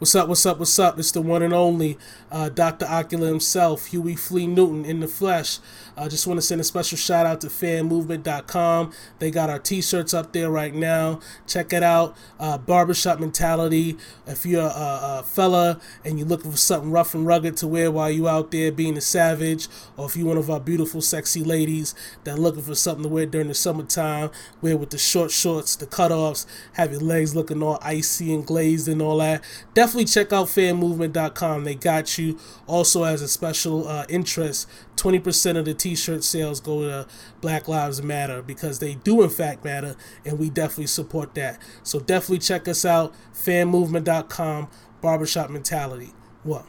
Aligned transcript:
What's 0.00 0.14
up, 0.14 0.28
what's 0.28 0.46
up, 0.46 0.58
what's 0.58 0.78
up? 0.78 0.98
It's 0.98 1.12
the 1.12 1.20
one 1.20 1.42
and 1.42 1.52
only 1.52 1.98
uh, 2.32 2.48
Dr. 2.48 2.86
Ocula 2.86 3.28
himself, 3.28 3.84
Huey 3.84 4.16
Flea 4.16 4.46
Newton 4.46 4.86
in 4.86 5.00
the 5.00 5.06
flesh. 5.06 5.58
I 5.94 6.04
uh, 6.04 6.08
just 6.08 6.26
want 6.26 6.38
to 6.38 6.42
send 6.42 6.58
a 6.58 6.64
special 6.64 6.96
shout 6.96 7.26
out 7.26 7.42
to 7.42 7.48
fanmovement.com. 7.48 8.92
They 9.18 9.30
got 9.30 9.50
our 9.50 9.58
t 9.58 9.82
shirts 9.82 10.14
up 10.14 10.32
there 10.32 10.50
right 10.50 10.72
now. 10.74 11.20
Check 11.46 11.74
it 11.74 11.82
out. 11.82 12.16
Uh, 12.38 12.56
barbershop 12.56 13.20
mentality. 13.20 13.98
If 14.26 14.46
you're 14.46 14.62
a, 14.62 15.18
a, 15.20 15.22
fella 15.26 15.78
and 16.02 16.18
you're 16.18 16.28
looking 16.28 16.50
for 16.50 16.56
something 16.56 16.90
rough 16.90 17.14
and 17.14 17.26
rugged 17.26 17.58
to 17.58 17.68
wear 17.68 17.90
while 17.90 18.10
you 18.10 18.26
out 18.26 18.52
there 18.52 18.72
being 18.72 18.96
a 18.96 19.02
savage, 19.02 19.68
or 19.98 20.06
if 20.06 20.16
you're 20.16 20.28
one 20.28 20.38
of 20.38 20.48
our 20.48 20.60
beautiful, 20.60 21.02
sexy 21.02 21.44
ladies 21.44 21.94
that 22.24 22.38
are 22.38 22.40
looking 22.40 22.62
for 22.62 22.74
something 22.74 23.02
to 23.02 23.08
wear 23.10 23.26
during 23.26 23.48
the 23.48 23.54
summertime, 23.54 24.30
wear 24.62 24.78
with 24.78 24.88
the 24.88 24.98
short 24.98 25.30
shorts, 25.30 25.76
the 25.76 25.84
cutoffs, 25.84 26.46
have 26.72 26.90
your 26.90 27.02
legs 27.02 27.36
looking 27.36 27.62
all 27.62 27.78
icy 27.82 28.32
and 28.32 28.46
glazed 28.46 28.88
and 28.88 29.02
all 29.02 29.18
that, 29.18 29.44
definitely 29.74 29.89
check 30.04 30.32
out 30.32 30.46
fanmovement.com. 30.46 31.64
They 31.64 31.74
got 31.74 32.18
you. 32.18 32.38
Also, 32.66 33.04
as 33.04 33.22
a 33.22 33.28
special 33.28 33.86
uh, 33.86 34.04
interest, 34.08 34.68
20% 34.96 35.56
of 35.56 35.64
the 35.64 35.74
t 35.74 35.94
shirt 35.94 36.24
sales 36.24 36.60
go 36.60 36.82
to 36.82 37.06
Black 37.40 37.68
Lives 37.68 38.02
Matter 38.02 38.42
because 38.42 38.78
they 38.78 38.94
do, 38.94 39.22
in 39.22 39.30
fact, 39.30 39.64
matter, 39.64 39.96
and 40.24 40.38
we 40.38 40.50
definitely 40.50 40.86
support 40.86 41.34
that. 41.34 41.60
So, 41.82 42.00
definitely 42.00 42.38
check 42.38 42.68
us 42.68 42.84
out. 42.84 43.14
Fanmovement.com, 43.34 44.68
Barbershop 45.00 45.50
Mentality. 45.50 46.12
What? 46.42 46.66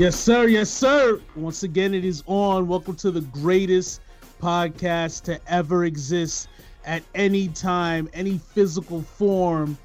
Yes, 0.00 0.18
sir. 0.18 0.48
Yes, 0.48 0.70
sir. 0.70 1.20
Once 1.36 1.62
again, 1.62 1.92
it 1.92 2.06
is 2.06 2.22
on. 2.24 2.66
Welcome 2.66 2.96
to 2.96 3.10
the 3.10 3.20
greatest 3.20 4.00
podcast 4.40 5.24
to 5.24 5.38
ever 5.46 5.84
exist 5.84 6.48
at 6.86 7.02
any 7.14 7.48
time, 7.48 8.08
any 8.14 8.38
physical 8.38 9.02
form 9.02 9.76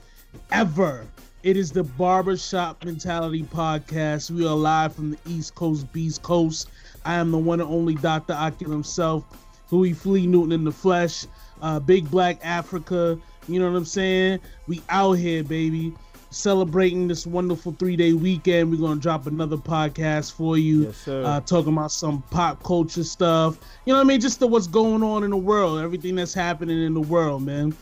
ever. 0.53 1.05
It 1.43 1.57
is 1.57 1.69
the 1.69 1.83
Barbershop 1.83 2.85
Mentality 2.85 3.43
Podcast. 3.43 4.31
We 4.31 4.47
are 4.47 4.55
live 4.55 4.95
from 4.95 5.11
the 5.11 5.17
East 5.27 5.53
Coast, 5.55 5.91
Beast 5.91 6.21
Coast. 6.21 6.69
I 7.03 7.15
am 7.15 7.29
the 7.31 7.37
one 7.37 7.59
and 7.59 7.69
only 7.69 7.95
Dr. 7.95 8.35
Ocula 8.35 8.71
himself, 8.71 9.25
Louis 9.69 9.91
Flea 9.91 10.27
Newton 10.27 10.53
in 10.53 10.63
the 10.63 10.71
flesh, 10.71 11.25
uh, 11.61 11.81
Big 11.81 12.09
Black 12.09 12.39
Africa. 12.41 13.19
You 13.49 13.59
know 13.59 13.69
what 13.69 13.77
I'm 13.77 13.83
saying? 13.83 14.39
We 14.65 14.81
out 14.87 15.17
here, 15.17 15.43
baby 15.43 15.93
celebrating 16.35 17.07
this 17.07 17.25
wonderful 17.25 17.75
three 17.79 17.95
day 17.95 18.13
weekend. 18.13 18.69
We're 18.69 18.77
gonna 18.77 18.99
drop 18.99 19.25
another 19.25 19.57
podcast 19.57 20.33
for 20.33 20.57
you, 20.57 20.83
yes, 20.83 21.07
uh, 21.07 21.41
talking 21.45 21.73
about 21.73 21.91
some 21.91 22.21
pop 22.23 22.61
culture 22.61 23.03
stuff. 23.03 23.57
You 23.85 23.93
know 23.93 23.99
what 23.99 24.05
I 24.05 24.07
mean? 24.07 24.19
Just 24.19 24.39
the, 24.39 24.47
what's 24.47 24.67
going 24.67 25.01
on 25.01 25.23
in 25.23 25.29
the 25.29 25.37
world, 25.37 25.79
everything 25.79 26.15
that's 26.15 26.33
happening 26.33 26.83
in 26.83 26.93
the 26.93 27.01
world, 27.01 27.43
man. 27.43 27.73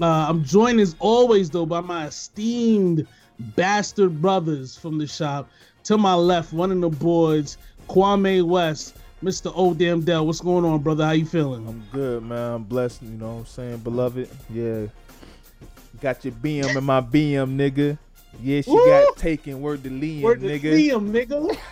Uh, 0.00 0.26
I'm 0.28 0.42
joined 0.42 0.80
as 0.80 0.96
always 0.98 1.50
though 1.50 1.66
by 1.66 1.80
my 1.80 2.06
esteemed 2.06 3.06
bastard 3.38 4.20
brothers 4.22 4.76
from 4.76 4.98
the 4.98 5.06
shop. 5.06 5.50
To 5.84 5.98
my 5.98 6.14
left, 6.14 6.52
one 6.52 6.72
of 6.72 6.80
the 6.80 6.88
boards, 6.88 7.58
Kwame 7.88 8.42
West. 8.42 8.96
Mr. 9.22 9.52
O 9.56 9.74
Damn 9.74 10.02
Dell, 10.02 10.24
what's 10.24 10.40
going 10.40 10.64
on, 10.64 10.78
brother? 10.80 11.04
How 11.04 11.10
you 11.10 11.26
feeling? 11.26 11.66
I'm 11.66 11.82
good, 11.90 12.22
man. 12.22 12.52
I'm 12.52 12.62
blessed, 12.62 13.02
you 13.02 13.08
know 13.08 13.32
what 13.32 13.38
I'm 13.40 13.46
saying? 13.46 13.78
Beloved. 13.78 14.30
Yeah, 14.48 14.86
Got 16.00 16.24
your 16.24 16.34
BM 16.34 16.76
in 16.76 16.84
my 16.84 17.00
BM, 17.00 17.56
nigga. 17.56 17.98
Yes, 18.40 18.66
you 18.66 18.74
Woo! 18.74 18.86
got 18.86 19.16
taken. 19.16 19.60
Word 19.60 19.82
to 19.82 19.90
Liam, 19.90 20.22
Word 20.22 20.40
to 20.40 20.46
nigga. 20.46 20.72
Liam, 20.72 21.10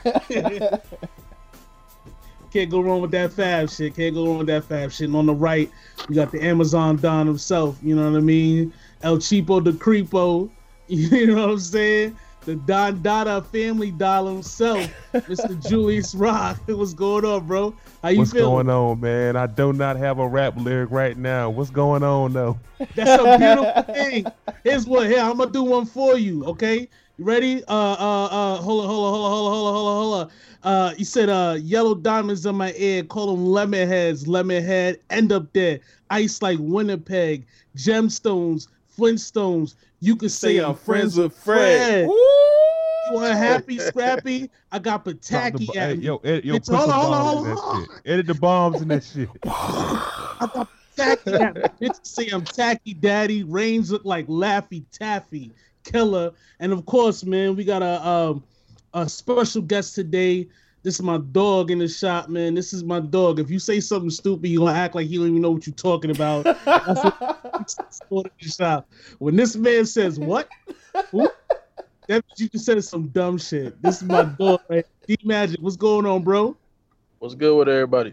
nigga. 0.05 0.81
Can't 2.53 2.71
go 2.71 2.81
wrong 2.81 3.03
with 3.03 3.11
that 3.11 3.33
fab 3.33 3.71
shit. 3.71 3.95
Can't 3.95 4.15
go 4.15 4.27
wrong 4.27 4.39
with 4.39 4.47
that 4.49 4.65
fab 4.65 4.91
shit. 4.91 5.09
And 5.09 5.17
on 5.17 5.27
the 5.27 5.35
right, 5.35 5.71
you 6.09 6.15
got 6.15 6.33
the 6.33 6.43
Amazon 6.43 6.97
Don 6.97 7.27
himself. 7.27 7.79
You 7.83 7.95
know 7.95 8.11
what 8.11 8.17
I 8.17 8.21
mean? 8.21 8.73
El 9.03 9.19
Cheapo 9.19 9.63
the 9.63 9.73
Creepo. 9.73 10.51
You 10.89 11.27
know 11.27 11.47
what 11.47 11.51
I'm 11.51 11.59
saying? 11.59 12.17
The 12.47 12.55
Don 12.55 13.03
Dada 13.03 13.43
family 13.43 13.91
doll 13.91 14.27
himself, 14.29 14.89
Mr. 15.15 15.69
Julius 15.69 16.15
Rock. 16.15 16.59
What's 16.67 16.95
going 16.95 17.25
on, 17.25 17.45
bro? 17.47 17.75
How 18.03 18.11
you 18.11 18.15
feeling? 18.15 18.19
What's 18.19 18.33
feeling? 18.33 18.67
going 18.67 18.71
on, 18.71 19.01
man? 19.01 19.37
I 19.37 19.47
do 19.49 19.73
not 19.73 19.97
have 19.97 20.21
a 20.21 20.27
rap 20.27 20.57
lyric 20.57 20.91
right 20.93 21.19
now. 21.19 21.51
What's 21.51 21.71
going 21.71 22.05
on, 22.05 22.33
though? 22.33 22.57
That's 22.95 23.21
a 23.21 23.37
beautiful 23.37 23.95
thing. 23.95 24.27
Here's 24.63 24.87
what. 24.87 25.09
Here, 25.09 25.19
I'm 25.19 25.37
gonna 25.37 25.51
do 25.51 25.65
one 25.65 25.87
for 25.87 26.17
you. 26.17 26.45
Okay, 26.47 26.89
you 27.19 27.25
ready? 27.25 27.65
Uh, 27.65 27.75
uh, 27.75 28.25
uh. 28.27 28.57
Hold 28.59 28.85
on, 28.85 28.91
hold 28.91 29.05
on, 29.07 29.13
hold 29.13 29.25
on, 29.25 29.31
hold 29.33 29.47
on, 29.47 29.53
hold 29.53 29.67
on, 29.67 29.75
hold 29.75 29.89
on, 29.89 29.97
hold 29.97 30.15
on. 30.15 30.31
Uh, 30.63 30.95
you 30.97 31.05
said 31.05 31.29
uh, 31.29 31.57
yellow 31.61 31.97
diamonds 31.97 32.47
in 32.47 32.55
my 32.55 32.73
ear. 32.77 33.03
Call 33.03 33.35
them 33.35 33.45
lemon 33.45 33.89
heads. 33.89 34.29
Lemon 34.29 34.63
head. 34.63 35.01
End 35.11 35.33
up 35.33 35.53
there. 35.53 35.81
Ice 36.11 36.41
like 36.43 36.59
Winnipeg. 36.61 37.45
Gemstones. 37.77 38.69
Flintstones. 38.97 39.75
You 40.01 40.17
can 40.17 40.29
say, 40.29 40.59
say 40.59 40.65
I'm, 40.65 40.75
friends, 40.75 41.17
with 41.17 41.33
Fred. 41.37 42.07
Fred. 42.07 42.09
You 42.09 43.13
want 43.13 43.37
happy, 43.37 43.79
scrappy? 43.79 44.51
I 44.73 44.79
got 44.79 45.05
Pataki 45.05 45.69
at 45.77 45.91
hey, 45.91 45.95
Yo, 45.95 46.17
edit, 46.19 46.45
yo, 46.45 46.59
put 46.59 46.69
hold 46.69 46.91
on, 46.91 47.01
hold 47.01 47.15
on, 47.15 47.57
hold 47.57 47.59
on. 47.59 47.87
Edit 48.05 48.27
the 48.27 48.35
bombs 48.35 48.81
and 48.81 48.91
that 48.91 49.05
shit. 49.15 49.29
I 49.45 50.51
got 50.53 50.69
Tacky 50.97 51.33
at 51.35 51.55
me. 51.55 51.63
Bitch 51.81 51.99
say 52.03 52.29
I'm 52.29 52.45
tacky 52.45 52.95
daddy. 52.95 53.45
Reigns 53.45 53.93
look 53.93 54.05
like 54.05 54.27
Laffy 54.27 54.85
Taffy. 54.91 55.53
Killer. 55.85 56.33
And 56.59 56.73
of 56.73 56.85
course, 56.87 57.25
man, 57.25 57.55
we 57.55 57.65
got 57.65 57.83
a 57.83 58.07
um, 58.07 58.45
a 58.93 59.09
special 59.09 59.63
guest 59.63 59.95
today. 59.95 60.49
This 60.87 60.95
is 60.95 61.03
my 61.03 61.19
dog 61.19 61.73
in 61.73 61.81
the 61.81 61.89
shop, 61.89 62.29
man. 62.29 62.55
This 62.55 62.73
is 62.73 62.85
my 62.85 63.01
dog. 63.01 63.41
If 63.41 63.51
you 63.51 63.59
say 63.59 63.81
something 63.81 64.09
stupid, 64.09 64.47
you're 64.47 64.65
gonna 64.65 64.79
act 64.79 64.95
like 64.95 65.11
you 65.11 65.19
don't 65.19 65.31
even 65.31 65.43
know 65.43 65.51
what 65.51 65.67
you're 65.67 65.75
talking 65.75 66.13
about. 66.13 66.45
That's 66.65 67.77
what 68.09 68.27
in 68.27 68.33
the 68.41 68.49
shop. 68.49 68.89
When 69.19 69.35
this 69.35 69.57
man 69.57 69.85
says 69.85 70.21
what? 70.21 70.49
Ooh, 71.13 71.29
that 72.07 72.25
you 72.37 72.49
just 72.49 72.67
said 72.67 72.85
some 72.85 73.09
dumb 73.09 73.37
shit. 73.37 73.83
This 73.83 73.97
is 73.97 74.05
my 74.05 74.23
dog, 74.23 74.61
right? 74.69 74.87
D 75.09 75.19
Magic, 75.25 75.61
what's 75.61 75.75
going 75.75 76.07
on, 76.07 76.23
bro? 76.23 76.57
What's 77.19 77.35
good 77.35 77.59
with 77.59 77.69
everybody? 77.69 78.13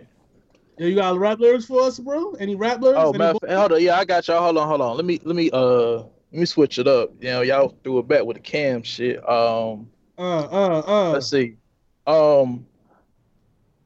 Yeah, 0.79 0.87
you 0.87 0.95
got 0.95 1.15
rap 1.19 1.39
lyrics 1.39 1.65
for 1.65 1.79
us, 1.83 1.99
bro? 1.99 2.31
Any 2.39 2.55
rap 2.55 2.81
lyrics? 2.81 3.01
Oh, 3.03 3.13
man, 3.13 3.35
hold 3.49 3.73
on. 3.73 3.83
Yeah, 3.83 3.99
I 3.99 4.05
got 4.05 4.27
y'all. 4.27 4.41
Hold 4.41 4.57
on, 4.57 4.67
hold 4.67 4.81
on. 4.81 4.97
Let 4.97 5.05
me, 5.05 5.19
let 5.23 5.35
me, 5.35 5.51
uh, 5.53 5.97
let 5.97 6.07
me 6.31 6.45
switch 6.45 6.79
it 6.79 6.87
up. 6.87 7.11
You 7.21 7.29
know, 7.29 7.41
y'all 7.41 7.77
threw 7.83 7.99
it 7.99 8.07
back 8.07 8.25
with 8.25 8.37
the 8.37 8.41
cam 8.41 8.81
shit. 8.81 9.17
Um, 9.29 9.91
uh, 10.17 10.47
uh, 10.51 10.83
uh. 10.87 11.11
Let's 11.11 11.29
see. 11.29 11.57
Um, 12.05 12.65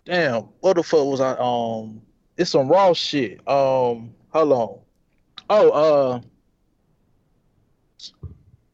damn, 0.06 0.44
what 0.60 0.76
the 0.76 0.84
fuck 0.84 1.06
was 1.06 1.22
I? 1.22 1.36
Um, 1.40 2.02
it's 2.36 2.52
some 2.52 2.68
raw 2.68 2.94
shit. 2.94 3.40
Um, 3.48 4.14
hold 4.30 4.52
on. 4.52 4.80
Oh, 5.50 5.70
uh. 5.72 6.22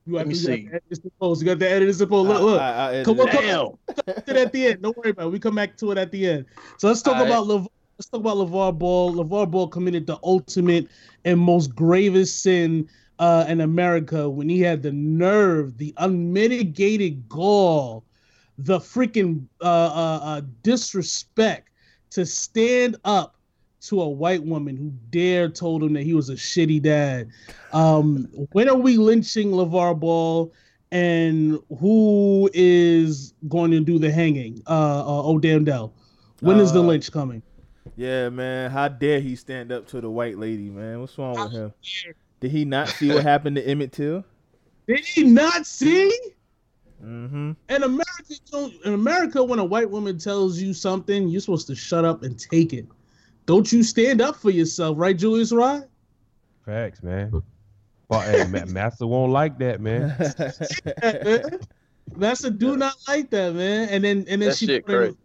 You 0.06 0.16
Let 0.16 0.28
me 0.28 0.36
see. 0.36 0.70
Suppose 0.92 1.42
you 1.42 1.48
got 1.48 1.60
the 1.60 1.70
edit 1.70 1.96
suppose. 1.96 2.28
Look, 2.28 2.42
look. 2.42 2.62
I, 2.62 3.00
I 3.00 3.04
come 3.06 3.20
on, 3.22 3.28
come 3.30 3.46
on. 3.46 3.78
to 4.26 4.42
at 4.42 4.52
the 4.52 4.68
end. 4.68 4.82
Don't 4.82 4.98
worry 4.98 5.12
about 5.12 5.28
it. 5.28 5.32
We 5.32 5.40
come 5.40 5.56
back 5.56 5.78
to 5.78 5.92
it 5.92 5.98
at 5.98 6.12
the 6.12 6.28
end. 6.28 6.46
So 6.78 6.90
let's 6.90 7.02
talk 7.02 7.16
All 7.16 7.26
about 7.26 7.48
right. 7.48 7.68
let's 7.98 8.10
talk 8.10 8.20
about 8.20 8.36
LaVar 8.36 8.78
Ball. 8.78 9.14
LaVar 9.14 9.50
Ball 9.50 9.68
committed 9.70 10.06
the 10.06 10.20
ultimate 10.24 10.90
and 11.24 11.40
most 11.40 11.74
gravest 11.74 12.42
sin 12.42 12.90
uh, 13.20 13.46
in 13.48 13.62
America 13.62 14.30
when 14.30 14.50
he 14.50 14.60
had 14.60 14.84
the 14.84 14.92
nerve, 14.92 15.78
the 15.78 15.94
unmitigated 15.98 17.30
gall 17.30 18.04
the 18.58 18.80
freaking 18.80 19.46
uh, 19.62 19.66
uh, 19.66 20.20
uh, 20.24 20.42
disrespect 20.62 21.70
to 22.12 22.26
stand 22.26 22.98
up 23.06 23.36
to 23.82 24.02
a 24.02 24.08
white 24.08 24.44
woman 24.44 24.78
who 24.78 24.94
dared 25.10 25.56
told 25.56 25.84
him 25.84 25.94
that 25.94 26.04
he 26.04 26.14
was 26.14 26.30
a 26.30 26.36
shitty 26.36 26.82
dad. 26.82 27.30
Um, 27.74 28.28
when 28.52 28.70
are 28.70 28.78
we 28.78 28.98
lynching 28.98 29.52
LaVar 29.52 30.00
Ball? 30.00 30.54
And 30.92 31.60
who 31.80 32.50
is 32.54 33.34
going 33.48 33.72
to 33.72 33.80
do 33.80 33.98
the 33.98 34.12
hanging? 34.12 34.62
Uh, 34.68 35.00
uh 35.00 35.24
oh 35.24 35.40
damn 35.40 35.64
Dell. 35.64 35.92
When 36.40 36.60
is 36.60 36.72
the 36.72 36.82
uh, 36.82 36.84
lynch 36.84 37.12
coming? 37.12 37.42
Yeah, 37.96 38.30
man. 38.30 38.70
How 38.70 38.90
dare 38.90 39.20
he 39.20 39.36
stand 39.36 39.72
up 39.72 39.88
to 39.88 40.02
the 40.02 40.10
white 40.10 40.38
lady, 40.38 40.70
man? 40.70 41.00
What's 41.02 41.18
wrong 41.18 41.34
with 41.34 41.52
him? 41.52 41.74
Did 42.42 42.52
he 42.52 42.64
not 42.64 42.90
see 42.90 43.10
what 43.10 43.24
happened 43.24 43.56
to 43.56 43.68
Emmett 43.68 43.92
Till? 43.92 44.24
Did 44.88 45.00
he 45.00 45.24
not 45.24 45.66
see? 45.66 46.16
Mm-hmm. 47.04 47.52
In 47.70 47.84
America, 47.84 48.72
in 48.86 48.94
America, 48.94 49.44
when 49.44 49.60
a 49.60 49.66
white 49.66 49.90
woman 49.90 50.18
tells 50.18 50.60
you 50.60 50.74
something, 50.74 51.28
you're 51.28 51.42
supposed 51.42 51.68
to 51.68 51.76
shut 51.76 52.06
up 52.06 52.24
and 52.24 52.40
take 52.40 52.74
it. 52.74 52.88
Don't 53.46 53.72
you 53.72 53.84
stand 53.84 54.22
up 54.22 54.38
for 54.38 54.52
yourself, 54.52 54.98
right, 54.98 55.18
Julius 55.18 55.52
Rod? 55.52 55.84
Facts, 56.66 57.04
man. 57.04 57.44
But 58.08 58.22
hey, 58.22 58.64
Master 58.68 59.06
won't 59.06 59.32
like 59.32 59.58
that, 59.60 59.82
man. 59.82 60.16
yeah, 61.04 61.24
man. 61.24 61.60
Master 62.16 62.50
do 62.50 62.78
not 62.78 62.96
like 63.08 63.30
that, 63.32 63.54
man. 63.54 63.90
And 63.90 64.04
then 64.04 64.26
and 64.30 64.42
then 64.42 64.50
that 64.50 64.58
she 64.58 64.80
put 64.80 65.04
in, 65.04 65.18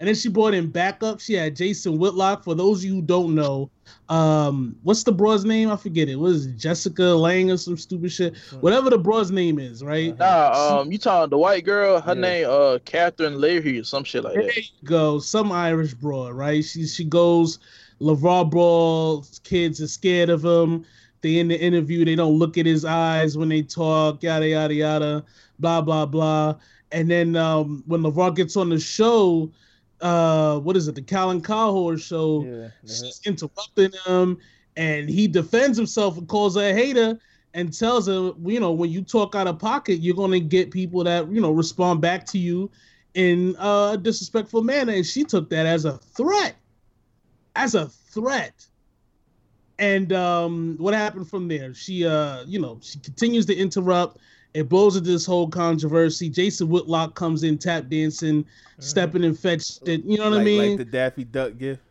And 0.00 0.06
then 0.06 0.14
she 0.14 0.28
brought 0.28 0.54
in 0.54 0.68
backup. 0.68 1.18
She 1.18 1.34
had 1.34 1.56
Jason 1.56 1.98
Whitlock. 1.98 2.44
For 2.44 2.54
those 2.54 2.78
of 2.78 2.84
you 2.84 2.94
who 2.94 3.02
don't 3.02 3.34
know, 3.34 3.68
um, 4.08 4.76
what's 4.84 5.02
the 5.02 5.10
broad's 5.10 5.44
name? 5.44 5.72
I 5.72 5.76
forget 5.76 6.08
it. 6.08 6.14
Was 6.14 6.46
it? 6.46 6.56
Jessica 6.56 7.02
Lang 7.02 7.50
or 7.50 7.56
some 7.56 7.76
stupid 7.76 8.12
shit? 8.12 8.36
Whatever 8.60 8.90
the 8.90 8.98
broad's 8.98 9.32
name 9.32 9.58
is, 9.58 9.82
right? 9.82 10.16
Nah, 10.16 10.80
um, 10.80 10.92
you 10.92 10.98
talking 10.98 11.30
the 11.30 11.38
white 11.38 11.64
girl? 11.64 12.00
Her 12.00 12.14
Yeah. 12.14 12.20
name 12.20 12.46
uh 12.48 12.78
Catherine 12.84 13.40
Leahy 13.40 13.80
or 13.80 13.84
some 13.84 14.04
shit 14.04 14.22
like 14.22 14.34
There 14.34 14.44
that. 14.44 14.54
There 14.54 14.62
you 14.62 14.88
go. 14.88 15.18
Some 15.18 15.50
Irish 15.50 15.94
broad, 15.94 16.32
right? 16.34 16.64
She 16.64 16.86
she 16.86 17.04
goes. 17.04 17.58
LaVar 18.00 18.48
Ball's 18.48 19.40
kids 19.42 19.80
are 19.80 19.88
scared 19.88 20.30
of 20.30 20.44
him. 20.44 20.84
They 21.22 21.38
in 21.38 21.48
the 21.48 21.60
interview, 21.60 22.04
they 22.04 22.14
don't 22.14 22.38
look 22.38 22.56
at 22.56 22.66
his 22.66 22.84
eyes 22.84 23.36
when 23.36 23.48
they 23.48 23.62
talk, 23.62 24.22
yada 24.22 24.46
yada 24.48 24.74
yada, 24.74 25.24
blah 25.58 25.80
blah 25.80 26.06
blah. 26.06 26.54
And 26.92 27.10
then 27.10 27.34
um, 27.34 27.82
when 27.88 28.02
LaVar 28.02 28.36
gets 28.36 28.56
on 28.56 28.68
the 28.68 28.78
show, 28.78 29.50
uh, 30.00 30.58
what 30.58 30.76
is 30.76 30.88
it, 30.88 30.94
the 30.94 31.02
Colin 31.02 31.40
Cowherd's 31.40 32.02
show? 32.02 32.44
Yeah. 32.44 32.68
She's 32.82 33.20
interrupting 33.24 33.92
him, 34.06 34.38
and 34.76 35.08
he 35.08 35.28
defends 35.28 35.76
himself 35.76 36.18
and 36.18 36.28
calls 36.28 36.56
her 36.56 36.70
a 36.70 36.72
hater 36.72 37.18
and 37.54 37.76
tells 37.76 38.06
her, 38.06 38.32
you 38.44 38.60
know, 38.60 38.72
when 38.72 38.90
you 38.90 39.02
talk 39.02 39.34
out 39.34 39.46
of 39.46 39.58
pocket, 39.58 39.96
you're 39.96 40.14
gonna 40.14 40.40
get 40.40 40.70
people 40.70 41.02
that 41.04 41.30
you 41.30 41.40
know 41.40 41.50
respond 41.50 42.00
back 42.00 42.24
to 42.26 42.38
you 42.38 42.70
in 43.14 43.56
a 43.58 43.98
disrespectful 44.00 44.62
manner, 44.62 44.92
and 44.92 45.06
she 45.06 45.24
took 45.24 45.50
that 45.50 45.66
as 45.66 45.84
a 45.84 45.98
threat, 45.98 46.54
as 47.56 47.74
a 47.74 47.86
threat. 47.86 48.66
And 49.80 50.12
um, 50.12 50.74
what 50.78 50.94
happened 50.94 51.28
from 51.28 51.46
there? 51.48 51.72
She, 51.72 52.04
uh, 52.04 52.44
you 52.46 52.60
know, 52.60 52.78
she 52.82 52.98
continues 52.98 53.46
to 53.46 53.56
interrupt. 53.56 54.18
It 54.54 54.68
blows 54.68 54.96
into 54.96 55.10
this 55.10 55.26
whole 55.26 55.48
controversy. 55.48 56.28
Jason 56.28 56.68
Whitlock 56.68 57.14
comes 57.14 57.42
in 57.42 57.58
tap 57.58 57.88
dancing, 57.88 58.44
stepping 58.78 59.24
and 59.24 59.38
fetched 59.38 59.86
it. 59.88 60.04
You 60.04 60.18
know 60.18 60.24
what 60.24 60.32
like, 60.34 60.40
I 60.40 60.44
mean? 60.44 60.68
Like 60.70 60.78
the 60.78 60.84
Daffy 60.84 61.24
Duck 61.24 61.58
gift. 61.58 61.82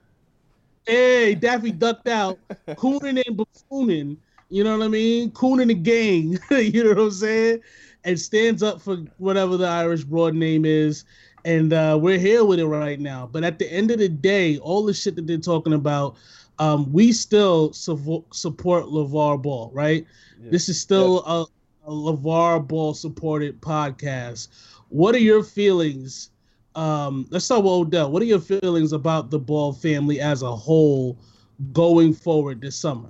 Hey, 0.86 1.36
Daffy 1.36 1.72
ducked 1.72 2.08
out, 2.08 2.40
cooning 2.70 3.22
and 3.28 3.38
buffooning. 3.38 4.18
You 4.50 4.64
know 4.64 4.78
what 4.78 4.86
I 4.86 4.88
mean? 4.88 5.32
Cooning 5.32 5.68
the 5.68 5.74
gang. 5.74 6.40
you 6.52 6.84
know 6.84 6.90
what 6.92 7.00
I'm 7.00 7.12
saying? 7.12 7.60
And 8.06 8.20
stands 8.20 8.64
up 8.64 8.82
for 8.82 8.98
whatever 9.18 9.58
the 9.58 9.68
Irish 9.68 10.04
broad 10.04 10.34
name 10.34 10.64
is. 10.64 11.04
And 11.44 11.74
uh, 11.74 11.98
we're 12.02 12.20
here 12.20 12.46
with 12.46 12.60
it 12.60 12.68
right 12.68 13.00
now. 13.00 13.30
But 13.32 13.44
at 13.44 13.60
the 13.60 13.72
end 13.72 13.92
of 13.92 14.00
the 14.00 14.10
day, 14.10 14.58
all 14.60 14.86
the 14.86 14.94
shit 14.94 15.16
that 15.18 15.28
they're 15.28 15.38
talking 15.38 15.74
about, 15.74 16.16
um, 16.60 16.92
we 16.92 17.12
still 17.12 17.74
su- 17.74 18.24
support 18.32 18.86
LaVar 18.86 19.42
Ball, 19.42 19.70
right? 19.74 20.06
Yeah. 20.42 20.52
This 20.52 20.70
is 20.70 20.80
still 20.80 21.20
a, 21.26 21.46
a 21.88 21.92
LaVar 21.92 22.68
Ball 22.68 22.94
supported 22.94 23.62
podcast. 23.62 24.50
What 24.90 25.16
are 25.16 25.20
your 25.20 25.42
feelings? 25.42 26.32
Um, 26.76 27.26
let's 27.30 27.46
start 27.46 27.64
with 27.64 27.72
Odell. 27.72 28.12
What 28.12 28.22
are 28.22 28.26
your 28.26 28.42
feelings 28.42 28.92
about 28.92 29.32
the 29.32 29.40
Ball 29.40 29.72
family 29.72 30.20
as 30.20 30.42
a 30.42 30.54
whole 30.54 31.18
going 31.72 32.14
forward 32.14 32.62
this 32.62 32.76
summer? 32.76 33.10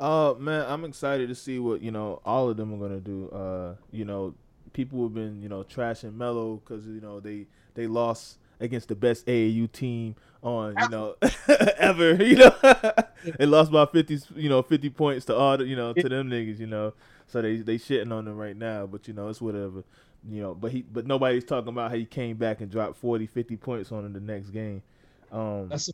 Uh 0.00 0.34
man, 0.38 0.66
I'm 0.68 0.84
excited 0.84 1.28
to 1.28 1.36
see 1.36 1.60
what 1.60 1.80
you 1.80 1.92
know 1.92 2.20
all 2.24 2.50
of 2.50 2.56
them 2.56 2.74
are 2.74 2.78
gonna 2.78 3.00
do. 3.00 3.28
Uh, 3.28 3.74
you 3.92 4.04
know, 4.04 4.34
people 4.72 5.04
have 5.04 5.14
been 5.14 5.40
you 5.40 5.48
know 5.48 5.62
trashing 5.62 6.16
Mello 6.16 6.56
because 6.56 6.84
you 6.86 7.00
know 7.00 7.20
they 7.20 7.46
they 7.74 7.86
lost 7.86 8.38
against 8.58 8.88
the 8.88 8.96
best 8.96 9.24
AAU 9.26 9.70
team 9.70 10.16
on 10.42 10.74
you 10.80 10.88
know 10.88 11.14
ever. 11.78 12.14
You 12.24 12.36
know, 12.36 12.52
they 13.38 13.46
lost 13.46 13.70
by 13.70 13.86
fifty 13.86 14.18
you 14.34 14.48
know 14.48 14.62
fifty 14.62 14.90
points 14.90 15.26
to 15.26 15.36
all 15.36 15.56
the, 15.58 15.64
you 15.64 15.76
know 15.76 15.92
to 15.92 16.08
them 16.08 16.28
niggas. 16.28 16.58
You 16.58 16.66
know, 16.66 16.92
so 17.26 17.42
they 17.42 17.56
they 17.56 17.76
shitting 17.76 18.12
on 18.12 18.26
him 18.26 18.36
right 18.36 18.56
now. 18.56 18.86
But 18.86 19.08
you 19.08 19.14
know 19.14 19.28
it's 19.28 19.40
whatever. 19.40 19.84
You 20.28 20.42
know, 20.42 20.54
but 20.54 20.72
he 20.72 20.82
but 20.82 21.06
nobody's 21.06 21.44
talking 21.44 21.68
about 21.68 21.90
how 21.90 21.96
he 21.96 22.06
came 22.06 22.36
back 22.36 22.60
and 22.62 22.70
dropped 22.70 22.96
40, 22.96 23.26
50 23.26 23.56
points 23.56 23.92
on 23.92 24.06
him 24.06 24.14
the 24.14 24.20
next 24.20 24.50
game. 24.50 24.82
Um, 25.30 25.68
That's 25.68 25.90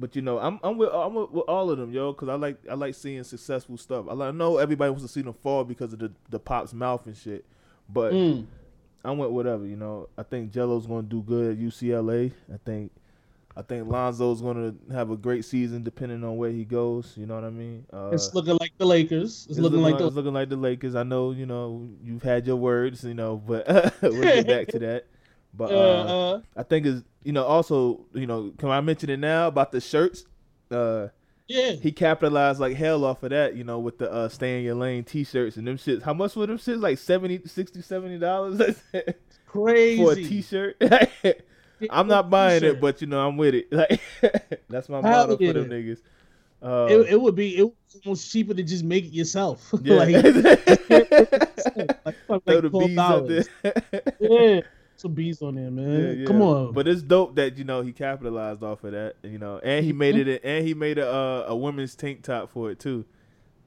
but 0.00 0.14
you 0.14 0.22
know, 0.22 0.38
I'm 0.38 0.60
I'm 0.62 0.76
with 0.78 0.90
I'm 0.92 1.14
with, 1.14 1.30
with 1.30 1.44
all 1.48 1.70
of 1.70 1.78
them, 1.78 1.92
yo, 1.92 2.12
because 2.12 2.28
I 2.28 2.34
like 2.34 2.58
I 2.70 2.74
like 2.74 2.94
seeing 2.94 3.24
successful 3.24 3.76
stuff. 3.76 4.06
I, 4.08 4.12
like, 4.12 4.28
I 4.28 4.30
know 4.30 4.58
everybody 4.58 4.90
wants 4.90 5.04
to 5.04 5.08
see 5.08 5.22
them 5.22 5.32
fall 5.32 5.64
because 5.64 5.92
of 5.92 5.98
the 5.98 6.12
the 6.30 6.38
pop's 6.38 6.72
mouth 6.72 7.06
and 7.06 7.16
shit, 7.16 7.44
but 7.88 8.12
mm, 8.12 8.46
I 9.04 9.10
went 9.10 9.32
whatever. 9.32 9.66
You 9.66 9.76
know, 9.76 10.08
I 10.16 10.22
think 10.22 10.52
Gelo's 10.52 10.86
gonna 10.86 11.02
do 11.02 11.22
good 11.22 11.52
at 11.52 11.58
UCLA. 11.58 12.32
I 12.52 12.58
think 12.64 12.92
I 13.58 13.62
think 13.62 13.88
Lonzo's 13.88 14.40
gonna 14.40 14.72
have 14.92 15.10
a 15.10 15.16
great 15.16 15.44
season 15.44 15.82
depending 15.82 16.22
on 16.22 16.36
where 16.36 16.50
he 16.50 16.64
goes. 16.64 17.14
You 17.16 17.26
know 17.26 17.34
what 17.34 17.42
I 17.42 17.50
mean? 17.50 17.84
Uh, 17.92 18.10
it's 18.12 18.32
looking 18.32 18.56
like 18.56 18.70
the 18.78 18.86
Lakers. 18.86 19.46
It's, 19.48 19.58
it's 19.58 19.58
looking 19.58 19.82
like 19.82 19.98
the 19.98 20.06
it's 20.06 20.14
looking 20.14 20.32
like 20.32 20.48
the 20.48 20.56
Lakers. 20.56 20.94
I 20.94 21.02
know, 21.02 21.32
you 21.32 21.44
know, 21.44 21.90
you've 22.04 22.22
had 22.22 22.46
your 22.46 22.54
words, 22.54 23.02
you 23.02 23.14
know, 23.14 23.36
but 23.36 23.66
we'll 24.00 24.22
get 24.22 24.46
back 24.46 24.68
to 24.68 24.78
that. 24.78 25.06
But 25.52 25.72
uh, 25.72 25.74
uh, 25.74 26.34
uh, 26.36 26.40
I 26.56 26.62
think 26.62 26.86
is 26.86 27.02
you 27.24 27.32
know 27.32 27.44
also 27.44 28.06
you 28.14 28.28
know 28.28 28.52
can 28.58 28.70
I 28.70 28.80
mention 28.80 29.10
it 29.10 29.18
now 29.18 29.48
about 29.48 29.72
the 29.72 29.80
shirts? 29.80 30.24
Uh, 30.70 31.08
yeah. 31.48 31.72
he 31.72 31.90
capitalized 31.90 32.60
like 32.60 32.76
hell 32.76 33.04
off 33.04 33.24
of 33.24 33.30
that, 33.30 33.56
you 33.56 33.64
know, 33.64 33.80
with 33.80 33.98
the 33.98 34.12
uh, 34.12 34.28
stay 34.28 34.58
in 34.58 34.64
your 34.64 34.76
lane 34.76 35.02
t-shirts 35.02 35.56
and 35.56 35.66
them 35.66 35.78
shits. 35.78 36.02
How 36.02 36.14
much 36.14 36.36
were 36.36 36.46
them 36.46 36.58
shits? 36.58 36.80
Like 36.80 36.98
70 36.98 37.40
60 37.46 37.82
70 37.82 38.18
dollars 38.18 38.60
Crazy. 39.46 40.04
for 40.04 40.12
a 40.12 40.14
t-shirt. 40.14 40.76
I'm 41.90 42.08
not 42.08 42.30
buying 42.30 42.64
it, 42.64 42.80
but 42.80 43.00
you 43.00 43.06
know 43.06 43.26
I'm 43.26 43.36
with 43.36 43.54
it. 43.54 43.68
Like 43.72 44.00
that's 44.68 44.88
my 44.88 45.00
motto 45.00 45.36
for 45.36 45.52
them 45.52 45.68
niggas. 45.68 46.00
Uh, 46.60 46.88
it, 46.90 47.12
it 47.12 47.20
would 47.20 47.36
be 47.36 47.56
it 47.56 47.62
was 47.62 47.72
almost 48.04 48.32
cheaper 48.32 48.52
to 48.52 48.62
just 48.62 48.84
make 48.84 49.04
it 49.04 49.12
yourself. 49.12 49.72
yeah. 49.82 49.94
like, 49.94 50.12
like, 50.12 50.24
like 52.26 52.44
the 52.44 52.70
$12. 52.70 52.86
bees 52.86 52.98
up 52.98 53.28
there. 53.28 54.14
Yeah. 54.18 54.60
Some 54.96 55.12
bees 55.12 55.40
on 55.42 55.54
there, 55.54 55.70
man. 55.70 56.00
Yeah, 56.00 56.10
yeah. 56.10 56.26
Come 56.26 56.42
on. 56.42 56.72
But 56.72 56.88
it's 56.88 57.02
dope 57.02 57.36
that 57.36 57.56
you 57.56 57.62
know 57.62 57.82
he 57.82 57.92
capitalized 57.92 58.64
off 58.64 58.82
of 58.82 58.90
that, 58.90 59.14
you 59.22 59.38
know, 59.38 59.60
and 59.62 59.84
he 59.84 59.92
made 59.92 60.16
it, 60.16 60.40
and 60.42 60.66
he 60.66 60.74
made 60.74 60.98
a 60.98 61.08
uh, 61.08 61.44
a 61.46 61.56
women's 61.56 61.94
tank 61.94 62.24
top 62.24 62.50
for 62.50 62.72
it 62.72 62.80
too, 62.80 63.04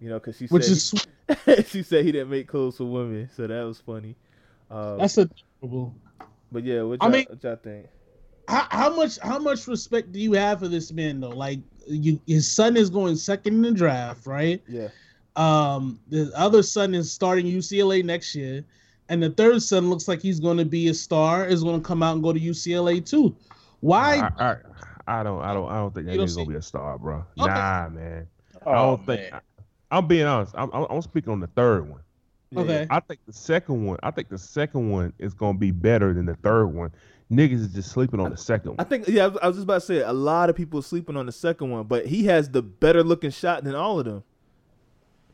you 0.02 0.10
know, 0.10 0.20
because 0.20 0.36
she 0.36 0.48
Which 0.48 0.66
said 0.66 0.74
is 0.74 1.06
he, 1.46 1.64
she 1.64 1.84
said 1.84 2.04
he 2.04 2.12
didn't 2.12 2.30
make 2.30 2.50
clothes 2.50 2.76
for 2.76 2.84
women, 2.84 3.30
so 3.34 3.48
that 3.48 3.64
was 3.64 3.80
funny. 3.80 4.18
Uh, 4.70 4.98
That's 4.98 5.18
adorable. 5.18 5.96
but 6.52 6.66
yeah, 6.66 6.82
what 6.82 7.02
y'all, 7.02 7.10
mean- 7.10 7.26
what 7.30 7.42
y'all 7.42 7.56
think? 7.56 7.88
How, 8.52 8.68
how 8.70 8.94
much 8.94 9.18
how 9.20 9.40
much 9.40 9.66
respect 9.68 10.12
do 10.12 10.20
you 10.20 10.34
have 10.34 10.60
for 10.60 10.68
this 10.68 10.92
man 10.92 11.22
though? 11.22 11.30
Like 11.30 11.60
you 11.88 12.20
his 12.28 12.52
son 12.52 12.76
is 12.76 12.90
going 12.90 13.16
second 13.16 13.54
in 13.56 13.62
the 13.62 13.72
draft, 13.72 14.28
right? 14.28 14.62
Yeah, 14.68 14.90
Um 15.38 16.00
the 16.10 16.32
other 16.36 16.62
son 16.62 16.94
is 16.94 17.10
starting 17.10 17.46
UCLA 17.46 18.04
next 18.04 18.36
year. 18.36 18.66
And 19.08 19.24
the 19.24 19.30
third 19.30 19.62
son 19.62 19.90
looks 19.90 20.08
like 20.08 20.22
he's 20.22 20.40
going 20.40 20.58
to 20.58 20.66
be 20.66 20.88
a 20.88 20.94
star. 20.94 21.46
Is 21.46 21.64
going 21.64 21.82
to 21.82 21.86
come 21.86 22.02
out 22.02 22.14
and 22.14 22.24
go 22.24 22.32
to 22.32 22.40
UCLA 22.40 23.06
too. 23.06 23.36
Why? 23.82 24.30
I, 24.38 24.52
I, 24.52 24.56
I 25.08 25.24
don't, 25.24 25.42
I 25.42 25.54
don't, 25.54 25.70
I 25.70 25.76
don't 25.76 25.94
think 25.94 26.08
that 26.08 26.16
You 26.16 26.22
nigga's 26.22 26.36
gonna 26.36 26.50
be 26.50 26.56
a 26.56 26.62
star, 26.62 26.98
bro. 26.98 27.26
Okay. 27.40 27.50
Nah, 27.54 27.90
man. 27.90 28.28
Oh, 28.66 28.72
I 28.72 28.76
don't 28.76 29.06
think. 29.06 29.32
man. 29.32 29.42
I, 29.92 29.98
am 29.98 30.08
being 30.08 30.26
honest. 30.26 30.56
I'm, 30.58 30.70
I'm, 30.72 30.86
I'm 30.90 31.02
speaking 31.02 31.32
on 31.32 31.40
the 31.40 31.48
third 31.48 31.90
one. 31.90 32.02
Okay. 32.56 32.86
I 32.90 33.00
think 33.00 33.20
the 33.26 33.34
second 33.34 33.86
one. 33.86 33.98
I 34.04 34.12
think 34.12 34.30
the 34.30 34.38
second 34.38 34.90
one 34.90 35.14
is 35.20 35.34
gonna 35.34 35.58
be 35.58 35.72
better 35.72 36.14
than 36.14 36.26
the 36.26 36.36
third 36.36 36.68
one. 36.68 36.92
Niggas 37.32 37.62
is 37.62 37.68
just 37.70 37.92
sleeping 37.92 38.20
on 38.20 38.30
the 38.32 38.38
second 38.38 38.72
one. 38.72 38.80
I 38.80 38.84
think 38.84 39.08
yeah, 39.08 39.24
I 39.24 39.28
was, 39.28 39.40
I 39.42 39.48
was 39.48 39.56
just 39.58 39.64
about 39.64 39.76
to 39.82 39.86
say 39.88 40.00
a 40.02 40.12
lot 40.12 40.50
of 40.50 40.56
people 40.56 40.80
are 40.80 40.84
sleeping 40.84 41.16
on 41.16 41.26
the 41.26 41.32
second 41.32 41.70
one, 41.72 41.84
but 41.86 42.06
he 42.06 42.26
has 42.26 42.50
the 42.50 42.62
better 42.62 43.04
looking 43.04 43.32
shot 43.32 43.64
than 43.64 43.74
all 43.76 44.00
of 44.00 44.06
them. 44.06 44.24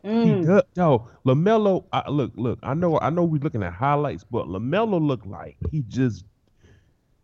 He 0.03 0.09
Mm, 0.09 0.45
does, 0.45 0.61
yo, 0.75 1.07
Lamelo. 1.25 1.85
I, 1.91 2.09
look, 2.09 2.31
look. 2.35 2.59
I 2.63 2.73
know, 2.75 2.99
I 2.99 3.09
know. 3.09 3.23
We're 3.23 3.41
looking 3.41 3.63
at 3.63 3.73
highlights, 3.73 4.23
but 4.23 4.45
Lamelo 4.47 5.01
look 5.01 5.25
like 5.25 5.57
he 5.71 5.81
just, 5.87 6.23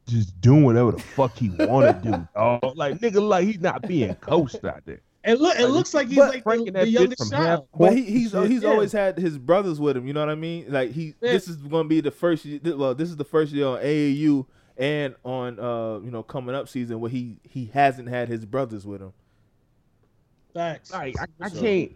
just 0.07 0.39
doing 0.41 0.63
whatever 0.63 0.91
the 0.91 0.99
fuck 0.99 1.37
he 1.37 1.49
want 1.49 2.03
to 2.03 2.11
do. 2.11 2.27
dawg. 2.35 2.75
Like 2.75 2.99
nigga, 2.99 3.21
like 3.21 3.45
he's 3.45 3.59
not 3.59 3.83
being 3.87 4.15
coached 4.15 4.65
out 4.65 4.81
there. 4.85 5.01
it 5.23 5.39
look 5.39 5.55
it 5.57 5.63
Like, 5.63 5.71
looks 5.71 5.93
like 5.93 6.07
he's 6.09 6.17
like 6.17 6.43
the, 6.43 6.57
the 6.65 6.71
that 6.71 6.87
bitch 6.87 6.91
youngest 6.91 7.17
from 7.19 7.29
child. 7.29 7.67
But 7.77 7.93
he, 7.95 8.03
he's 8.03 8.33
and 8.33 8.43
shit. 8.45 8.51
he's 8.51 8.63
Yeah. 8.63 8.69
always 8.69 8.91
had 8.91 9.17
his 9.17 9.37
brothers 9.37 9.79
with 9.79 9.95
him. 9.95 10.07
You 10.07 10.13
know 10.13 10.19
what 10.21 10.29
I 10.29 10.35
mean? 10.35 10.65
Like 10.67 10.91
he, 10.91 11.13
Yeah. 11.21 11.31
this 11.33 11.47
is 11.47 11.57
going 11.57 11.85
to 11.85 11.89
be 11.89 12.01
the 12.01 12.11
first. 12.11 12.45
Well, 12.63 12.95
this 12.95 13.09
is 13.09 13.15
the 13.17 13.23
first 13.23 13.53
year 13.53 13.67
on 13.67 13.79
AAU 13.79 14.45
and 14.77 15.15
on 15.23 15.59
uh 15.59 15.99
you 16.03 16.11
know 16.11 16.23
coming 16.23 16.55
up 16.55 16.67
season 16.67 16.99
where 16.99 17.11
he 17.11 17.37
he 17.43 17.65
hasn't 17.73 18.09
had 18.09 18.27
his 18.27 18.45
brothers 18.45 18.85
with 18.85 19.01
him. 19.01 19.13
Facts. 20.53 20.91
Like 20.91 21.15
I, 21.19 21.25
I 21.41 21.49
So- 21.49 21.61
can't. 21.61 21.91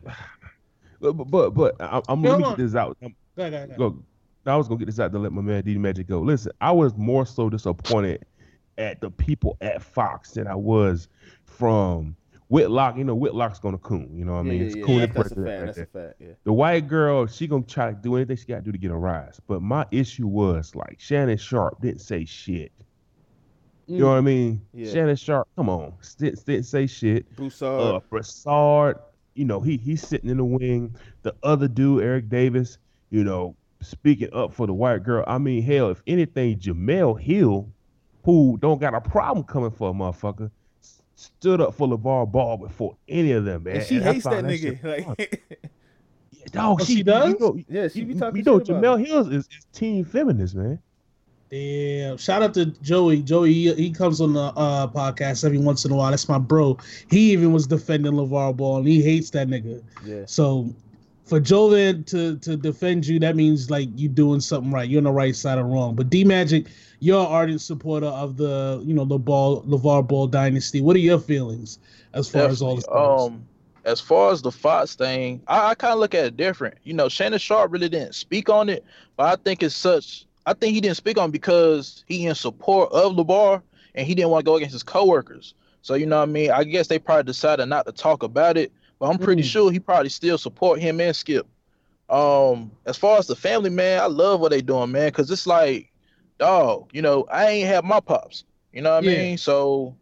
But 1.00 1.14
but 1.14 1.26
but, 1.26 1.50
but 1.52 1.76
I, 1.80 2.02
I'm 2.10 2.22
Go 2.24 2.30
let 2.32 2.40
me 2.40 2.44
get 2.46 2.58
this 2.58 2.76
out. 2.76 2.98
I'm, 3.04 3.16
Go 3.36 3.44
ahead, 3.44 3.52
go 3.52 3.58
ahead, 3.58 3.78
go 3.78 4.04
I 4.52 4.56
was 4.56 4.68
gonna 4.68 4.80
get 4.80 4.86
this 4.86 5.00
out 5.00 5.12
to 5.12 5.20
let 5.20 5.32
my 5.32 5.42
man 5.42 5.64
D 5.64 5.78
Magic 5.78 6.08
go. 6.08 6.20
Listen, 6.22 6.52
I 6.62 6.72
was 6.72 6.96
more 6.96 7.26
so 7.26 7.50
disappointed 7.50 8.26
at 8.78 9.02
the 9.02 9.12
people 9.12 9.58
at 9.62 9.82
Fox 9.84 10.32
than 10.32 10.48
I 10.48 10.56
was 10.56 11.08
from 11.44 12.16
Whitlock. 12.50 12.98
You 12.98 13.04
know, 13.04 13.16
Whitlock's 13.16 13.60
gonna 13.60 13.78
coon. 13.78 14.12
You 14.18 14.26
know 14.26 14.34
what 14.34 14.40
I 14.40 14.44
mean? 14.44 14.62
it's 14.62 14.76
coon 14.76 15.02
and 15.02 15.14
that's 15.14 15.32
a 15.32 15.36
fact. 15.36 15.48
right 15.48 15.66
That's 15.66 15.78
a 15.78 15.86
fact. 15.86 16.16
Yeah. 16.20 16.28
The 16.44 16.54
white 16.54 16.88
girl, 16.88 17.28
she 17.28 17.48
gonna 17.48 17.64
try 17.64 17.92
to 17.92 17.96
do 17.96 18.16
anything 18.16 18.38
she 18.38 18.46
gotta 18.46 18.62
do 18.62 18.72
to 18.72 18.78
get 18.78 18.92
a 18.92 18.96
rise. 18.96 19.40
But 19.48 19.62
my 19.62 19.86
issue 19.92 20.28
was 20.28 20.76
like 20.76 21.00
Shannon 21.00 21.38
Sharpe 21.38 21.82
didn't 21.82 22.02
say 22.02 22.26
shit. 22.26 22.72
You 23.90 24.00
know 24.00 24.10
what 24.10 24.18
I 24.18 24.22
mean? 24.22 24.62
Yeah. 24.74 24.92
Shannon 24.92 25.16
Sharpe, 25.16 25.48
come 25.56 25.70
on, 25.70 25.94
didn't, 26.18 26.46
didn't 26.46 26.66
say 26.66 26.88
shit. 26.88 27.34
Broussard. 27.38 27.96
Uh, 27.96 28.00
Brassard, 28.10 28.98
you 29.34 29.46
know, 29.46 29.62
he 29.62 29.78
he's 29.78 30.06
sitting 30.06 30.30
in 30.30 30.38
the 30.38 30.44
wing. 30.44 30.94
The 31.22 31.34
other 31.44 31.70
dude, 31.70 32.04
Eric 32.04 32.28
Davis, 32.28 32.80
you 33.12 33.24
know, 33.24 33.56
speaking 33.82 34.28
up 34.34 34.54
for 34.54 34.68
the 34.68 34.74
white 34.74 35.04
girl. 35.04 35.24
I 35.26 35.38
mean, 35.38 35.64
hell, 35.64 35.90
if 35.90 36.04
anything, 36.06 36.60
Jemele 36.60 37.18
Hill 37.20 37.70
who 38.28 38.58
don't 38.62 38.82
got 38.82 38.94
a 38.94 39.00
problem 39.00 39.46
coming 39.46 39.72
for 39.72 39.90
a 39.90 39.94
motherfucker, 39.94 40.52
stood 41.18 41.60
up 41.60 41.74
for 41.76 41.88
LaVar 41.88 42.32
Ball 42.32 42.58
before 42.58 42.96
any 43.10 43.32
of 43.32 43.44
them, 43.44 43.64
man. 43.64 43.78
And 43.78 43.86
she 43.86 43.96
And 43.96 44.06
hates 44.06 44.24
that 44.26 44.32
found 44.34 44.48
nigga. 44.48 44.80
fun. 45.06 45.16
Like, 45.18 45.60
Dog, 46.52 46.80
Oh, 46.82 46.86
she, 46.86 46.96
she 46.98 47.04
does? 47.04 47.34
You 47.34 47.40
know, 47.40 47.60
yeah, 47.68 47.88
she 47.90 48.04
be 48.06 48.14
you, 48.14 48.20
talking 48.20 48.38
you 48.38 48.44
know 48.44 48.60
shit 48.60 48.70
about 48.70 49.00
Jemele 49.00 49.06
Hills 49.06 49.28
is, 49.28 49.48
is 49.48 49.66
team 49.74 50.06
feminist, 50.06 50.56
man. 50.56 50.80
Damn! 51.50 52.18
Shout 52.18 52.42
out 52.44 52.54
to 52.56 52.66
Joey. 52.66 53.22
Joey, 53.22 53.54
he, 53.54 53.74
he 53.74 53.92
comes 53.92 54.20
on 54.22 54.34
the 54.34 54.42
uh, 54.42 54.88
podcast 54.88 55.44
every 55.46 55.58
once 55.58 55.86
in 55.86 55.92
a 55.92 55.96
while. 55.96 56.12
That's 56.12 56.28
my 56.30 56.38
bro. 56.38 56.78
He 57.10 57.32
even 57.32 57.52
was 57.54 57.68
defending 57.68 58.14
LaVar 58.14 58.56
Ball, 58.56 58.78
and 58.78 58.88
he 58.88 59.02
hates 59.02 59.30
that 59.32 59.48
nigga. 59.48 59.82
Yeah. 60.06 60.24
So, 60.26 60.70
for 61.28 61.40
Jovan 61.40 62.04
to 62.06 62.38
to 62.38 62.56
defend 62.56 63.06
you, 63.06 63.20
that 63.20 63.36
means 63.36 63.70
like 63.70 63.90
you 63.96 64.08
doing 64.10 64.40
something 64.40 64.72
right. 64.72 64.90
You're 64.90 65.00
on 65.00 65.04
the 65.04 65.12
right 65.12 65.36
side 65.36 65.58
of 65.58 65.66
wrong. 65.66 65.96
But 65.96 66.10
D 66.10 66.24
Magic, 66.24 66.68
you're 67.00 67.20
an 67.20 67.28
ardent 67.28 67.62
supporter 67.62 68.08
of 68.08 68.38
the 68.38 68.82
you 68.86 68.94
know 68.94 69.06
the 69.06 69.18
ball 69.18 69.64
LaVar 69.64 70.08
Ball 70.08 70.28
dynasty. 70.28 70.82
What 70.82 70.96
are 70.96 71.00
your 71.00 71.20
feelings 71.20 71.80
as 72.14 72.30
far 72.30 72.48
as 72.48 72.62
all 72.62 72.76
this? 72.76 72.86
Definitely. 72.86 73.26
Um, 73.26 73.48
as 73.86 74.02
far 74.02 74.34
as 74.34 74.42
the 74.42 74.52
Fox 74.52 74.96
thing, 74.96 75.42
I, 75.48 75.70
I 75.70 75.76
kind 75.76 75.94
of 75.94 76.00
look 76.00 76.14
at 76.14 76.26
it 76.26 76.38
different. 76.38 76.76
You 76.84 76.94
know, 76.94 77.08
Shannon 77.08 77.40
Sharpe 77.40 77.72
really 77.72 77.88
didn't 77.88 78.16
speak 78.16 78.50
on 78.50 78.68
it, 78.68 78.84
but 79.16 79.26
I 79.26 79.42
think 79.42 79.64
it's 79.64 79.76
such. 79.76 80.26
I 80.46 80.54
think 80.54 80.74
he 80.74 80.82
didn't 80.82 80.98
speak 80.98 81.18
on 81.18 81.30
it 81.30 81.34
because 81.34 82.04
he 82.08 82.26
in 82.26 82.36
support 82.36 82.92
of 82.92 83.14
LaVar 83.14 83.62
and 83.96 84.08
he 84.08 84.16
didn't 84.16 84.30
want 84.32 84.46
to 84.46 84.50
go 84.50 84.56
against 84.56 84.74
his 84.74 84.84
coworkers. 84.84 85.54
So 85.82 85.96
you 85.96 86.06
know 86.06 86.18
what 86.18 86.30
I 86.30 86.32
mean. 86.32 86.52
I 86.52 86.64
guess 86.64 86.88
they 86.88 87.00
probably 87.00 87.24
decided 87.24 87.66
not 87.68 87.86
to 87.86 87.92
talk 87.92 88.24
about 88.24 88.58
it, 88.58 88.72
but 89.00 89.08
I'm 89.10 89.18
pretty 89.18 89.44
Mm. 89.44 89.46
sure 89.52 89.72
he 89.72 89.80
probably 89.80 90.10
still 90.10 90.38
support 90.38 90.80
him 90.80 91.00
and 91.02 91.16
Skip. 91.16 91.48
Um, 92.10 92.72
as 92.86 92.98
far 92.98 93.18
as 93.18 93.28
the 93.28 93.36
family, 93.36 93.70
man, 93.70 94.02
I 94.02 94.06
love 94.06 94.40
what 94.40 94.52
they 94.52 94.62
doing, 94.62 94.92
man, 94.92 95.10
because 95.10 95.30
it's 95.30 95.46
like, 95.48 95.92
dog, 96.40 96.90
you 96.94 97.02
know, 97.02 97.26
I 97.32 97.48
ain't 97.50 97.68
have 97.68 97.84
my 97.84 98.00
pops. 98.00 98.46
You 98.72 98.82
know 98.82 98.92
what 98.92 99.04
I 99.04 99.08
mean? 99.08 99.38
So 99.38 99.96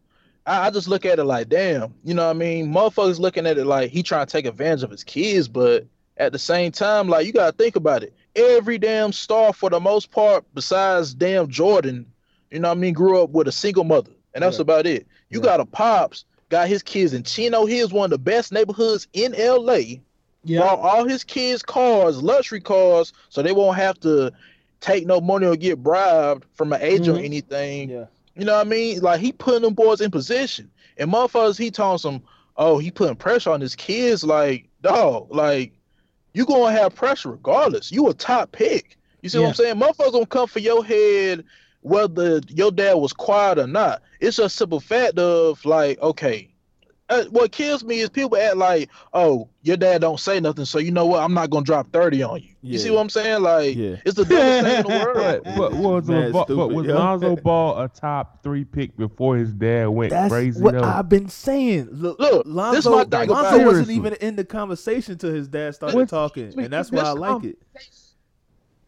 I, 0.46 0.66
I 0.66 0.70
just 0.70 0.86
look 0.88 1.04
at 1.04 1.18
it 1.18 1.24
like, 1.24 1.48
damn, 1.48 1.94
you 2.04 2.14
know 2.14 2.24
what 2.24 2.36
I 2.36 2.38
mean? 2.38 2.72
Motherfuckers 2.72 3.18
looking 3.18 3.46
at 3.46 3.58
it 3.58 3.64
like 3.64 3.90
he 3.90 4.02
trying 4.02 4.26
to 4.26 4.30
take 4.30 4.46
advantage 4.46 4.82
of 4.84 4.90
his 4.90 5.02
kids, 5.04 5.48
but 5.48 5.86
at 6.18 6.32
the 6.32 6.38
same 6.38 6.70
time, 6.72 7.08
like 7.08 7.26
you 7.26 7.32
gotta 7.32 7.52
think 7.52 7.76
about 7.76 8.02
it. 8.02 8.14
Every 8.36 8.78
damn 8.78 9.12
star, 9.12 9.52
for 9.52 9.70
the 9.70 9.80
most 9.80 10.10
part, 10.10 10.44
besides 10.54 11.14
damn 11.14 11.48
Jordan, 11.48 12.06
you 12.50 12.60
know 12.60 12.68
what 12.68 12.76
I 12.76 12.80
mean, 12.80 12.94
grew 12.94 13.20
up 13.22 13.30
with 13.30 13.48
a 13.48 13.52
single 13.52 13.84
mother, 13.84 14.12
and 14.34 14.42
that's 14.42 14.58
Yeah. 14.58 14.62
about 14.62 14.86
it. 14.86 15.06
You 15.30 15.40
Yeah. 15.40 15.44
got 15.46 15.60
a 15.60 15.64
pops, 15.66 16.24
got 16.48 16.68
his 16.68 16.82
kids 16.82 17.12
in 17.12 17.22
Chino 17.22 17.66
Hills, 17.66 17.92
one 17.92 18.04
of 18.06 18.10
the 18.10 18.18
best 18.18 18.52
neighborhoods 18.52 19.08
in 19.12 19.32
LA. 19.38 19.98
yeah, 20.44 20.60
Bought 20.60 20.78
all 20.78 21.04
his 21.04 21.24
kids 21.24 21.62
cars, 21.62 22.22
luxury 22.22 22.60
cars, 22.60 23.12
so 23.28 23.42
they 23.42 23.52
won't 23.52 23.76
have 23.76 23.98
to 24.00 24.32
take 24.80 25.06
no 25.06 25.20
money 25.20 25.46
or 25.46 25.56
get 25.56 25.82
bribed 25.82 26.44
from 26.54 26.72
an 26.72 26.80
agent 26.82 27.08
or 27.18 27.20
Mhm. 27.20 27.24
anything. 27.24 27.90
Yeah. 27.90 28.04
You 28.36 28.44
know 28.44 28.54
what 28.56 28.66
I 28.66 28.70
mean? 28.70 29.00
Like 29.00 29.20
he 29.20 29.32
putting 29.32 29.62
them 29.62 29.74
boys 29.74 30.00
in 30.00 30.10
position. 30.10 30.70
And 30.98 31.10
motherfuckers, 31.12 31.58
he 31.58 31.70
telling 31.70 31.98
some, 31.98 32.22
oh, 32.56 32.78
he 32.78 32.90
putting 32.90 33.16
pressure 33.16 33.50
on 33.50 33.60
his 33.60 33.74
kids. 33.74 34.22
Like, 34.22 34.68
dog, 34.82 35.34
like 35.34 35.72
you 36.34 36.44
gonna 36.44 36.70
have 36.72 36.94
pressure 36.94 37.30
regardless. 37.30 37.90
You 37.90 38.08
a 38.08 38.14
top 38.14 38.52
pick. 38.52 38.96
You 39.22 39.30
see 39.30 39.38
what 39.38 39.48
I'm 39.48 39.54
saying? 39.54 39.76
Motherfuckers 39.76 40.12
gonna 40.12 40.26
come 40.26 40.46
for 40.46 40.60
your 40.60 40.84
head 40.84 41.44
whether 41.86 42.40
your 42.48 42.70
dad 42.72 42.94
was 42.94 43.12
quiet 43.12 43.58
or 43.58 43.66
not. 43.66 44.02
It's 44.20 44.38
a 44.38 44.48
simple 44.48 44.80
fact 44.80 45.18
of 45.18 45.64
like, 45.64 45.98
okay. 46.00 46.50
Uh, 47.08 47.22
what 47.30 47.52
kills 47.52 47.84
me 47.84 48.00
is 48.00 48.08
people 48.08 48.36
act 48.36 48.56
like, 48.56 48.90
oh, 49.14 49.48
your 49.62 49.76
dad 49.76 50.00
don't 50.00 50.18
say 50.18 50.40
nothing, 50.40 50.64
so 50.64 50.80
you 50.80 50.90
know 50.90 51.06
what? 51.06 51.22
I'm 51.22 51.32
not 51.32 51.50
gonna 51.50 51.64
drop 51.64 51.86
30 51.92 52.20
on 52.24 52.42
you. 52.42 52.48
You 52.62 52.78
see 52.80 52.90
what 52.90 52.98
I'm 52.98 53.08
saying? 53.08 53.42
Like, 53.42 53.76
Yeah. 53.76 53.94
it's 54.04 54.16
the 54.16 54.24
dumbest 54.24 54.66
thing 54.66 54.76
in 54.78 54.82
the 54.82 54.88
world. 55.14 55.42
But, 55.44 55.56
but 55.56 55.72
was, 55.74 56.08
Mad 56.08 56.32
LaVar, 56.32 56.56
but 56.56 56.68
was. 56.72 56.86
Lonzo 56.88 57.36
Ball 57.36 57.80
a 57.84 57.88
top 57.88 58.42
three 58.42 58.64
pick 58.64 58.96
before 58.96 59.36
his 59.36 59.52
dad 59.52 59.86
went 59.90 60.10
That's 60.10 60.32
crazy? 60.32 60.60
what 60.60 60.74
though? 60.74 60.82
I've 60.82 61.08
been 61.08 61.28
saying. 61.28 61.90
Look, 61.92 62.18
Look, 62.18 62.42
Lonzo, 62.44 62.74
this 62.76 62.86
my 62.86 63.04
thing 63.20 63.28
Lonzo 63.30 63.54
about 63.54 63.66
wasn't 63.66 63.90
even 63.90 64.14
in 64.14 64.34
the 64.34 64.44
conversation 64.44 65.16
till 65.16 65.32
his 65.32 65.46
dad 65.46 65.76
started 65.76 65.94
What's- 65.96 66.10
talking, 66.10 66.58
and 66.58 66.72
that's 66.72 66.90
why 66.90 67.02
I 67.02 67.12
like 67.12 67.44
it. 67.44 67.58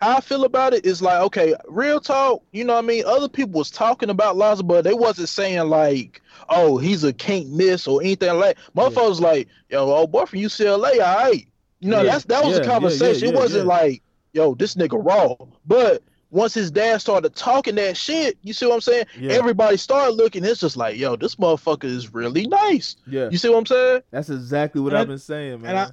How 0.01 0.17
I 0.17 0.21
feel 0.21 0.45
about 0.45 0.75
it 0.75 0.85
is 0.87 1.03
like, 1.03 1.21
okay, 1.23 1.55
real 1.69 2.01
talk, 2.01 2.43
you 2.53 2.65
know 2.65 2.75
what 2.75 2.85
I 2.85 2.87
mean? 2.87 3.05
Other 3.07 3.29
people 3.29 3.59
was 3.59 3.71
talking 3.71 4.11
about 4.11 4.37
Lonzo, 4.37 4.63
but 4.63 4.85
they 4.85 4.95
wasn't 4.95 5.29
saying 5.29 5.69
like, 5.69 6.21
oh, 6.49 6.79
he's 6.79 7.05
a 7.05 7.13
can't 7.13 7.51
miss 7.51 7.87
or 7.89 8.01
anything 8.03 8.39
like 8.39 8.57
Motherfuckers 8.77 9.21
like, 9.21 9.49
yo, 9.71 9.91
old 9.91 10.13
boy 10.13 10.25
from 10.27 10.39
UCLA, 10.41 11.01
all 11.05 11.17
right. 11.29 11.47
You 11.81 11.91
know, 11.91 12.03
Yeah, 12.03 12.13
that's 12.13 12.25
that 12.27 12.45
was 12.45 12.57
yeah, 12.57 12.63
a 12.63 12.67
conversation. 12.67 13.29
yeah, 13.29 13.35
it 13.35 13.37
wasn't 13.37 13.65
yeah. 13.67 13.75
like, 13.75 14.03
yo, 14.33 14.55
this 14.55 14.75
nigga 14.75 15.05
raw. 15.05 15.35
But 15.67 16.03
once 16.31 16.53
his 16.55 16.71
dad 16.71 17.01
started 17.01 17.35
talking 17.35 17.75
that 17.77 17.97
shit, 17.97 18.37
you 18.43 18.53
see 18.53 18.67
what 18.67 18.75
I'm 18.75 18.81
saying? 18.83 19.07
Yeah, 19.19 19.33
Everybody 19.33 19.77
started 19.79 20.13
looking, 20.13 20.45
it's 20.45 20.61
just 20.61 20.77
like, 20.77 20.97
yo, 20.97 21.17
this 21.17 21.37
motherfucker 21.37 21.85
is 21.85 22.13
really 22.13 22.47
nice. 22.47 22.97
yeah, 23.07 23.29
You 23.31 23.39
see 23.39 23.49
what 23.49 23.59
I'm 23.59 23.67
saying? 23.67 24.03
that's 24.11 24.29
exactly 24.31 24.81
what 24.81 24.93
And 24.93 24.99
I- 24.99 25.03
I've 25.03 25.09
been 25.09 25.19
saying, 25.19 25.63
man. 25.63 25.71
and 25.71 25.79
I- 25.79 25.91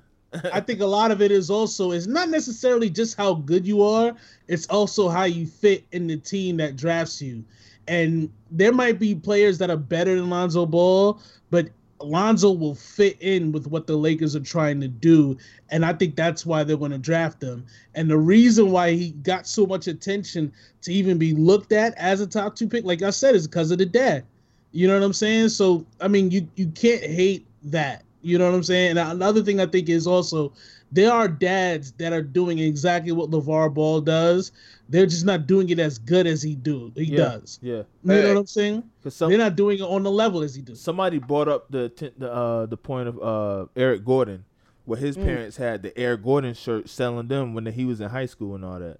I 0.53 0.59
think 0.59 0.81
a 0.81 0.85
lot 0.85 1.11
of 1.11 1.21
it 1.21 1.31
is 1.31 1.49
also 1.49 1.91
it's 1.91 2.07
not 2.07 2.29
necessarily 2.29 2.89
just 2.89 3.17
how 3.17 3.35
good 3.35 3.65
you 3.65 3.83
are, 3.83 4.15
it's 4.47 4.67
also 4.67 5.09
how 5.09 5.23
you 5.23 5.45
fit 5.45 5.85
in 5.91 6.07
the 6.07 6.17
team 6.17 6.57
that 6.57 6.75
drafts 6.75 7.21
you. 7.21 7.43
And 7.87 8.31
there 8.51 8.73
might 8.73 8.99
be 8.99 9.15
players 9.15 9.57
that 9.59 9.69
are 9.69 9.77
better 9.77 10.15
than 10.15 10.29
Lonzo 10.29 10.65
Ball, 10.65 11.19
but 11.51 11.69
Lonzo 12.01 12.51
will 12.51 12.75
fit 12.75 13.17
in 13.21 13.51
with 13.51 13.67
what 13.67 13.87
the 13.87 13.95
Lakers 13.95 14.35
are 14.35 14.41
trying 14.41 14.81
to 14.81 14.87
do. 14.87 15.37
And 15.69 15.85
I 15.85 15.93
think 15.93 16.15
that's 16.15 16.45
why 16.45 16.63
they're 16.63 16.77
going 16.77 16.91
to 16.91 16.97
draft 16.97 17.41
him. 17.41 17.65
And 17.93 18.09
the 18.09 18.17
reason 18.17 18.71
why 18.71 18.91
he 18.91 19.11
got 19.11 19.47
so 19.47 19.65
much 19.65 19.87
attention 19.87 20.51
to 20.81 20.93
even 20.93 21.17
be 21.17 21.33
looked 21.33 21.71
at 21.71 21.93
as 21.97 22.21
a 22.21 22.27
top 22.27 22.55
two 22.55 22.67
pick, 22.67 22.83
like 22.85 23.01
I 23.01 23.11
said, 23.11 23.35
is 23.35 23.47
because 23.47 23.71
of 23.71 23.77
the 23.77 23.85
dad. 23.85 24.25
You 24.71 24.87
know 24.87 24.95
what 24.99 25.05
I'm 25.05 25.13
saying? 25.13 25.49
So 25.49 25.85
I 26.01 26.07
mean, 26.07 26.31
you 26.31 26.47
you 26.55 26.67
can't 26.67 27.03
hate 27.03 27.45
that. 27.63 28.03
You 28.25 28.37
know 28.39 28.45
what 28.49 28.55
I'm 28.55 28.63
saying? 28.63 28.97
And 28.97 28.99
another 28.99 29.43
thing 29.43 29.59
I 29.61 29.65
think 29.67 29.87
is 29.87 30.07
also 30.07 30.53
there 30.91 31.11
are 31.11 31.27
dads 31.27 31.91
that 31.93 32.11
are 32.11 32.21
doing 32.23 32.59
exactly 32.59 33.11
what 33.11 33.29
LaVar 33.29 33.73
Ball 33.73 34.01
does. 34.01 34.51
They're 34.89 35.05
just 35.05 35.25
not 35.25 35.45
doing 35.47 35.69
it 35.69 35.79
as 35.79 35.97
good 35.97 36.25
as 36.27 36.41
he 36.41 36.55
do 36.55 36.91
he 36.95 37.05
yeah, 37.05 37.17
does. 37.17 37.59
yeah. 37.61 37.83
You 38.03 38.21
know 38.21 38.27
what 38.29 38.37
I'm 38.37 38.47
saying? 38.47 38.83
Because 38.99 39.15
some 39.15 39.29
They're 39.29 39.37
not 39.37 39.55
doing 39.55 39.77
it 39.79 39.83
on 39.83 40.03
the 40.03 40.11
level 40.11 40.41
as 40.41 40.55
he 40.55 40.61
does. 40.61 40.81
somebody 40.81 41.19
brought 41.19 41.47
up 41.47 41.69
the 41.71 41.91
the 42.17 42.31
uh 42.31 42.65
the 42.65 42.77
point 42.77 43.07
of 43.09 43.21
uh 43.21 43.65
Eric 43.75 44.03
Gordon, 44.05 44.45
where 44.85 44.99
his 44.99 45.17
Mm. 45.17 45.23
parents 45.25 45.57
had 45.57 45.83
the 45.83 45.95
Eric 45.97 46.23
Gordon 46.23 46.53
shirt 46.53 46.89
selling 46.89 47.27
them 47.27 47.53
when 47.53 47.65
he 47.67 47.85
was 47.85 48.01
in 48.01 48.09
high 48.09 48.25
school 48.27 48.55
and 48.55 48.63
all 48.65 48.79
that, 48.79 48.99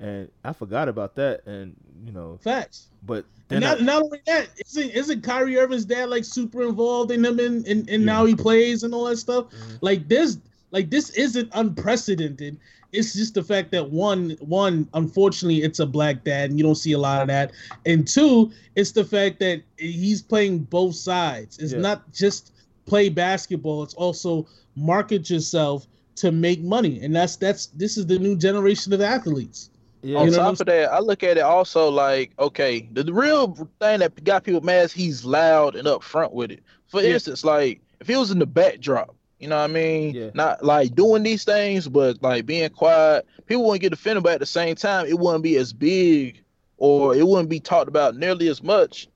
and 0.00 0.28
I 0.44 0.52
forgot 0.52 0.88
about 0.88 1.14
that, 1.16 1.46
and 1.46 1.74
you 2.04 2.12
know, 2.12 2.38
Facts. 2.42 2.88
but 3.06 3.24
And 3.50 3.62
then 3.62 3.62
not, 3.62 3.80
I, 3.80 3.84
not 3.84 4.02
only 4.02 4.20
that, 4.26 4.48
isn't 4.66 4.90
isn't 4.90 5.22
Kyrie 5.22 5.56
Irving's 5.58 5.84
dad 5.84 6.08
like 6.10 6.24
super 6.24 6.62
involved 6.62 7.10
in 7.10 7.24
him 7.24 7.38
and, 7.38 7.66
and, 7.66 7.88
and 7.88 8.04
now 8.04 8.24
he 8.24 8.34
plays 8.34 8.82
and 8.82 8.92
all 8.94 9.04
that 9.06 9.16
stuff? 9.18 9.46
Mhm. 9.50 9.78
Like 9.80 10.08
this 10.08 10.38
like 10.70 10.90
this 10.90 11.10
isn't 11.10 11.48
unprecedented. 11.54 12.58
It's 12.92 13.12
just 13.12 13.34
the 13.34 13.42
fact 13.42 13.70
that 13.72 13.90
one 13.90 14.36
one 14.40 14.88
unfortunately 14.94 15.62
it's 15.62 15.78
a 15.80 15.86
black 15.86 16.24
dad 16.24 16.50
and 16.50 16.58
you 16.58 16.64
don't 16.64 16.74
see 16.76 16.92
a 16.92 16.98
lot 16.98 17.22
of 17.22 17.28
that. 17.28 17.52
And 17.86 18.06
two, 18.06 18.52
it's 18.76 18.92
the 18.92 19.04
fact 19.04 19.38
that 19.40 19.62
he's 19.78 20.22
playing 20.22 20.60
both 20.60 20.94
sides. 20.94 21.58
It's 21.58 21.72
Yeah. 21.72 21.80
not 21.80 22.12
just 22.12 22.52
play 22.86 23.08
basketball, 23.08 23.82
it's 23.82 23.94
also 23.94 24.46
market 24.76 25.30
yourself 25.30 25.86
to 26.16 26.30
make 26.30 26.60
money. 26.62 27.00
And 27.02 27.14
that's 27.14 27.36
that's 27.36 27.66
this 27.66 27.96
is 27.96 28.06
the 28.06 28.18
new 28.18 28.36
generation 28.36 28.92
of 28.92 29.00
athletes. 29.00 29.70
Yeah, 30.04 30.18
On 30.18 30.26
You 30.26 30.30
know 30.32 30.38
top 30.38 30.60
of 30.60 30.66
that, 30.66 30.92
I 30.92 30.98
look 31.00 31.22
at 31.22 31.36
it 31.38 31.42
also 31.42 31.88
like, 31.88 32.32
okay, 32.38 32.88
the, 32.92 33.02
the 33.04 33.12
real 33.12 33.54
thing 33.80 34.00
that 34.00 34.22
got 34.22 34.44
people 34.44 34.60
mad 34.60 34.84
is 34.84 34.92
he's 34.92 35.24
loud 35.24 35.74
and 35.76 35.86
upfront 35.88 36.32
with 36.32 36.50
it. 36.50 36.62
For 36.88 37.02
Yeah. 37.02 37.14
instance, 37.14 37.44
like 37.44 37.80
if 38.00 38.06
he 38.06 38.16
was 38.16 38.30
in 38.30 38.38
the 38.38 38.46
backdrop, 38.46 39.14
you 39.38 39.48
know 39.48 39.56
what 39.56 39.64
I 39.70 39.72
mean? 39.72 40.14
Yeah. 40.14 40.30
Not 40.34 40.64
like 40.64 40.94
doing 40.94 41.22
these 41.22 41.44
things, 41.44 41.88
but 41.88 42.22
like 42.22 42.46
being 42.46 42.68
quiet, 42.70 43.26
people 43.46 43.64
wouldn't 43.64 43.82
get 43.82 43.92
offended, 43.92 44.22
but 44.22 44.34
at 44.34 44.40
the 44.40 44.46
same 44.46 44.74
time, 44.74 45.06
it 45.06 45.18
wouldn't 45.18 45.42
be 45.42 45.56
as 45.56 45.72
big 45.72 46.42
or 46.76 47.14
it 47.16 47.26
wouldn't 47.26 47.48
be 47.48 47.60
talked 47.60 47.88
about 47.88 48.16
nearly 48.16 48.48
as 48.48 48.62
much. 48.62 49.08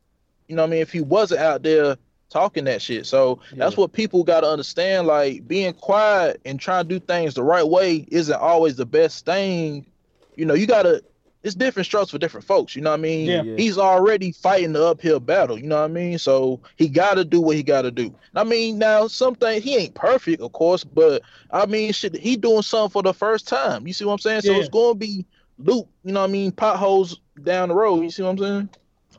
You 0.49 0.57
know 0.57 0.62
what 0.62 0.68
I 0.68 0.71
mean? 0.71 0.80
If 0.80 0.92
he 0.92 1.00
wasn't 1.02 1.40
out 1.40 1.62
there 1.62 1.97
talking 2.30 2.64
that 2.64 2.83
shit. 2.83 3.07
So 3.07 3.40
that's 3.54 3.76
what 3.76 3.92
people 3.92 4.23
got 4.25 4.40
to 4.40 4.49
understand. 4.49 5.07
Like 5.07 5.47
being 5.49 5.73
quiet 5.73 6.40
and 6.45 6.61
trying 6.61 6.87
to 6.87 6.88
do 6.88 7.00
things 7.04 7.35
the 7.35 7.42
right 7.42 7.66
way 7.66 8.07
isn't 8.09 8.38
always 8.38 8.76
the 8.76 8.87
best 8.87 9.25
thing. 9.25 9.87
You 10.38 10.47
know, 10.47 10.54
you 10.54 10.66
gotta. 10.66 11.02
It's 11.45 11.54
different 11.54 11.87
strokes 11.87 12.11
for 12.11 12.18
different 12.18 12.45
folks. 12.47 12.75
You 12.75 12.83
know 12.83 12.90
what 12.90 12.99
I 12.99 13.02
mean? 13.02 13.26
Yeah. 13.26 13.42
Yeah. 13.42 13.57
He's 13.57 13.78
already 13.78 14.33
fighting 14.33 14.73
the 14.73 14.85
uphill 14.85 15.21
battle. 15.21 15.57
You 15.57 15.68
know 15.68 15.76
what 15.76 15.85
I 15.85 15.95
mean? 15.95 16.18
So 16.18 16.61
he 16.75 16.88
got 16.88 17.14
to 17.14 17.25
do 17.25 17.40
what 17.40 17.54
he 17.54 17.62
got 17.62 17.83
to 17.83 17.92
do. 17.92 18.12
I 18.35 18.42
mean, 18.42 18.76
now 18.76 19.07
some 19.07 19.37
things 19.37 19.62
he 19.62 19.76
ain't 19.76 19.95
perfect, 19.95 20.42
of 20.42 20.50
course, 20.52 20.83
but 20.83 21.23
I 21.52 21.64
mean, 21.66 21.92
shit, 21.92 22.16
he 22.16 22.37
doing 22.37 22.62
something 22.62 22.90
for 22.90 23.04
the 23.04 23.14
first 23.14 23.47
time. 23.47 23.87
You 23.87 23.92
see 23.92 24.04
what 24.04 24.14
I'm 24.14 24.18
saying? 24.18 24.40
So 24.40 24.50
Yeah. 24.52 24.59
it's 24.59 24.68
going 24.68 24.95
to 24.95 24.99
be 24.99 25.25
loop. 25.59 25.88
You 26.02 26.12
know 26.12 26.23
what 26.23 26.28
I 26.28 26.33
mean? 26.33 26.50
Potholes 26.50 27.21
down 27.45 27.68
the 27.68 27.75
road. 27.76 28.02
You 28.02 28.11
see 28.11 28.25
what 28.25 28.30
I'm 28.30 28.38
saying? 28.38 28.68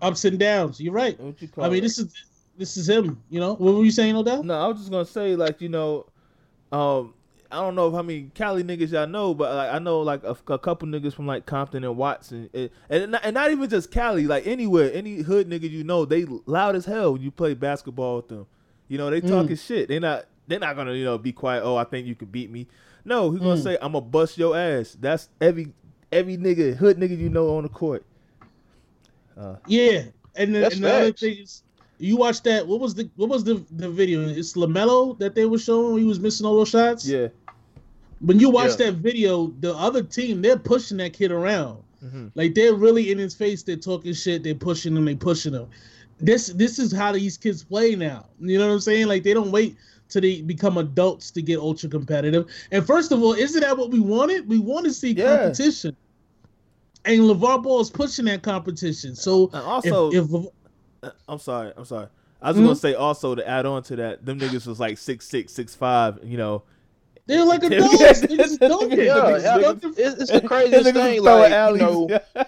Ups 0.02 0.26
and 0.26 0.38
downs. 0.38 0.80
You're 0.82 0.94
right. 0.94 1.18
what 1.22 1.42
you 1.42 1.48
call 1.48 1.64
I 1.64 1.70
mean, 1.70 1.78
it? 1.80 1.82
this 1.82 2.00
is 2.00 2.14
this 2.58 2.76
is 2.76 2.90
him. 2.90 3.22
You 3.30 3.40
know 3.40 3.54
what 3.56 3.76
were 3.76 3.86
you 3.86 3.92
saying, 3.92 4.18
Odell? 4.18 4.44
No, 4.44 4.60
I 4.62 4.68
was 4.68 4.78
just 4.78 4.92
gonna 4.92 5.06
say, 5.06 5.38
like, 5.38 5.62
you 5.62 5.70
know, 5.70 6.06
um, 6.74 7.14
I 7.52 7.56
don't 7.56 7.74
know 7.74 7.92
how 7.92 8.04
many 8.04 8.30
Cali 8.36 8.64
niggas 8.64 8.92
y'all 8.92 9.08
know, 9.08 9.34
but 9.34 9.56
like 9.56 9.74
I 9.74 9.80
know 9.80 10.02
like 10.02 10.24
a, 10.24 10.38
a 10.48 10.60
couple 10.60 10.88
niggas 10.88 11.14
from 11.14 11.26
like 11.26 11.46
Compton 11.48 11.84
and 11.84 11.98
Watson, 11.98 12.50
and 12.54 12.70
and 12.90 13.12
not, 13.12 13.22
and 13.24 13.34
not 13.34 13.52
even 13.52 13.68
just 13.70 13.92
Cali, 13.92 14.28
like 14.28 14.46
anywhere, 14.46 14.92
any 14.94 15.18
hood 15.18 15.50
nigga 15.50 15.70
you 15.70 15.84
know, 15.84 16.06
they 16.06 16.26
loud 16.46 16.76
as 16.76 16.86
hell 16.86 17.14
when 17.14 17.22
you 17.22 17.32
play 17.32 17.56
basketball 17.56 18.18
with 18.18 18.28
them. 18.28 18.46
You 18.88 18.98
know, 19.00 19.10
they 19.10 19.22
talking 19.22 19.56
mm. 19.56 19.68
shit. 19.68 19.88
They 19.88 20.00
not 20.00 20.26
they're 20.48 20.60
not 20.60 20.76
gonna 20.76 20.94
you 20.94 21.06
know 21.06 21.18
be 21.18 21.32
quiet. 21.32 21.64
Oh, 21.64 21.76
I 21.76 21.86
think 21.86 22.06
you 22.06 22.16
can 22.16 22.28
beat 22.28 22.52
me. 22.52 22.68
No, 23.04 23.32
he's 23.32 23.40
gonna 23.40 23.56
mm. 23.56 23.64
say 23.64 23.78
I'm 23.82 23.94
gonna 23.94 24.02
bust 24.02 24.38
your 24.38 24.56
ass. 24.56 24.96
That's 25.00 25.30
every 25.42 25.74
every 26.12 26.38
nigga 26.38 26.76
hood 26.76 26.98
nigga 26.98 27.18
you 27.18 27.30
know 27.30 27.58
on 27.58 27.64
the 27.64 27.70
court. 27.70 28.06
Uh, 29.36 29.56
yeah, 29.68 30.04
and, 30.36 30.54
the, 30.54 30.66
and 30.66 30.84
the 30.84 30.94
other 30.94 31.12
thing 31.14 31.38
is, 31.38 31.64
you 31.98 32.18
watched 32.18 32.44
that. 32.44 32.68
What 32.68 32.80
was 32.80 32.96
the 32.96 33.10
what 33.16 33.30
was 33.30 33.44
the 33.44 33.64
the 33.72 33.90
video? 33.90 34.28
It's 34.28 34.54
Lamelo 34.54 35.18
that 35.20 35.36
they 35.36 35.46
were 35.46 35.58
showing 35.58 35.94
when 35.94 36.02
he 36.02 36.08
was 36.08 36.20
missing 36.20 36.46
all 36.46 36.56
those 36.56 36.70
shots. 36.70 37.08
Yeah. 37.08 37.28
When 38.22 38.40
you 38.40 38.50
watch 38.50 38.72
Yeah. 38.72 38.88
that 38.92 38.96
video, 38.96 39.54
the 39.62 39.74
other 39.76 40.04
team 40.04 40.42
they're 40.42 40.58
pushing 40.58 40.98
that 40.98 41.14
kid 41.14 41.32
around. 41.32 41.78
Mhm. 42.04 42.32
Like 42.36 42.54
they're 42.56 42.74
really 42.74 43.12
in 43.12 43.18
his 43.18 43.34
face. 43.34 43.64
They're 43.64 43.76
talking 43.76 44.14
shit. 44.14 44.44
They're 44.44 44.56
pushing 44.56 44.96
him. 44.96 45.06
They 45.06 45.16
pushing 45.16 45.54
him. 45.54 45.68
This 46.20 46.48
this 46.48 46.80
is 46.80 46.92
how 46.92 47.14
these 47.14 47.38
kids 47.38 47.64
play 47.64 47.96
now. 47.96 48.26
You 48.42 48.58
know 48.58 48.68
what 48.68 48.74
I'm 48.74 48.80
saying? 48.82 49.08
Like 49.08 49.24
they 49.24 49.34
don't 49.34 49.52
wait 49.52 49.78
till 50.10 50.22
they 50.22 50.42
become 50.42 50.78
adults 50.78 51.32
to 51.32 51.42
get 51.42 51.60
ultra 51.60 51.88
competitive. 51.88 52.48
And 52.72 52.86
first 52.86 53.12
of 53.12 53.22
all, 53.22 53.34
isn't 53.34 53.62
that 53.62 53.78
what 53.78 53.92
we 53.92 54.00
wanted? 54.00 54.50
We 54.50 54.60
want 54.60 54.86
to 54.86 54.94
see 54.94 55.12
Yeah. 55.12 55.38
competition. 55.38 55.96
And 57.06 57.22
LaVar 57.22 57.64
Ball 57.64 57.80
is 57.80 57.90
pushing 57.90 58.26
that 58.26 58.42
competition. 58.42 59.16
So 59.16 59.50
And 59.54 59.64
also, 59.64 60.12
if, 60.12 60.26
if 61.04 61.12
I'm 61.30 61.40
sorry. 61.40 61.72
I'm 61.78 61.86
sorry. 61.86 62.08
I 62.42 62.50
was 62.52 62.58
Mhm. 62.58 62.64
gonna 62.64 62.76
say 62.76 62.94
also 62.94 63.36
to 63.36 63.48
add 63.48 63.66
on 63.66 63.84
to 63.84 63.96
that, 63.98 64.26
them 64.26 64.40
niggas 64.40 64.66
was 64.68 64.80
like 64.80 64.98
six 64.98 65.26
six, 65.28 65.54
six 65.54 65.76
five. 65.76 66.20
You 66.24 66.38
know, 66.38 66.64
they're 67.30 67.46
like 67.46 67.62
Yeah. 67.64 67.78
adults, 67.78 68.22
they 68.28 68.38
just 68.38 68.60
don't 68.60 68.90
get 68.90 69.00
Yeah, 69.06 69.38
yeah, 69.38 69.74
it's, 69.98 70.22
it's 70.22 70.32
the 70.32 70.42
craziest 70.48 70.90
Niggas 70.90 70.94
thing. 70.94 71.24
throwing 71.24 71.52
Like, 71.52 71.52
you 71.52 71.56
alleys. 71.56 71.82
know, 71.82 72.20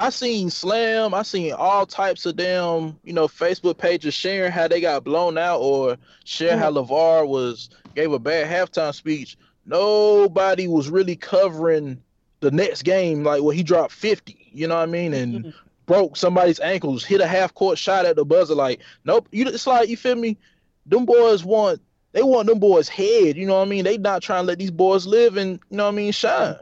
I 0.00 0.10
seen 0.10 0.50
Slam, 0.50 1.12
I 1.14 1.22
seen 1.22 1.52
all 1.52 1.86
types 1.86 2.24
of 2.26 2.36
damn, 2.36 2.98
you 3.04 3.12
know, 3.12 3.28
Facebook 3.28 3.76
pages 3.78 4.14
sharing 4.14 4.50
how 4.50 4.66
they 4.66 4.80
got 4.80 5.04
blown 5.04 5.36
out 5.38 5.60
or 5.60 5.96
share 6.24 6.56
how 6.56 6.70
LaVar 6.70 7.28
was 7.28 7.68
gave 7.94 8.12
a 8.12 8.18
bad 8.18 8.48
halftime 8.48 8.94
speech. 8.94 9.36
Nobody 9.66 10.66
was 10.68 10.88
really 10.88 11.16
covering 11.16 12.02
the 12.40 12.50
next 12.50 12.82
game, 12.82 13.22
like 13.24 13.42
when 13.42 13.54
he 13.56 13.62
dropped 13.62 13.92
50, 13.92 14.50
you 14.52 14.66
know 14.66 14.76
what 14.76 14.82
I 14.82 14.86
mean? 14.86 15.12
And 15.12 15.52
broke 15.84 16.16
somebody's 16.16 16.60
ankles, 16.60 17.04
hit 17.04 17.20
a 17.20 17.26
half 17.26 17.52
court 17.52 17.76
shot 17.76 18.06
at 18.06 18.16
the 18.16 18.24
buzzer. 18.24 18.54
Like, 18.54 18.80
nope, 19.04 19.28
you 19.32 19.46
it's 19.46 19.66
like 19.66 19.88
you 19.90 19.96
feel 19.98 20.16
me? 20.16 20.38
Them 20.86 21.04
boys 21.04 21.44
want 21.44 21.80
they 22.12 22.22
want 22.22 22.48
them 22.48 22.58
boys 22.58 22.88
head, 22.88 23.36
you 23.36 23.46
know 23.46 23.56
what 23.58 23.66
I 23.66 23.70
mean? 23.70 23.84
They 23.84 23.98
not 23.98 24.22
trying 24.22 24.42
to 24.42 24.48
let 24.48 24.58
these 24.58 24.70
boys 24.70 25.06
live 25.06 25.36
and 25.36 25.60
you 25.70 25.76
know 25.76 25.84
what 25.84 25.92
I 25.92 25.96
mean, 25.96 26.12
shine. 26.12 26.56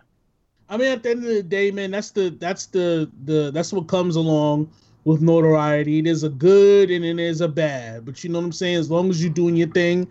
I 0.69 0.77
mean, 0.77 0.89
at 0.89 1.03
the 1.03 1.11
end 1.11 1.25
of 1.25 1.31
the 1.31 1.43
day, 1.43 1.71
man, 1.71 1.91
that's 1.91 2.11
the 2.11 2.31
that's 2.31 2.67
the 2.67 3.11
the 3.25 3.51
that's 3.53 3.73
what 3.73 3.89
comes 3.89 4.17
along 4.17 4.71
with 5.05 5.23
notoriety. 5.23 6.03
There's 6.03 6.25
a 6.25 6.29
good 6.29 6.91
and 6.91 7.05
then 7.05 7.17
there's 7.17 7.41
a 7.41 7.49
bad. 7.49 8.05
But 8.05 8.23
you 8.23 8.31
know 8.31 8.39
what 8.39 8.45
I'm 8.45 8.53
saying? 8.53 8.77
As 8.77 8.91
long 8.91 9.09
as 9.09 9.23
you're 9.23 9.33
doing 9.33 9.57
your 9.57 9.69
thing, 9.69 10.07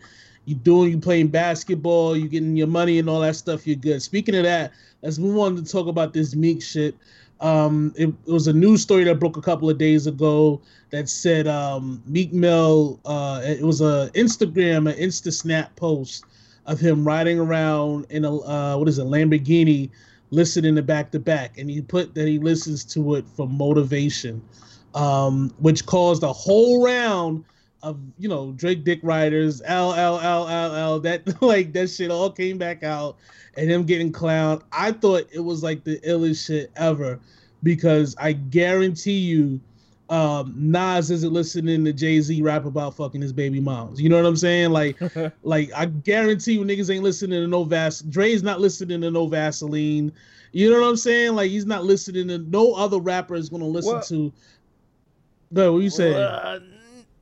you're 0.46 0.60
doing 0.60 0.92
you 0.92 0.98
playing 0.98 1.28
basketball, 1.28 2.18
you 2.18 2.28
getting 2.28 2.56
your 2.56 2.68
money 2.68 2.98
and 2.98 3.10
all 3.10 3.20
that 3.20 3.36
stuff, 3.36 3.68
you're 3.68 3.76
good. 3.76 4.02
Speaking 4.02 4.36
of 4.36 4.44
that, 4.44 4.72
let's 5.04 5.20
move 5.20 5.38
on 5.38 5.56
to 5.56 5.64
talk 5.64 5.88
about 5.88 6.14
this 6.14 6.36
Meek 6.36 6.64
shit. 6.64 6.96
Um, 7.40 7.94
it, 7.96 8.08
it 8.08 8.32
was 8.32 8.48
a 8.48 8.54
news 8.54 8.82
story 8.82 9.04
that 9.04 9.20
broke 9.20 9.38
a 9.38 9.42
couple 9.42 9.70
of 9.70 9.78
days 9.78 10.08
ago 10.08 10.62
that 10.90 11.08
said 11.10 11.48
um, 11.48 12.02
Meek 12.06 12.34
Mill. 12.34 13.00
Uh, 13.06 13.42
it 13.44 13.64
was 13.64 13.82
a 13.82 14.10
Instagram, 14.16 14.92
an 14.92 14.98
Insta 14.98 15.32
Snap 15.32 15.76
post 15.76 16.26
of 16.66 16.80
him 16.80 17.06
riding 17.06 17.40
around 17.40 18.06
in 18.10 18.26
a 18.26 18.36
uh, 18.36 18.78
what 18.78 18.88
is 18.88 19.00
it, 19.00 19.06
Lamborghini, 19.06 19.90
listening 20.32 20.76
to 20.76 20.82
back 20.82 21.12
to 21.12 21.20
back, 21.20 21.58
and 21.58 21.70
he 21.70 21.82
put 21.82 22.14
that 22.16 22.28
he 22.28 22.40
listens 22.40 22.84
to 22.86 23.16
it 23.16 23.26
for 23.36 23.48
motivation, 23.48 24.42
um, 24.96 25.54
which 25.60 25.86
caused 25.86 26.24
a 26.24 26.34
whole 26.34 26.84
round 26.84 27.46
of 27.84 28.00
you 28.18 28.28
know 28.28 28.52
Drake 28.54 28.84
Dick 28.84 29.00
Riders, 29.04 29.62
L 29.66 29.94
L 29.94 30.20
L 30.20 30.48
L 30.48 30.76
L. 30.76 31.00
That 31.00 31.42
like 31.42 31.74
that 31.74 31.90
shit 31.90 32.12
all 32.12 32.32
came 32.32 32.58
back 32.58 32.84
out, 32.84 33.18
and 33.56 33.70
him 33.70 33.84
getting 33.84 34.12
clowned. 34.12 34.62
I 34.72 34.92
thought 34.92 35.28
it 35.32 35.40
was 35.40 35.64
like 35.64 35.84
the 35.84 36.00
illest 36.00 36.46
shit 36.46 36.72
ever, 36.76 37.20
because 37.64 38.16
I 38.18 38.34
guarantee 38.34 39.20
you. 39.20 39.60
Um, 40.10 40.54
Nas 40.56 41.12
isn't 41.12 41.34
listening 41.34 41.84
to 41.84 41.92
Jay 41.92 42.22
Z 42.22 42.42
rap 42.42 42.64
about 42.64 42.96
fucking 42.96 43.20
his 43.20 43.34
baby 43.34 43.60
moms. 43.60 44.00
You 44.00 44.08
know 44.08 44.16
what 44.16 44.26
I'm 44.26 44.38
saying? 44.38 44.72
Like, 44.72 44.98
like 45.44 45.70
I 45.76 45.88
guarantee 45.88 46.54
you 46.54 46.62
niggas 46.62 46.90
ain't 46.90 47.04
listening 47.04 47.42
to 47.42 47.48
no 47.48 47.66
Vas. 47.66 48.04
Dre's 48.04 48.42
not 48.42 48.62
listening 48.62 49.02
to 49.02 49.12
no 49.12 49.28
Vaseline. 49.28 50.14
You 50.54 50.72
know 50.72 50.80
what 50.80 50.88
I'm 50.88 50.96
saying? 50.96 51.36
Like 51.36 51.52
he's 51.52 51.66
not 51.66 51.84
listening 51.84 52.30
to 52.30 52.38
no 52.38 52.74
other 52.76 53.00
rapper 53.00 53.36
is 53.36 53.50
gonna 53.50 53.66
listen 53.66 54.02
to. 54.04 54.34
Go, 55.54 55.74
what 55.74 55.84
you 55.84 55.90
say? 55.90 56.14
Uh, 56.14 56.60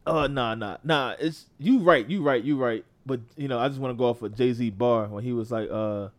oh 0.07 0.27
nah 0.27 0.55
nah 0.55 0.77
nah. 0.83 1.15
It's 1.19 1.45
you 1.59 1.79
right. 1.79 2.07
You 2.09 2.21
right. 2.21 2.43
You 2.43 2.57
right. 2.57 2.85
But 3.05 3.19
you 3.37 3.47
know, 3.47 3.59
I 3.59 3.67
just 3.67 3.79
want 3.79 3.91
to 3.93 3.97
go 3.97 4.05
off 4.05 4.21
of 4.21 4.35
Jay 4.35 4.53
Z 4.53 4.69
bar 4.71 5.07
when 5.07 5.23
he 5.23 5.33
was 5.33 5.51
like, 5.51 5.69
uh, 5.71 6.09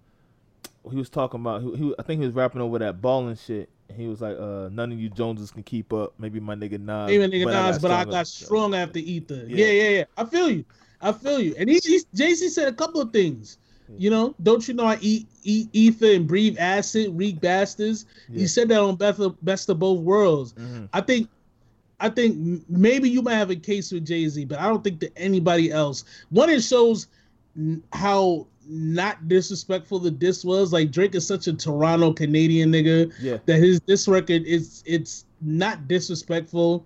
he 0.90 0.96
was 0.96 1.08
talking 1.08 1.40
about. 1.40 1.62
He, 1.62 1.76
he 1.76 1.94
I 1.98 2.02
think 2.02 2.20
he 2.20 2.26
was 2.26 2.34
rapping 2.34 2.60
over 2.60 2.78
that 2.78 3.00
balling 3.00 3.36
shit. 3.36 3.68
And 3.88 3.98
he 3.98 4.08
was 4.08 4.20
like, 4.20 4.36
uh, 4.36 4.68
none 4.72 4.90
of 4.90 4.98
you 4.98 5.08
Joneses 5.08 5.52
can 5.52 5.62
keep 5.62 5.92
up. 5.92 6.12
Maybe 6.18 6.40
my 6.40 6.56
nigga 6.56 6.80
Nas. 6.80 7.10
Even 7.10 7.30
nigga 7.30 7.54
I 7.54 7.70
Nas, 7.70 7.78
but 7.78 7.92
I 7.92 8.04
got 8.04 8.26
strong 8.26 8.74
after 8.74 8.98
Ether. 8.98 9.44
Yeah. 9.46 9.66
Yeah, 9.66 9.72
yeah, 9.72 9.88
yeah. 9.88 10.04
I 10.16 10.24
feel 10.24 10.50
you. 10.50 10.64
I 11.00 11.12
feel 11.12 11.40
you. 11.40 11.54
And 11.56 11.68
he, 11.70 11.80
he 11.84 12.00
Jay 12.14 12.34
Z 12.34 12.48
said 12.48 12.68
a 12.68 12.72
couple 12.72 13.00
of 13.00 13.12
things. 13.12 13.58
You 13.98 14.10
know, 14.10 14.34
don't 14.42 14.66
you 14.66 14.74
know 14.74 14.84
I 14.84 14.98
eat 15.00 15.28
eat 15.44 15.68
ether 15.72 16.12
and 16.12 16.26
breathe 16.26 16.56
acid, 16.58 17.16
reek 17.16 17.40
bastards. 17.40 18.06
Yeah. 18.28 18.40
He 18.40 18.46
said 18.48 18.68
that 18.70 18.80
on 18.80 18.96
Best 18.96 19.20
of, 19.20 19.44
Best 19.44 19.68
of 19.68 19.78
Both 19.78 20.00
Worlds. 20.00 20.54
Mhm. 20.54 20.88
I 20.92 21.00
think 21.00 21.28
I 22.00 22.10
think 22.10 22.62
maybe 22.68 23.08
you 23.08 23.22
might 23.22 23.36
have 23.36 23.50
a 23.50 23.56
case 23.56 23.90
with 23.90 24.06
Jay 24.06 24.28
Z, 24.28 24.44
but 24.44 24.58
I 24.58 24.66
don't 24.68 24.84
think 24.84 25.00
that 25.00 25.12
anybody 25.16 25.70
else. 25.70 26.04
One, 26.30 26.50
it 26.50 26.62
shows 26.62 27.06
n- 27.56 27.82
how 27.92 28.46
not 28.68 29.28
disrespectful 29.28 29.98
the 30.00 30.10
diss 30.10 30.44
was. 30.44 30.72
Like 30.72 30.90
Drake 30.90 31.14
is 31.14 31.26
such 31.26 31.46
a 31.46 31.52
Toronto 31.54 32.12
Canadian 32.12 32.72
nigga 32.72 33.12
Yeah. 33.20 33.38
that 33.46 33.58
his 33.58 33.80
this 33.86 34.08
record 34.08 34.42
is 34.44 34.82
it's 34.86 35.24
not 35.40 35.88
disrespectful. 35.88 36.84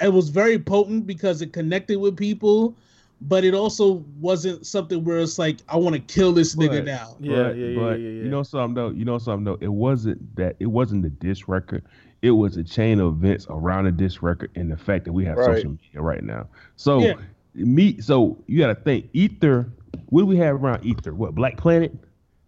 It 0.00 0.12
was 0.12 0.28
very 0.28 0.58
potent 0.58 1.06
because 1.06 1.42
it 1.42 1.52
connected 1.52 1.98
with 1.98 2.16
people, 2.16 2.74
but 3.20 3.44
it 3.44 3.52
also 3.54 4.04
wasn't 4.20 4.64
something 4.66 5.04
where 5.04 5.18
it's 5.18 5.38
like 5.38 5.58
I 5.68 5.76
want 5.76 5.94
to 5.96 6.00
kill 6.00 6.32
this 6.32 6.56
nigga 6.56 6.84
now. 6.84 7.16
Yeah, 7.20 7.42
but, 7.44 7.56
yeah, 7.56 7.66
yeah, 7.66 7.78
but 7.80 8.00
yeah, 8.00 8.08
yeah. 8.08 8.22
You 8.22 8.28
know 8.28 8.42
something 8.42 8.74
though. 8.74 8.90
You 8.90 9.04
know 9.04 9.18
something 9.18 9.44
though. 9.44 9.58
It 9.60 9.72
wasn't 9.72 10.34
that. 10.36 10.56
It 10.58 10.66
wasn't 10.66 11.02
the 11.02 11.10
diss 11.10 11.46
record. 11.48 11.84
It 12.22 12.32
was 12.32 12.56
a 12.56 12.64
chain 12.64 13.00
of 13.00 13.14
events 13.22 13.46
around 13.48 13.84
the 13.84 13.92
diss 13.92 14.22
record 14.22 14.50
and 14.54 14.70
the 14.70 14.76
fact 14.76 15.04
that 15.04 15.12
we 15.12 15.24
have 15.24 15.36
Right. 15.36 15.56
social 15.56 15.70
media 15.70 16.00
right 16.00 16.22
now. 16.22 16.48
So 16.76 17.00
Yeah. 17.00 17.14
Me, 17.54 18.00
so 18.00 18.42
you 18.46 18.58
got 18.58 18.68
to 18.68 18.74
think 18.76 19.08
Ether. 19.12 19.72
What 20.06 20.22
do 20.22 20.26
we 20.26 20.36
have 20.36 20.62
around 20.62 20.84
Ether? 20.84 21.14
What 21.14 21.34
Black 21.34 21.56
Planet? 21.56 21.92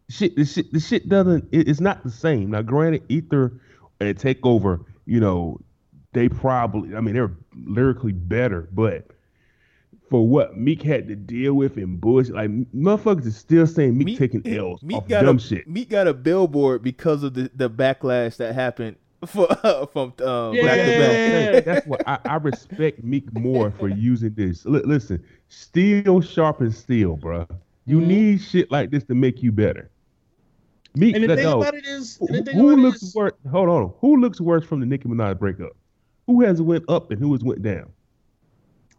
Shit, 0.08 0.36
this 0.36 0.52
shit, 0.52 0.72
this 0.72 0.86
shit 0.86 1.08
doesn't. 1.08 1.48
It, 1.50 1.68
it's 1.68 1.80
not 1.80 2.04
the 2.04 2.10
same. 2.10 2.50
Now, 2.50 2.62
granted, 2.62 3.02
Ether 3.08 3.60
and 4.00 4.16
Takeover, 4.16 4.84
you 5.06 5.18
know, 5.18 5.60
they 6.12 6.28
probably. 6.28 6.94
I 6.94 7.00
mean, 7.00 7.14
they're 7.14 7.32
lyrically 7.54 8.12
better, 8.12 8.68
but 8.72 9.06
for 10.10 10.26
what 10.26 10.56
Meek 10.56 10.82
had 10.82 11.06
to 11.08 11.14
deal 11.16 11.54
with 11.54 11.78
in 11.78 11.96
bullshit. 11.96 12.34
Like 12.34 12.50
motherfuckers 12.74 13.26
is 13.26 13.36
still 13.36 13.66
saying 13.66 13.96
Meek, 13.96 14.06
Meek 14.06 14.18
taking 14.18 14.46
L's 14.46 14.82
Meek 14.82 14.96
off 14.98 15.08
got 15.08 15.22
dumb 15.24 15.36
a, 15.36 15.40
shit. 15.40 15.68
Meek 15.68 15.88
got 15.88 16.08
a 16.08 16.14
billboard 16.14 16.82
because 16.82 17.22
of 17.22 17.34
the, 17.34 17.50
the 17.54 17.70
backlash 17.70 18.36
that 18.36 18.54
happened 18.54 18.96
for 19.26 19.46
from 19.92 20.12
um, 20.24 20.54
Yeah. 20.54 20.62
back 20.62 20.78
to 20.78 20.98
back. 20.98 21.12
Yeah. 21.54 21.60
That's 21.60 21.86
what 21.86 22.02
I, 22.08 22.18
I 22.24 22.36
respect 22.36 23.02
Meek 23.04 23.32
more 23.38 23.70
for 23.70 23.88
using 23.88 24.34
this. 24.34 24.64
Li- 24.64 24.82
listen, 24.84 25.22
steel 25.48 26.20
sharpens 26.20 26.78
steel, 26.78 27.16
bro. 27.16 27.46
You 27.86 28.00
Mhm. 28.00 28.06
need 28.06 28.40
shit 28.40 28.70
like 28.70 28.90
this 28.90 29.04
to 29.04 29.14
make 29.14 29.42
you 29.42 29.52
better. 29.52 29.90
Meek, 30.94 31.14
And 31.14 31.24
the 31.24 31.28
let- 31.28 31.36
thing 31.38 31.44
no. 31.46 31.60
about 31.60 31.74
it 31.74 31.86
is, 31.86 32.16
who, 32.16 32.26
and 32.28 32.36
the 32.38 32.42
thing 32.50 32.58
who 32.60 32.76
looks 32.76 33.02
is- 33.02 33.14
worse? 33.14 33.32
Hold 33.50 33.68
on. 33.68 33.92
Who 34.00 34.20
looks 34.20 34.40
worse 34.40 34.64
from 34.64 34.80
the 34.80 34.86
Nicki 34.86 35.08
Minaj 35.08 35.38
breakup? 35.38 35.72
Who 36.26 36.42
has 36.42 36.60
went 36.62 36.84
up 36.88 37.10
and 37.10 37.20
who 37.20 37.32
has 37.32 37.42
went 37.44 37.62
down? 37.62 37.90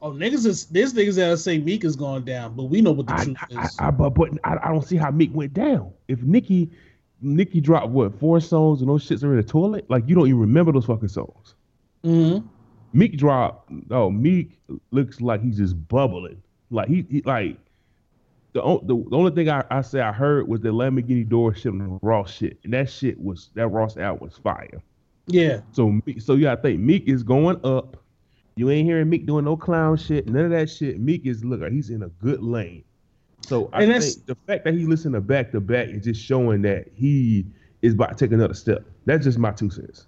Oh, 0.03 0.11
niggas 0.11 0.45
is 0.47 0.65
there's 0.65 0.93
niggas 0.93 1.15
that 1.17 1.37
say 1.39 1.59
Meek 1.59 1.83
is 1.83 1.95
going 1.95 2.23
down, 2.23 2.55
but 2.55 2.63
we 2.65 2.81
know 2.81 2.91
what 2.91 3.07
the 3.07 3.13
I, 3.13 3.23
truth 3.23 3.37
I, 3.55 3.63
is. 3.65 3.75
I, 3.79 3.87
I- 3.87 3.91
but, 3.91 4.11
but 4.11 4.29
I, 4.43 4.57
I 4.63 4.71
don't 4.71 4.83
see 4.85 4.97
how 4.97 5.11
Meek 5.11 5.31
went 5.33 5.53
down. 5.53 5.91
If 6.07 6.21
Nicki, 6.23 6.71
Nicki 7.21 7.61
dropped 7.61 7.89
what 7.89 8.17
four 8.19 8.39
songs 8.39 8.81
and 8.81 8.89
those 8.89 9.07
shits 9.07 9.23
are 9.23 9.31
in 9.31 9.37
the 9.37 9.43
toilet, 9.43 9.89
like 9.89 10.03
you 10.07 10.15
don't 10.15 10.27
even 10.27 10.39
remember 10.39 10.71
those 10.71 10.85
fucking 10.85 11.07
songs. 11.07 11.55
Mhm. 12.03 12.43
Meek 12.93 13.17
dropped. 13.17 13.71
Oh, 13.91 14.09
Meek 14.09 14.59
looks 14.91 15.21
like 15.21 15.41
he's 15.41 15.57
just 15.57 15.87
bubbling. 15.87 16.41
Like 16.71 16.87
he, 16.89 17.05
he 17.09 17.21
like 17.21 17.57
the, 18.53 18.61
the 18.83 18.95
the 19.09 19.15
only 19.17 19.31
thing 19.31 19.49
I, 19.49 19.63
I 19.69 19.81
say 19.81 20.01
I 20.01 20.11
heard 20.11 20.47
was 20.47 20.61
the 20.61 20.69
Lamborghini 20.69 21.27
door 21.27 21.53
shit 21.53 21.73
and 21.73 21.99
Ross 22.01 22.31
shit, 22.33 22.59
and 22.63 22.73
that 22.73 22.89
shit 22.89 23.19
was 23.19 23.49
that 23.55 23.67
Ross 23.69 23.97
out 23.97 24.21
was 24.21 24.35
fire. 24.37 24.81
Yeah, 25.27 25.61
So 25.71 26.01
Meek- 26.05 26.19
so 26.21 26.33
you 26.33 26.41
gotta 26.43 26.61
think 26.61 26.79
Meek 26.79 27.07
is 27.07 27.23
going 27.23 27.59
up. 27.63 27.97
You 28.55 28.69
ain't 28.69 28.85
hearing 28.85 29.09
Meek 29.09 29.25
doing 29.25 29.45
no 29.45 29.55
clown 29.55 29.95
shit, 29.95 30.27
none 30.27 30.45
of 30.45 30.51
that 30.51 30.69
shit. 30.69 30.99
Meek 30.99 31.25
is 31.25 31.45
look, 31.45 31.61
he's 31.71 31.89
in 31.89 32.03
a 32.03 32.09
good 32.09 32.41
lane. 32.43 32.83
So 33.41 33.69
I 33.73 33.83
And 33.83 33.91
think 34.03 34.25
the 34.25 34.35
fact 34.47 34.65
that 34.65 34.73
he 34.73 34.85
listened 34.85 35.13
to 35.15 35.21
back 35.21 35.51
to 35.51 35.59
back 35.61 35.89
is 35.89 36.03
just 36.03 36.21
showing 36.23 36.61
that 36.63 36.87
he 36.95 37.45
is 37.81 37.93
about 37.93 38.17
to 38.17 38.25
take 38.25 38.31
another 38.33 38.53
step. 38.53 38.85
That's 39.05 39.23
just 39.25 39.37
my 39.39 39.51
two 39.51 39.69
cents. 39.69 40.05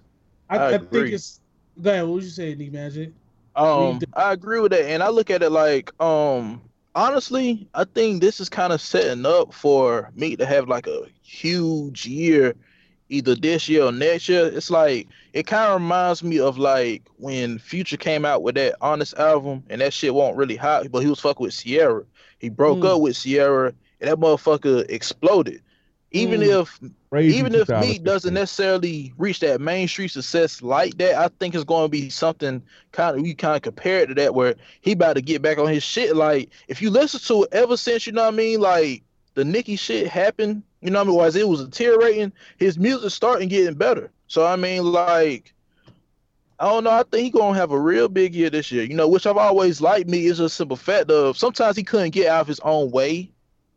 I, 0.48 0.58
I 0.58 0.68
I, 0.68 0.78
think 0.78 0.82
agree. 0.82 1.14
it's. 1.14 1.40
Go 1.80 1.90
ahead. 1.90 2.04
What 2.04 2.14
would 2.14 2.24
you 2.24 2.30
say, 2.30 2.54
D 2.54 2.70
Magic? 2.70 3.12
Um, 3.56 4.00
I 4.14 4.32
agree 4.32 4.60
with 4.60 4.72
that, 4.72 4.84
and 4.84 5.02
I 5.02 5.08
look 5.08 5.30
at 5.30 5.42
it 5.42 5.50
like, 5.50 5.90
um, 6.02 6.60
honestly, 6.94 7.68
I 7.74 7.84
think 7.84 8.20
this 8.20 8.40
is 8.40 8.48
kind 8.48 8.72
of 8.72 8.80
setting 8.80 9.24
up 9.26 9.54
for 9.54 10.10
me 10.14 10.36
to 10.36 10.46
have 10.46 10.68
like 10.68 10.86
a 10.88 11.06
huge 11.22 12.06
year, 12.06 12.54
either 13.08 13.34
this 13.36 13.68
year 13.68 13.84
or 13.84 13.92
next 13.92 14.28
year. 14.28 14.46
It's 14.46 14.70
like 14.70 15.08
it 15.32 15.46
kind 15.46 15.70
of 15.72 15.80
reminds 15.80 16.22
me 16.24 16.40
of 16.40 16.58
like 16.58 17.02
when 17.16 17.58
Future 17.58 17.96
came 17.96 18.24
out 18.24 18.42
with 18.42 18.56
that 18.56 18.76
Honest 18.80 19.14
album, 19.18 19.62
and 19.68 19.80
that 19.80 19.92
shit 19.92 20.14
wasn't 20.14 20.36
really 20.38 20.56
hot, 20.56 20.90
but 20.90 21.00
he 21.00 21.08
was 21.08 21.20
fucking 21.20 21.44
with 21.44 21.54
Ciara. 21.56 22.04
He 22.44 22.50
broke 22.50 22.80
Mm. 22.80 22.96
up 22.96 23.00
with 23.00 23.16
Ciara, 23.16 23.72
and 24.00 24.10
that 24.10 24.18
motherfucker 24.18 24.84
exploded. 24.90 25.62
Even 26.12 26.42
Mm. 26.42 26.60
if 26.60 26.78
Crazy 27.10 27.38
even 27.38 27.54
if 27.54 27.68
2015. 27.68 27.80
Meek 27.80 28.04
doesn't 28.04 28.34
necessarily 28.34 29.14
reach 29.16 29.40
that 29.40 29.62
mainstream 29.62 30.08
success 30.10 30.60
like 30.60 30.98
that, 30.98 31.14
I 31.14 31.28
think 31.40 31.54
it's 31.54 31.64
going 31.64 31.86
to 31.86 31.88
be 31.88 32.10
something 32.10 32.62
kind 32.92 33.16
of 33.16 33.22
we 33.22 33.32
kind 33.34 33.56
of 33.56 33.62
compare 33.62 34.00
it 34.00 34.08
to 34.08 34.14
that 34.16 34.34
where 34.34 34.56
he 34.82 34.92
about 34.92 35.14
to 35.14 35.22
get 35.22 35.40
back 35.40 35.56
on 35.56 35.68
his 35.68 35.82
shit. 35.82 36.14
Like 36.14 36.50
if 36.68 36.82
you 36.82 36.90
listen 36.90 37.20
to 37.20 37.44
it 37.44 37.48
ever 37.52 37.78
since 37.78 38.06
you 38.06 38.12
know 38.12 38.24
what 38.24 38.34
I 38.34 38.36
mean, 38.36 38.60
like 38.60 39.02
the 39.32 39.44
Nicki 39.44 39.76
shit 39.76 40.06
happened, 40.06 40.62
you 40.82 40.90
know 40.90 41.02
what 41.02 41.08
I 41.08 41.10
mean, 41.12 41.26
as 41.28 41.36
it 41.36 41.48
was 41.48 41.64
deteriorating, 41.64 42.30
his 42.58 42.78
music 42.78 43.10
starting 43.10 43.48
getting 43.48 43.74
better. 43.74 44.10
So 44.26 44.44
I 44.44 44.56
mean, 44.56 44.84
like. 44.84 45.53
I 46.60 46.68
don't 46.68 46.84
know. 46.84 46.90
I 46.90 47.02
think 47.10 47.24
he 47.24 47.30
gonna 47.30 47.58
have 47.58 47.72
a 47.72 47.78
real 47.80 48.08
big 48.08 48.34
year 48.34 48.48
this 48.50 48.70
year. 48.70 48.84
You 48.84 48.94
know, 48.94 49.08
which 49.08 49.26
I've 49.26 49.36
always 49.36 49.80
liked. 49.80 50.08
Me 50.08 50.26
is 50.26 50.38
a 50.40 50.48
simple 50.48 50.76
fact 50.76 51.10
of 51.10 51.36
sometimes 51.36 51.76
he 51.76 51.82
couldn't 51.82 52.10
get 52.10 52.28
out 52.28 52.42
of 52.42 52.46
his 52.46 52.60
own 52.60 52.90
way. 52.90 53.30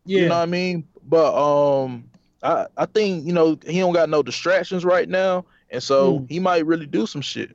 Yeah. 0.06 0.22
You 0.22 0.28
know 0.28 0.36
what 0.36 0.42
I 0.42 0.46
mean? 0.46 0.86
But 1.08 1.34
um, 1.34 2.04
I 2.42 2.66
I 2.76 2.86
think 2.86 3.26
you 3.26 3.32
know 3.32 3.58
he 3.66 3.80
don't 3.80 3.92
got 3.94 4.08
no 4.08 4.22
distractions 4.22 4.84
right 4.84 5.08
now, 5.08 5.44
and 5.70 5.82
so 5.82 6.20
Mm. 6.20 6.30
he 6.30 6.38
might 6.40 6.64
really 6.66 6.86
do 6.86 7.04
some 7.06 7.20
shit. 7.20 7.50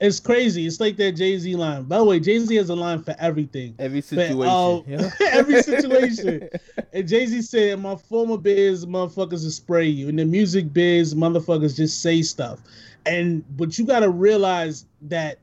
It's 0.00 0.18
crazy. 0.18 0.66
It's 0.66 0.80
like 0.80 0.96
that 0.96 1.12
Jay 1.12 1.38
Z 1.38 1.54
line. 1.54 1.84
By 1.84 1.98
the 1.98 2.04
way, 2.04 2.18
Jay 2.18 2.36
Z 2.40 2.52
has 2.56 2.70
a 2.70 2.74
line 2.74 3.04
for 3.04 3.14
everything. 3.20 3.76
Every 3.78 4.00
But, 4.00 4.04
situation. 4.08 4.48
um, 4.48 4.82
yeah. 4.88 5.10
every 5.30 5.62
situation. 5.72 6.48
And 6.92 7.06
Jay 7.06 7.24
Z 7.26 7.42
said, 7.42 7.78
my 7.78 7.94
former 7.94 8.36
biz, 8.36 8.84
motherfuckers 8.84 9.44
will 9.44 9.50
spray 9.52 9.86
you. 9.86 10.08
and 10.08 10.18
the 10.18 10.24
music 10.24 10.72
biz, 10.72 11.14
motherfuckers 11.14 11.76
just 11.76 12.00
say 12.02 12.20
stuff." 12.22 12.58
And 13.06 13.44
but 13.56 13.78
you 13.78 13.84
got 13.84 14.00
to 14.00 14.10
realize 14.10 14.86
that 15.02 15.38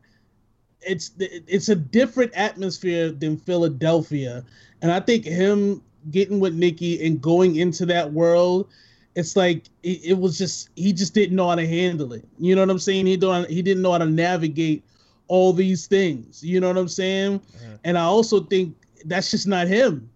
it's 0.82 1.12
it's 1.20 1.70
a 1.70 1.76
different 1.76 2.34
atmosphere 2.34 3.12
than 3.12 3.38
Philadelphia, 3.38 4.44
and 4.82 4.92
I 4.92 5.00
think 5.00 5.26
him 5.26 5.82
getting 6.12 6.40
with 6.40 6.54
Nicki 6.54 7.06
and 7.06 7.22
going 7.22 7.58
into 7.58 7.86
that 7.88 8.14
world, 8.14 8.70
it's 9.16 9.36
like 9.36 9.66
it, 9.84 10.06
it 10.06 10.18
was 10.18 10.38
just 10.38 10.70
he 10.76 10.94
just 10.94 11.14
didn't 11.14 11.36
know 11.36 11.50
how 11.50 11.56
to 11.56 11.68
handle 11.68 12.14
it. 12.14 12.26
You 12.38 12.56
know 12.56 12.62
what 12.62 12.70
I'm 12.70 12.80
saying? 12.80 13.06
He 13.08 13.18
don't 13.18 13.50
he 13.50 13.62
didn't 13.62 13.84
know 13.84 13.92
how 13.92 13.98
to 13.98 14.06
navigate 14.06 14.84
all 15.28 15.54
these 15.54 15.88
things. 15.88 16.44
You 16.44 16.60
know 16.60 16.68
what 16.68 16.78
I'm 16.78 16.88
saying? 16.88 17.42
Yeah. 17.62 17.76
And 17.84 17.98
I 17.98 18.04
also 18.04 18.42
think 18.42 18.76
that's 19.06 19.32
just 19.32 19.48
not 19.48 19.68
him. 19.68 20.10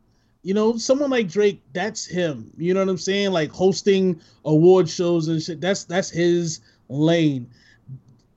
You 0.43 0.53
know, 0.53 0.75
someone 0.75 1.09
like 1.09 1.29
Drake, 1.29 1.61
that's 1.71 2.05
him. 2.05 2.51
You 2.57 2.73
know 2.73 2.81
what 2.81 2.89
I'm 2.89 2.97
saying? 2.97 3.31
Like 3.31 3.49
hosting 3.49 4.19
award 4.43 4.89
shows 4.89 5.29
and 5.29 5.41
shit. 5.41 5.61
That's 5.61 5.85
that's 5.85 6.09
his 6.09 6.59
lane. 6.89 7.49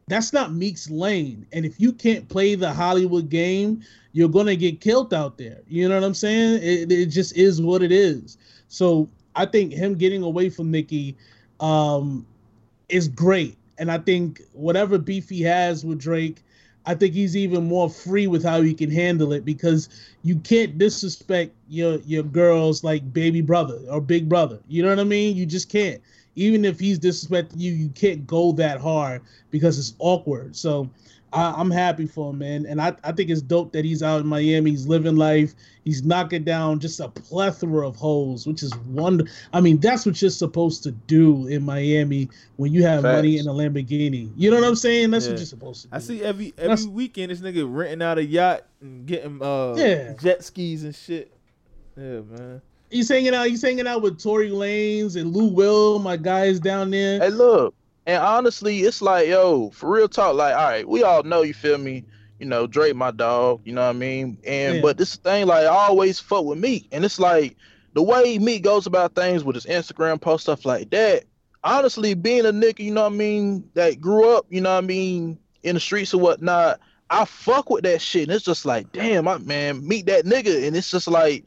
That's 0.08 0.32
not 0.32 0.52
Meek's 0.52 0.88
lane. 0.88 1.46
And 1.52 1.66
if 1.66 1.80
you 1.80 1.92
can't 1.92 2.28
play 2.28 2.54
the 2.54 2.72
Hollywood 2.72 3.28
game, 3.28 3.82
you're 4.12 4.28
gonna 4.28 4.56
get 4.56 4.80
killed 4.80 5.12
out 5.12 5.36
there. 5.36 5.60
You 5.68 5.88
know 5.88 5.96
what 5.96 6.04
I'm 6.04 6.14
saying? 6.14 6.62
It, 6.62 6.92
it 6.92 7.06
just 7.06 7.36
is 7.36 7.60
what 7.60 7.82
it 7.82 7.92
is. 7.92 8.38
So 8.68 9.08
I 9.34 9.46
think 9.46 9.72
him 9.72 9.94
getting 9.94 10.22
away 10.22 10.48
from 10.48 10.70
Nicki 10.70 11.16
um, 11.60 12.26
is 12.88 13.08
great. 13.08 13.56
And 13.78 13.90
I 13.90 13.98
think 13.98 14.40
whatever 14.52 14.98
beef 14.98 15.28
he 15.28 15.42
has 15.42 15.84
with 15.84 15.98
Drake, 15.98 16.42
I 16.86 16.94
think 16.94 17.14
he's 17.14 17.36
even 17.36 17.64
more 17.64 17.90
free 17.90 18.26
with 18.26 18.44
how 18.44 18.62
he 18.62 18.72
can 18.72 18.90
handle 18.90 19.32
it 19.32 19.44
because 19.44 19.88
you 20.22 20.36
can't 20.36 20.78
disrespect 20.78 21.52
your 21.68 21.98
your 22.06 22.22
girls 22.22 22.84
like 22.84 23.12
baby 23.12 23.40
brother 23.40 23.80
or 23.90 24.00
big 24.00 24.28
brother. 24.28 24.60
You 24.68 24.82
know 24.82 24.90
what 24.90 25.00
I 25.00 25.04
mean? 25.04 25.36
You 25.36 25.46
just 25.46 25.68
can't. 25.68 26.00
Even 26.36 26.64
if 26.64 26.78
he's 26.78 26.98
disrespecting 26.98 27.58
you, 27.58 27.72
you 27.72 27.88
can't 27.90 28.26
go 28.26 28.52
that 28.52 28.80
hard 28.80 29.22
because 29.50 29.78
it's 29.78 29.94
awkward. 29.98 30.54
So 30.54 30.88
I, 31.32 31.52
I'm 31.56 31.70
happy 31.70 32.06
for 32.06 32.30
him, 32.30 32.38
man. 32.38 32.66
And 32.66 32.80
I, 32.80 32.94
I 33.02 33.12
think 33.12 33.30
it's 33.30 33.42
dope 33.42 33.72
that 33.72 33.84
he's 33.84 34.02
out 34.02 34.20
in 34.20 34.26
Miami. 34.26 34.70
He's 34.70 34.86
living 34.86 35.16
life. 35.16 35.54
He's 35.84 36.04
knocking 36.04 36.44
down 36.44 36.78
just 36.78 37.00
a 37.00 37.08
plethora 37.08 37.86
of 37.88 37.96
holes, 37.96 38.46
which 38.46 38.62
is 38.62 38.74
wonder. 38.86 39.24
I 39.52 39.60
mean, 39.60 39.78
that's 39.78 40.04
what 40.06 40.20
you're 40.20 40.30
supposed 40.30 40.82
to 40.84 40.92
do 40.92 41.46
in 41.48 41.62
Miami 41.64 42.28
when 42.56 42.72
you 42.72 42.82
have 42.84 43.02
money 43.02 43.38
in 43.38 43.46
a 43.48 43.52
Lamborghini. 43.52 44.30
You 44.36 44.50
know 44.50 44.56
what 44.60 44.66
I'm 44.68 44.76
saying? 44.76 45.10
That's 45.10 45.24
Yeah. 45.26 45.32
what 45.32 45.38
you're 45.38 45.46
supposed 45.46 45.82
to 45.82 45.88
do. 45.88 45.96
I 45.96 45.98
see 46.00 46.22
every 46.22 46.52
every 46.58 46.68
That's- 46.68 46.86
weekend 46.86 47.30
this 47.32 47.40
nigga 47.40 47.66
renting 47.68 48.02
out 48.02 48.18
a 48.18 48.24
yacht 48.24 48.64
and 48.80 49.06
getting 49.06 49.42
uh 49.42 49.74
Yeah. 49.76 50.12
jet 50.14 50.44
skis 50.44 50.84
and 50.84 50.94
shit. 50.94 51.32
Yeah, 51.96 52.20
man. 52.20 52.60
He's 52.90 53.08
hanging 53.08 53.34
out. 53.34 53.46
He's 53.48 53.62
hanging 53.62 53.86
out 53.86 54.02
with 54.02 54.22
Tory 54.22 54.50
Lanez 54.50 55.16
and 55.20 55.34
Lou 55.34 55.48
Will, 55.48 55.98
my 55.98 56.16
guys 56.16 56.60
down 56.60 56.90
there. 56.90 57.20
Hey, 57.20 57.30
look, 57.30 57.74
and 58.06 58.22
honestly, 58.22 58.80
it's 58.80 59.02
like, 59.02 59.28
yo, 59.28 59.70
for 59.70 59.90
real 59.90 60.08
talk, 60.08 60.34
like, 60.34 60.54
all 60.54 60.68
right, 60.68 60.88
we 60.88 61.02
all 61.02 61.22
know, 61.22 61.42
you 61.42 61.54
feel 61.54 61.78
me? 61.78 62.04
You 62.38 62.46
know, 62.46 62.66
Drake, 62.66 62.94
my 62.94 63.10
dog, 63.10 63.62
you 63.64 63.72
know 63.72 63.82
what 63.82 63.90
I 63.90 63.98
mean? 63.98 64.38
And 64.46 64.76
Yeah. 64.76 64.82
but 64.82 64.98
this 64.98 65.16
thing, 65.16 65.46
like, 65.46 65.64
I 65.64 65.68
always 65.68 66.20
fuck 66.20 66.44
with 66.44 66.58
Meek, 66.58 66.86
and 66.92 67.04
it's 67.04 67.18
like 67.18 67.56
the 67.94 68.02
way 68.02 68.38
Meek 68.38 68.62
goes 68.62 68.86
about 68.86 69.14
things 69.14 69.42
with 69.42 69.54
his 69.54 69.66
Instagram 69.66 70.20
post 70.20 70.44
stuff 70.44 70.64
like 70.66 70.90
that. 70.90 71.24
Honestly, 71.64 72.14
being 72.14 72.46
a 72.46 72.52
nigga, 72.52 72.80
you 72.80 72.92
know 72.92 73.02
what 73.04 73.12
I 73.12 73.16
mean, 73.16 73.68
that 73.74 74.00
grew 74.00 74.28
up, 74.36 74.46
you 74.50 74.60
know 74.60 74.72
what 74.72 74.84
I 74.84 74.86
mean, 74.86 75.38
in 75.64 75.74
the 75.74 75.80
streets 75.80 76.14
or 76.14 76.20
whatnot, 76.20 76.78
I 77.10 77.24
fuck 77.24 77.70
with 77.70 77.84
that 77.84 78.00
shit. 78.00 78.24
And 78.24 78.32
it's 78.32 78.44
just 78.44 78.66
like, 78.66 78.92
damn, 78.92 79.24
my 79.24 79.38
man, 79.38 79.86
meet 79.86 80.06
that 80.06 80.24
nigga. 80.26 80.66
And 80.66 80.76
it's 80.76 80.90
just 80.90 81.08
like, 81.08 81.44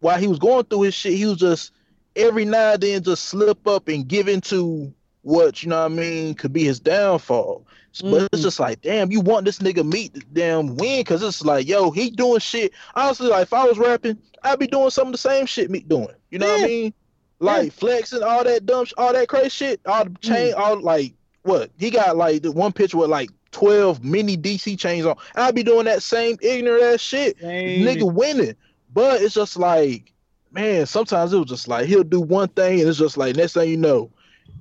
while 0.00 0.18
he 0.18 0.26
was 0.28 0.38
going 0.38 0.64
through 0.64 0.82
his 0.82 0.94
shit, 0.94 1.14
he 1.14 1.26
was 1.26 1.38
just 1.38 1.72
every 2.14 2.44
now 2.44 2.72
and 2.72 2.82
then 2.82 3.02
just 3.02 3.24
slip 3.24 3.66
up 3.66 3.88
and 3.88 4.06
give 4.08 4.28
into 4.28 4.92
what 5.22 5.62
you 5.62 5.68
know 5.68 5.80
what 5.82 5.86
I 5.92 5.94
mean 5.94 6.34
could 6.34 6.52
be 6.52 6.64
his 6.64 6.78
downfall. 6.80 7.66
But 8.02 8.28
it's 8.32 8.40
Mm. 8.40 8.44
just 8.44 8.60
like, 8.60 8.82
damn, 8.82 9.10
you 9.10 9.20
want 9.22 9.46
this 9.46 9.58
nigga 9.58 9.84
meet 9.90 10.12
the 10.12 10.20
damn 10.34 10.76
win 10.76 11.00
because 11.00 11.22
it's 11.22 11.42
like, 11.42 11.66
yo, 11.66 11.90
he 11.90 12.10
doing 12.10 12.40
shit. 12.40 12.72
Honestly, 12.94 13.28
like 13.28 13.42
if 13.44 13.52
I 13.54 13.64
was 13.64 13.78
rapping, 13.78 14.18
I'd 14.42 14.58
be 14.58 14.66
doing 14.66 14.90
some 14.90 15.08
of 15.08 15.12
the 15.12 15.18
same 15.18 15.46
shit 15.46 15.70
me 15.70 15.80
doing. 15.80 16.08
You 16.30 16.38
know 16.38 16.46
what 16.46 16.60
I 16.60 16.66
mean? 16.66 16.94
Like 17.38 17.72
flexing, 17.72 18.22
all 18.22 18.44
that 18.44 18.66
dumb, 18.66 18.84
sh- 18.84 18.92
all 18.98 19.12
that 19.14 19.28
crazy 19.28 19.48
shit, 19.48 19.80
all 19.86 20.04
the 20.04 20.14
chain, 20.20 20.52
Mm. 20.52 20.58
all 20.58 20.80
like 20.80 21.14
what 21.42 21.70
he 21.78 21.90
got 21.90 22.16
like 22.16 22.42
the 22.42 22.52
one 22.52 22.72
picture 22.72 22.98
with 22.98 23.08
like 23.10 23.30
twelve 23.50 24.04
mini 24.04 24.36
DC 24.36 24.78
chains 24.78 25.06
on. 25.06 25.16
I'd 25.34 25.54
be 25.54 25.62
doing 25.62 25.86
that 25.86 26.02
same 26.02 26.36
ignorant 26.42 26.82
ass 26.82 27.00
shit 27.00 27.38
Dang. 27.40 27.80
nigga 27.80 28.12
winning. 28.12 28.54
But 28.92 29.22
it's 29.22 29.34
just 29.34 29.56
like, 29.56 30.12
man, 30.50 30.86
sometimes 30.86 31.32
it 31.32 31.38
was 31.38 31.48
just 31.48 31.68
like 31.68 31.86
he'll 31.86 32.04
do 32.04 32.20
one 32.20 32.48
thing 32.48 32.80
and 32.80 32.88
it's 32.88 32.98
just 32.98 33.16
like 33.16 33.36
next 33.36 33.54
thing 33.54 33.70
you 33.70 33.76
know, 33.76 34.10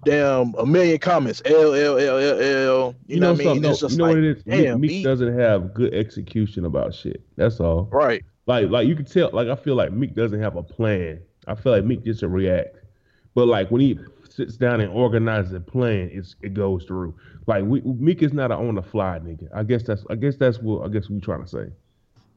damn 0.03 0.53
a 0.55 0.65
million 0.65 0.97
comments. 0.99 1.41
L 1.45 1.73
L 1.73 1.97
L 1.97 2.17
L 2.17 2.41
L. 2.41 2.95
You, 3.07 3.19
know, 3.19 3.31
what 3.31 3.41
I 3.41 3.43
mean? 3.45 3.61
No, 3.61 3.69
just 3.69 3.91
you 3.91 3.97
know 3.97 4.05
like, 4.05 4.15
what 4.15 4.23
it 4.23 4.37
is? 4.37 4.43
Damn, 4.43 4.81
Meek 4.81 4.91
Meek. 4.91 5.03
doesn't 5.03 5.37
have 5.37 5.73
good 5.73 5.93
execution 5.93 6.65
about 6.65 6.93
shit. 6.93 7.23
That's 7.35 7.59
all. 7.59 7.89
right. 7.91 8.23
Like, 8.47 8.69
like 8.69 8.87
you 8.87 8.95
can 8.95 9.05
tell. 9.05 9.31
Like, 9.33 9.47
I 9.47 9.55
feel 9.55 9.75
like 9.75 9.91
Meek 9.91 10.15
doesn't 10.15 10.39
have 10.39 10.55
a 10.55 10.63
plan. 10.63 11.19
I 11.47 11.55
feel 11.55 11.71
like 11.71 11.83
Meek 11.83 12.03
just 12.03 12.23
a 12.23 12.27
react. 12.27 12.77
But 13.33 13.47
like 13.47 13.69
when 13.69 13.81
he 13.81 13.99
sits 14.29 14.57
down 14.57 14.81
and 14.81 14.91
organizes 14.91 15.53
a 15.53 15.59
plan, 15.59 16.09
it's 16.11 16.35
it 16.41 16.53
goes 16.53 16.85
through. 16.85 17.15
Like 17.47 17.63
we, 17.65 17.81
Meek 17.81 18.21
is 18.21 18.33
not 18.33 18.51
an 18.51 18.57
on 18.57 18.75
the 18.75 18.81
fly 18.81 19.19
nigga. 19.19 19.47
I 19.53 19.63
guess 19.63 19.83
that's 19.83 20.03
I 20.09 20.15
guess 20.15 20.35
that's 20.37 20.59
what 20.59 20.85
I 20.85 20.89
guess 20.89 21.09
we 21.09 21.19
trying 21.19 21.43
to 21.43 21.47
say. 21.47 21.65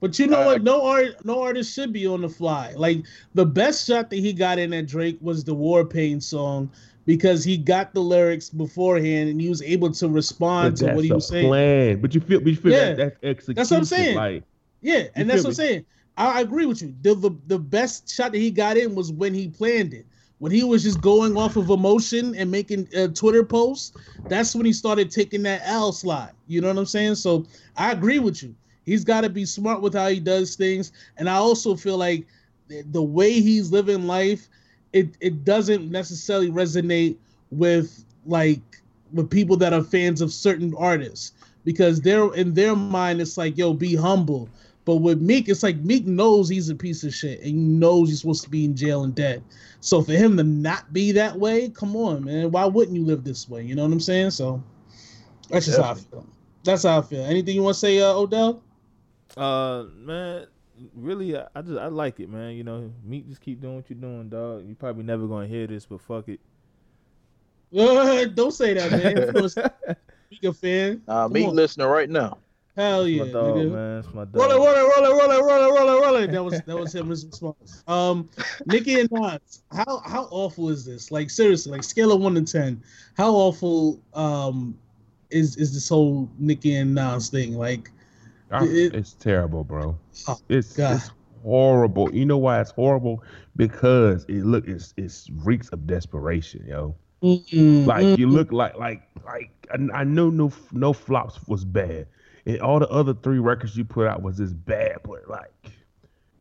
But 0.00 0.18
you 0.18 0.26
know 0.28 0.40
I- 0.40 0.46
what? 0.46 0.62
No 0.62 0.84
art, 0.84 1.24
no 1.24 1.42
artist 1.42 1.74
should 1.74 1.92
be 1.92 2.06
on 2.06 2.20
the 2.22 2.28
fly. 2.28 2.72
Like 2.76 3.04
the 3.34 3.44
best 3.46 3.87
shot 3.87 4.11
that 4.11 4.16
he 4.16 4.32
got 4.32 4.58
in 4.58 4.72
at 4.72 4.87
Drake 4.87 5.18
was 5.20 5.44
the 5.44 5.54
War 5.54 5.84
Pain 5.84 6.20
song 6.20 6.70
because 7.04 7.42
he 7.42 7.56
got 7.56 7.94
the 7.94 8.00
lyrics 8.00 8.50
beforehand 8.50 9.30
and 9.30 9.40
he 9.40 9.48
was 9.48 9.62
able 9.62 9.90
to 9.92 10.08
respond 10.08 10.76
to 10.78 10.94
what 10.94 11.04
he 11.04 11.12
was 11.12 11.28
saying. 11.28 11.48
plan. 11.48 12.00
But 12.00 12.14
you 12.14 12.20
feel, 12.20 12.40
but 12.40 12.48
you 12.50 12.56
feel 12.56 12.72
Yeah. 12.72 12.94
that 12.94 12.96
that's 12.96 13.16
execution. 13.24 13.54
That's 13.54 13.70
what 13.70 13.76
I'm 13.78 13.84
saying. 13.84 14.16
Like 14.16 14.44
Yeah, 14.82 15.04
and 15.16 15.28
that's 15.28 15.42
what 15.42 15.50
I'm 15.50 15.54
saying. 15.54 15.84
I, 16.16 16.38
I 16.38 16.40
agree 16.42 16.66
with 16.66 16.82
you. 16.82 16.94
The, 17.02 17.14
the 17.14 17.30
the 17.46 17.58
best 17.58 18.08
shot 18.11 18.32
that 18.32 18.38
he 18.38 18.50
got 18.50 18.76
in 18.76 18.94
was 18.94 19.11
when 19.12 19.34
he 19.34 19.48
planned 19.48 19.94
it. 19.94 20.06
When 20.38 20.52
he 20.52 20.62
was 20.62 20.84
just 20.84 21.00
going 21.00 21.37
off 21.37 21.56
of 21.56 21.70
emotion 21.70 22.37
and 22.37 22.48
making 22.48 22.87
uh, 22.96 23.08
Twitter 23.08 23.42
posts, 23.44 23.96
that's 24.28 24.54
when 24.54 24.64
he 24.66 24.72
started 24.72 25.11
taking 25.11 25.42
that 25.42 25.62
L 25.64 25.90
slide. 25.90 26.30
You 26.46 26.61
know 26.61 26.68
what 26.68 26.78
I'm 26.78 26.87
saying? 26.87 27.16
So 27.16 27.46
I 27.76 27.90
agree 27.90 28.20
with 28.20 28.40
you. 28.44 28.54
He's 28.88 29.05
got 29.05 29.22
to 29.22 29.29
be 29.29 29.44
smart 29.44 29.81
with 29.81 29.94
how 29.94 30.09
he 30.09 30.20
does 30.20 30.57
things, 30.57 30.92
and 31.16 31.29
I 31.29 31.35
also 31.35 31.77
feel 31.77 31.96
like 31.96 32.27
the, 32.68 33.03
way 33.03 33.40
he's 33.40 33.70
living 33.72 34.07
life, 34.07 34.48
it 34.92 35.16
it 35.20 35.44
doesn't 35.44 35.90
necessarily 35.90 36.51
resonate 36.51 37.16
with 37.51 38.05
like 38.27 38.61
with 39.12 39.31
people 39.31 39.57
that 39.57 39.72
are 39.72 39.83
fans 39.83 40.20
of 40.20 40.33
certain 40.33 40.74
artists 40.79 41.33
because 41.64 42.01
they're 42.01 42.33
in 42.35 42.55
their 42.55 42.74
mind 42.77 43.20
it's 43.20 43.37
like 43.37 43.57
yo 43.59 43.72
be 43.74 43.94
humble 43.94 44.48
But 44.88 45.03
with 45.03 45.20
Meek, 45.20 45.51
it's 45.51 45.62
like 45.62 45.77
Meek 45.81 46.07
knows 46.07 46.48
he's 46.48 46.70
a 46.70 46.74
piece 46.74 47.05
of 47.05 47.12
shit 47.12 47.40
and 47.40 47.48
he 47.48 47.53
knows 47.53 48.09
he's 48.09 48.22
supposed 48.22 48.42
to 48.44 48.48
be 48.48 48.64
in 48.64 48.74
jail 48.74 49.05
and 49.05 49.14
dead. 49.14 49.44
So 49.81 50.01
for 50.01 50.12
him 50.12 50.38
to 50.38 50.42
not 50.42 50.94
be 50.94 51.12
that 51.12 51.38
way, 51.38 51.68
come 51.68 51.94
on, 51.94 52.24
man. 52.24 52.51
Why 52.51 52.64
wouldn't 52.64 52.96
you 52.96 53.05
live 53.05 53.22
this 53.22 53.51
way? 53.51 53.62
You 53.62 53.74
know 53.74 53.83
what 53.83 53.92
I'm 53.92 54.01
saying? 54.01 54.31
So 54.31 54.62
that's 55.51 55.66
just 55.66 55.79
how 55.79 55.90
I 55.90 55.94
feel. 55.94 56.27
That's 56.64 56.85
how 56.85 57.01
I 57.01 57.03
feel. 57.03 57.22
Anything 57.22 57.55
you 57.57 57.62
want 57.62 57.74
to 57.74 57.81
say, 57.81 58.01
uh, 58.01 58.14
Odell? 58.14 58.62
Uh, 59.38 59.85
man, 59.94 60.46
really, 60.94 61.37
I, 61.37 61.46
I 61.55 61.62
just 61.62 61.79
I 61.79 61.87
like 61.87 62.20
it, 62.20 62.29
man. 62.29 62.53
You 62.55 62.64
know, 62.64 62.90
Meek, 63.05 63.29
just 63.29 63.40
keep 63.40 63.61
doing 63.61 63.77
what 63.77 63.88
you're 63.88 63.98
doing, 63.98 64.29
dog. 64.29 64.66
You 64.68 64.74
probably 64.74 65.05
never 65.05 65.27
gonna 65.27 65.46
hear 65.46 65.66
this, 65.66 65.87
but 65.87 66.01
fuck 66.01 66.29
it. 66.29 66.40
Uh, 67.77 68.24
don't 68.27 68.53
say 68.53 68.74
that, 68.74 68.90
man. 68.90 69.18
Of 69.18 69.35
course, 69.35 69.57
Meek 70.31 70.44
a 70.44 70.53
fan. 70.53 71.03
Uh, 71.07 71.24
Come 71.24 71.33
me 71.33 71.46
listening 71.46 71.87
right 71.87 72.09
now. 72.09 72.38
Hell 72.77 73.09
yeah, 73.09 73.24
my 73.24 73.31
dog, 73.33 73.57
nigga. 73.57 73.72
man. 73.72 73.98
It's 73.98 74.14
my 74.14 74.24
dog. 74.24 74.37
Roll 74.37 74.51
it, 74.51 74.55
roll 74.55 74.66
it, 74.66 74.81
roll 74.81 75.05
it, 75.05 75.09
roll 75.11 75.31
it, 75.33 75.42
roll 75.42 75.62
it, 75.64 75.79
roll 75.81 75.88
it, 75.88 76.07
roll 76.07 76.16
it. 76.16 76.31
That 76.31 76.44
was 76.44 76.61
that 76.62 76.77
was 76.79 76.94
him 76.94 77.09
his 77.11 77.27
response. 77.27 77.83
Um, 77.88 78.31
Nicki 78.66 79.01
and 79.01 79.11
Nas, 79.11 79.62
how 79.72 79.98
how 80.07 80.29
awful 80.31 80.68
is 80.68 80.85
this? 80.85 81.11
Like 81.11 81.29
seriously, 81.29 81.72
like 81.72 81.83
scale 81.83 82.12
of 82.12 82.20
one 82.20 82.35
to 82.37 82.42
ten, 82.42 82.81
how 83.16 83.33
awful 83.33 84.01
um 84.14 84.79
is 85.31 85.57
is 85.57 85.74
this 85.74 85.88
whole 85.88 86.29
Nicki 86.38 86.77
and 86.77 86.94
Nas 86.94 87.29
thing? 87.31 87.55
Like, 87.55 87.90
I- 88.50 88.70
It- 88.70 88.92
it's 88.92 89.14
terrible, 89.14 89.64
bro. 89.64 89.98
Oh, 90.26 90.38
It's, 90.48 90.84
it's 90.88 91.11
horrible. 91.42 92.14
You 92.14 92.26
know 92.26 92.38
why 92.38 92.61
it's 92.61 92.70
horrible? 92.70 93.22
Because 93.56 94.24
it 94.28 94.44
look 94.44 94.66
it's 94.68 94.94
it's 94.96 95.30
reeks 95.30 95.68
of 95.70 95.87
desperation, 95.87 96.64
yo. 96.66 96.96
mm, 97.22 97.84
Like 97.84 98.16
you 98.16 98.28
look 98.28 98.52
like 98.52 98.76
like 98.78 99.02
like 99.26 99.50
I, 99.72 100.00
I 100.00 100.04
know 100.04 100.30
no 100.30 100.52
no 100.72 100.92
flops 100.92 101.40
was 101.48 101.64
bad, 101.64 102.06
and 102.46 102.61
all 102.61 102.78
the 102.80 102.88
other 102.88 103.14
three 103.14 103.38
records 103.38 103.76
you 103.76 103.84
put 103.84 104.06
out 104.06 104.22
was 104.22 104.38
just 104.38 104.64
bad. 104.66 104.98
But 105.04 105.28
like, 105.28 105.52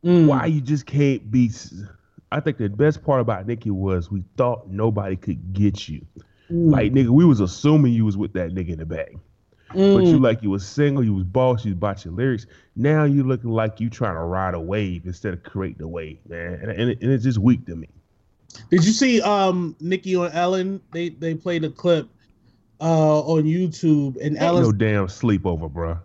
mm, 0.04 0.39
why 0.39 0.46
you 0.46 0.62
just 0.62 0.86
can't 0.86 1.30
be? 1.32 1.52
I 2.32 2.39
think 2.39 2.58
the 2.58 2.70
best 2.70 3.04
part 3.04 3.22
about 3.22 3.48
Nicki 3.48 3.72
was 3.72 4.12
we 4.12 4.24
thought 4.38 4.70
nobody 4.70 5.15
could 5.15 5.54
get 5.54 5.88
you. 5.88 6.06
mm, 6.50 6.72
Like 6.72 6.91
nigga, 6.93 7.10
we 7.10 7.26
was 7.26 7.39
assuming 7.39 7.93
you 7.93 8.06
was 8.06 8.17
with 8.17 8.34
that 8.34 8.52
nigga 8.52 8.70
in 8.70 8.80
the 8.80 8.86
bag. 9.69 9.77
But 9.77 10.03
mm. 10.03 10.08
you 10.08 10.19
like 10.19 10.43
you 10.43 10.49
was 10.49 10.65
single, 10.65 11.03
you 11.03 11.13
was 11.13 11.23
boss, 11.23 11.65
you 11.65 11.71
was 11.71 11.77
about 11.77 12.06
your 12.06 12.13
lyrics. 12.13 12.45
Now 12.75 13.03
you 13.03 13.23
looking 13.23 13.51
like 13.51 13.80
you 13.80 13.89
trying 13.89 14.15
to 14.15 14.21
ride 14.21 14.53
a 14.53 14.60
wave 14.60 15.06
instead 15.06 15.34
of 15.34 15.43
create 15.43 15.77
the 15.77 15.88
wave, 15.88 16.19
man. 16.27 16.53
And, 16.56 16.71
and, 16.71 16.89
it, 16.91 17.01
and 17.01 17.12
it's 17.12 17.23
just 17.23 17.38
weak 17.38 17.65
to 17.67 17.75
me. 17.75 17.89
Did 18.69 18.86
you 18.86 18.91
see 18.91 19.21
um 19.21 19.75
Nicki 19.80 20.15
on 20.15 20.32
Ellen? 20.32 20.82
They 20.91 21.10
they 21.10 21.36
played 21.36 21.63
a 21.63 21.69
clip 21.69 22.08
uh 22.80 23.21
on 23.21 23.43
YouTube 23.43 24.15
and 24.17 24.36
Ain't 24.36 24.41
Ellen's 24.41 24.67
no 24.67 24.71
damn 24.73 25.08
sleepover, 25.08 25.71
bro. 25.71 25.97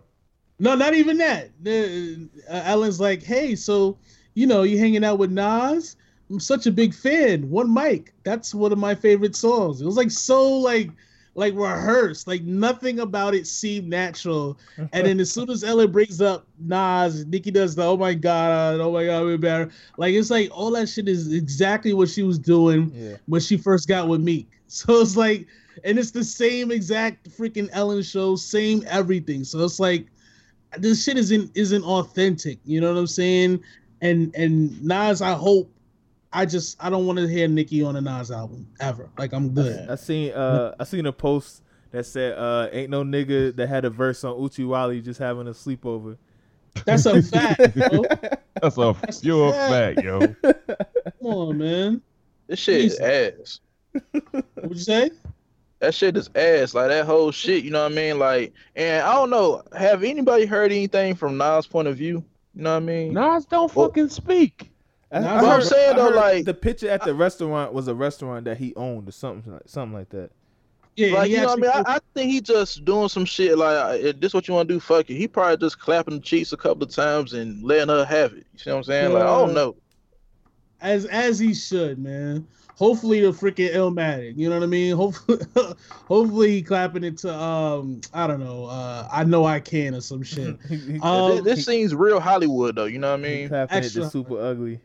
No, 0.59 0.75
not 0.75 0.93
even 0.93 1.17
that. 1.17 1.49
The, 1.61 2.29
uh, 2.49 2.61
Alan's 2.63 2.99
like, 2.99 3.23
hey, 3.23 3.55
so 3.55 3.97
you 4.35 4.47
know, 4.47 4.63
you 4.63 4.77
hanging 4.77 5.03
out 5.03 5.19
with 5.19 5.31
Nas? 5.31 5.95
I'm 6.29 6.39
such 6.39 6.65
a 6.65 6.71
big 6.71 6.93
fan. 6.93 7.49
One 7.49 7.71
mic. 7.73 8.13
That's 8.23 8.55
one 8.55 8.71
of 8.71 8.77
my 8.77 8.95
favorite 8.95 9.35
songs. 9.35 9.81
It 9.81 9.85
was 9.85 9.97
like 9.97 10.11
so 10.11 10.47
like 10.57 10.89
like 11.35 11.53
rehearsed. 11.55 12.27
Like 12.27 12.43
nothing 12.43 12.99
about 12.99 13.33
it 13.33 13.47
seemed 13.47 13.89
natural. 13.89 14.57
And 14.77 15.05
then 15.07 15.19
as 15.19 15.31
soon 15.31 15.49
as 15.49 15.63
Ellen 15.63 15.91
brings 15.91 16.21
up 16.21 16.45
Nas, 16.59 17.25
Nicki 17.25 17.51
does 17.51 17.75
the 17.75 17.83
oh 17.83 17.97
my 17.97 18.13
god, 18.13 18.79
uh, 18.79 18.83
oh 18.83 18.91
my 18.91 19.05
god, 19.05 19.23
we're 19.23 19.37
better. 19.37 19.71
Like 19.97 20.13
it's 20.13 20.29
like 20.29 20.49
all 20.51 20.71
that 20.71 20.87
shit 20.89 21.07
is 21.07 21.33
exactly 21.33 21.93
what 21.93 22.09
she 22.09 22.23
was 22.23 22.37
doing 22.39 22.91
Yeah. 22.93 23.17
when 23.25 23.41
she 23.41 23.57
first 23.57 23.87
got 23.87 24.07
with 24.07 24.21
Meek. 24.21 24.47
So 24.67 25.01
it's 25.01 25.15
like, 25.15 25.45
and 25.83 25.99
it's 25.99 26.09
the 26.09 26.23
same 26.23 26.71
exact 26.71 27.29
freaking 27.29 27.69
Ellen 27.73 28.01
show, 28.01 28.35
same 28.35 28.83
everything. 28.87 29.43
So 29.43 29.63
it's 29.63 29.79
like, 29.79 30.07
this 30.79 31.03
shit 31.03 31.15
isn't 31.15 31.51
isn't 31.53 31.83
authentic. 31.83 32.57
You 32.65 32.81
know 32.81 32.91
what 32.91 32.99
I'm 32.99 33.05
saying? 33.05 33.61
And 34.01 34.33
and 34.35 34.83
Nas, 34.83 35.21
I 35.21 35.33
hope. 35.33 35.69
I 36.33 36.45
just 36.45 36.75
I 36.83 36.89
don't 36.89 37.05
want 37.05 37.19
to 37.19 37.27
hear 37.27 37.47
Nicki 37.47 37.83
on 37.83 37.95
a 37.95 38.01
Nas 38.01 38.31
album 38.31 38.67
ever. 38.79 39.09
Like 39.17 39.33
I'm 39.33 39.49
good. 39.53 39.89
I 39.89 39.95
seen 39.95 40.31
uh 40.33 40.73
I 40.79 40.83
seen 40.83 41.05
a 41.05 41.11
post 41.13 41.61
that 41.91 42.05
said 42.05 42.37
uh 42.37 42.69
ain't 42.71 42.89
no 42.89 43.03
nigga 43.03 43.55
that 43.55 43.67
had 43.67 43.85
a 43.85 43.89
verse 43.89 44.23
on 44.23 44.35
Oochie 44.37 44.67
Wally 44.67 45.01
just 45.01 45.19
having 45.19 45.47
a 45.47 45.51
sleepover. 45.51 46.17
That's 46.85 47.05
a 47.05 47.21
fact, 47.21 47.75
bro. 47.75 48.03
That's 48.61 48.77
a 48.77 48.95
That's 49.01 49.19
pure 49.19 49.51
bad. 49.51 49.95
fact, 49.95 50.03
yo. 50.05 50.19
Come 51.21 51.27
on, 51.27 51.57
man. 51.57 52.01
This 52.47 52.59
shit 52.59 52.81
is 52.85 52.99
ass. 52.99 53.59
What'd 54.11 54.71
you 54.71 54.75
say? 54.75 55.11
That 55.79 55.93
shit 55.93 56.17
is 56.17 56.29
ass. 56.35 56.73
Like 56.73 56.87
that 56.89 57.05
whole 57.05 57.31
shit, 57.31 57.63
you 57.63 57.69
know 57.69 57.83
what 57.83 57.91
I 57.91 57.95
mean? 57.95 58.17
Like, 58.17 58.53
and 58.75 59.03
I 59.05 59.13
don't 59.13 59.29
know. 59.29 59.61
Have 59.77 60.03
anybody 60.03 60.45
heard 60.45 60.71
anything 60.71 61.13
from 61.13 61.37
Nas' 61.37 61.67
point 61.67 61.87
of 61.87 61.95
view? 61.97 62.23
You 62.55 62.63
know 62.63 62.71
what 62.71 62.77
I 62.77 62.79
mean? 62.79 63.13
Nas 63.13 63.45
don't 63.45 63.73
Well- 63.75 63.87
fucking 63.89 64.09
speak. 64.09 64.71
I, 65.13 65.19
Nah, 65.19 65.37
I 65.37 65.41
but 65.41 65.49
I'm 65.49 65.61
saying, 65.61 65.95
though, 65.95 66.03
heard 66.05 66.15
like- 66.15 66.45
the 66.45 66.53
picture 66.53 66.89
at 66.89 67.03
the 67.03 67.13
restaurant 67.13 67.73
was 67.73 67.87
a 67.87 67.95
restaurant 67.95 68.45
that 68.45 68.57
he 68.57 68.73
owned 68.75 69.07
or 69.07 69.11
something 69.11 69.53
like 69.53 69.61
something 69.67 69.93
like 69.97 70.09
that. 70.09 70.31
Yeah, 70.95 71.13
Like, 71.15 71.31
you 71.31 71.37
know 71.37 71.45
what 71.47 71.57
I 71.57 71.61
mean? 71.61 71.71
I, 71.87 71.95
I 71.95 71.99
think 72.13 72.31
he 72.31 72.39
just 72.39 72.85
doing 72.85 73.09
some 73.09 73.25
shit 73.25 73.57
like, 73.57 73.75
uh, 73.75 73.97
if 73.99 74.19
this 74.19 74.31
what 74.33 74.47
you 74.47 74.53
want 74.53 74.67
to 74.69 74.75
do, 74.75 74.79
fuck 74.79 75.09
it. 75.09 75.15
He 75.15 75.27
probably 75.27 75.57
just 75.57 75.79
clapping 75.79 76.15
the 76.15 76.19
cheeks 76.21 76.51
a 76.53 76.57
couple 76.57 76.83
of 76.83 76.89
times 76.91 77.33
and 77.33 77.63
letting 77.63 77.89
her 77.89 78.05
have 78.05 78.33
it. 78.33 78.45
You 78.53 78.59
see 78.59 78.69
what 78.69 78.77
I'm 78.77 78.83
saying? 78.83 79.13
Like, 79.13 79.23
I 79.23 79.25
don't 79.25 79.53
know. 79.55 79.75
as 80.81 81.05
as 81.05 81.39
he 81.39 81.53
should, 81.55 81.97
man. 81.97 82.45
Hopefully 82.75 83.21
the 83.21 83.31
freaking 83.31 83.73
Illmatic, 83.73 84.35
you 84.37 84.49
know 84.49 84.55
what 84.57 84.63
I 84.63 84.67
mean? 84.67 84.95
Hopefully, 84.95 85.39
hopefully 86.07 86.51
he 86.51 86.61
clapping 86.61 87.03
it 87.03 87.17
to 87.19 87.33
um 87.33 88.01
I 88.13 88.27
don't 88.27 88.39
know, 88.39 88.65
uh 88.65 89.07
I 89.11 89.23
know 89.23 89.45
I 89.45 89.59
can 89.61 89.95
or 89.95 90.01
some 90.01 90.21
shit. 90.23 90.57
He- 90.69 90.75
he- 90.77 90.99
Um, 90.99 91.43
this, 91.43 91.55
this 91.55 91.65
seems 91.65 91.95
real 91.95 92.19
Hollywood 92.19 92.75
though. 92.75 92.85
You 92.85 92.99
know 92.99 93.11
what 93.11 93.19
I 93.19 93.23
mean? 93.23 93.47
clapping 93.47 93.77
it 93.77 93.85
extra- 93.85 94.03
to 94.03 94.09
super 94.11 94.39
ugly. 94.39 94.79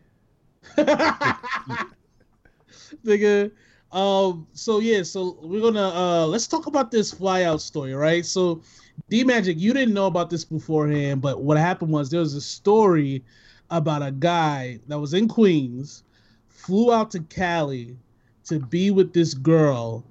Nigga. 3.05 3.51
Um 3.90 4.47
so 4.53 4.81
yeah, 4.81 5.03
so 5.03 5.38
we're 5.42 5.62
gonna 5.62 5.88
uh 5.88 6.27
let's 6.27 6.47
talk 6.47 6.66
about 6.66 6.90
this 6.90 7.12
flyout 7.14 7.61
story, 7.61 7.94
right? 7.94 8.25
So 8.25 8.62
D 9.09 9.25
Magic, 9.25 9.59
you 9.59 9.73
didn't 9.73 9.94
know 9.94 10.07
about 10.07 10.29
this 10.29 10.44
beforehand, 10.44 11.23
but 11.23 11.40
what 11.42 11.57
happened 11.57 11.92
was 11.92 12.11
there 12.11 12.21
was 12.21 12.35
a 12.35 12.40
story 12.40 13.25
about 13.71 14.03
a 14.03 14.11
guy 14.12 14.79
that 14.88 14.99
was 14.99 15.14
in 15.14 15.27
Queens, 15.29 16.05
flew 16.49 16.92
out 16.92 17.11
to 17.12 17.21
Cali 17.21 17.97
to 18.44 18.61
be 18.61 18.90
with 18.90 19.14
this 19.14 19.33
girl, 19.33 20.05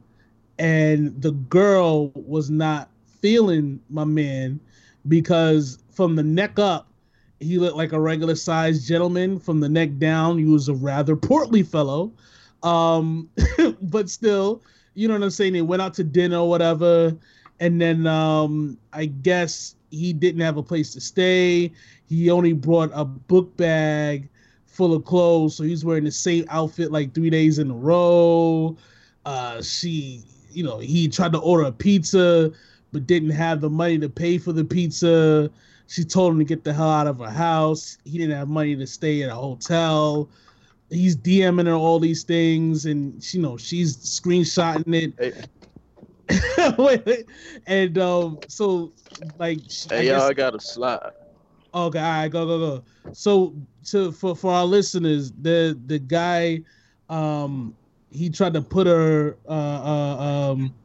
and 0.60 1.20
the 1.22 1.32
girl 1.32 2.10
was 2.16 2.50
not 2.50 2.90
feeling 3.22 3.80
my 3.90 4.04
man 4.06 4.60
because 5.08 5.80
from 5.92 6.16
the 6.16 6.24
neck 6.24 6.58
up, 6.60 6.87
he 7.40 7.58
looked 7.60 7.78
like 7.78 7.92
a 7.92 8.00
regular 8.00 8.36
sized 8.36 8.88
gentleman. 8.88 9.40
From 9.40 9.60
the 9.60 9.70
neck 9.70 9.98
down, 9.98 10.38
he 10.38 10.46
was 10.46 10.70
a 10.70 10.74
rather 10.74 11.16
portly 11.16 11.64
fellow. 11.64 12.12
Um, 12.64 13.30
but 13.82 14.10
still, 14.10 14.62
you 14.96 15.08
know 15.08 15.14
what 15.14 15.24
I'm 15.24 15.30
saying? 15.30 15.54
They 15.54 15.62
went 15.62 15.82
out 15.82 15.94
to 15.96 16.04
dinner 16.04 16.38
or 16.38 16.50
whatever, 16.50 17.16
and 17.60 17.80
then 17.80 18.08
um, 18.08 18.78
I 18.94 19.06
guess 19.06 19.76
he 19.92 20.14
didn't 20.14 20.42
have 20.42 20.58
a 20.58 20.64
place 20.64 20.92
to 20.94 21.02
stay. 21.02 21.72
He 22.08 22.30
only 22.32 22.54
brought 22.54 22.92
a 22.94 23.06
book 23.06 23.56
bag 23.58 24.30
full 24.66 24.94
of 24.94 25.06
clothes, 25.06 25.56
so 25.56 25.64
he's 25.64 25.86
wearing 25.86 26.04
the 26.04 26.12
same 26.12 26.46
outfit 26.50 26.92
like 26.92 27.14
three 27.14 27.30
days 27.30 27.60
in 27.60 27.72
a 27.72 27.76
row. 27.76 28.76
Uh, 29.26 29.62
she, 29.62 30.24
you 30.52 30.64
know, 30.64 30.80
he 30.80 31.08
tried 31.08 31.34
to 31.34 31.40
order 31.40 31.66
a 31.66 31.72
pizza, 31.72 32.52
but 32.92 33.06
didn't 33.06 33.32
have 33.32 33.62
the 33.62 33.70
money 33.70 34.00
to 34.00 34.10
pay 34.10 34.38
for 34.38 34.54
the 34.54 34.64
pizza. 34.64 35.52
She 35.88 36.04
told 36.04 36.34
him 36.34 36.40
to 36.40 36.46
get 36.46 36.64
the 36.64 36.74
hell 36.74 36.90
out 36.90 37.08
of 37.08 37.20
her 37.20 37.30
house. 37.30 37.98
He 38.04 38.18
didn't 38.18 38.36
have 38.38 38.50
money 38.50 38.76
to 38.76 38.86
stay 38.88 39.24
at 39.24 39.30
a 39.30 39.36
hotel. 39.36 40.30
He's 40.90 41.16
DMing 41.18 41.66
her 41.68 41.74
all 41.74 42.00
these 42.00 42.24
things, 42.24 42.86
and 42.86 43.22
you 43.34 43.42
know 43.42 43.58
she's 43.58 43.98
screenshotting 43.98 44.94
it. 44.94 45.14
Hey, 46.28 47.24
and 47.68 47.98
um, 47.98 48.42
so 48.48 48.94
like, 49.38 49.60
hey 49.90 50.06
guess- 50.06 50.20
y'all, 50.20 50.22
I 50.30 50.34
got 50.34 50.56
a 50.56 50.60
slide. 50.60 51.12
Okay, 51.74 52.00
all 52.00 52.06
right, 52.06 52.28
go 52.30 52.46
go 52.46 52.60
go. 52.60 52.84
So 53.12 53.56
to 53.88 54.12
for 54.12 54.36
for 54.36 54.52
our 54.54 54.66
listeners, 54.66 55.32
the 55.32 55.80
the 55.86 56.00
guy, 56.00 56.62
um, 57.10 57.76
he 58.10 58.30
tried 58.30 58.54
to 58.54 58.62
put 58.62 58.88
her 58.88 59.38
uh, 59.48 59.52
uh 59.52 60.52
um 60.52 60.76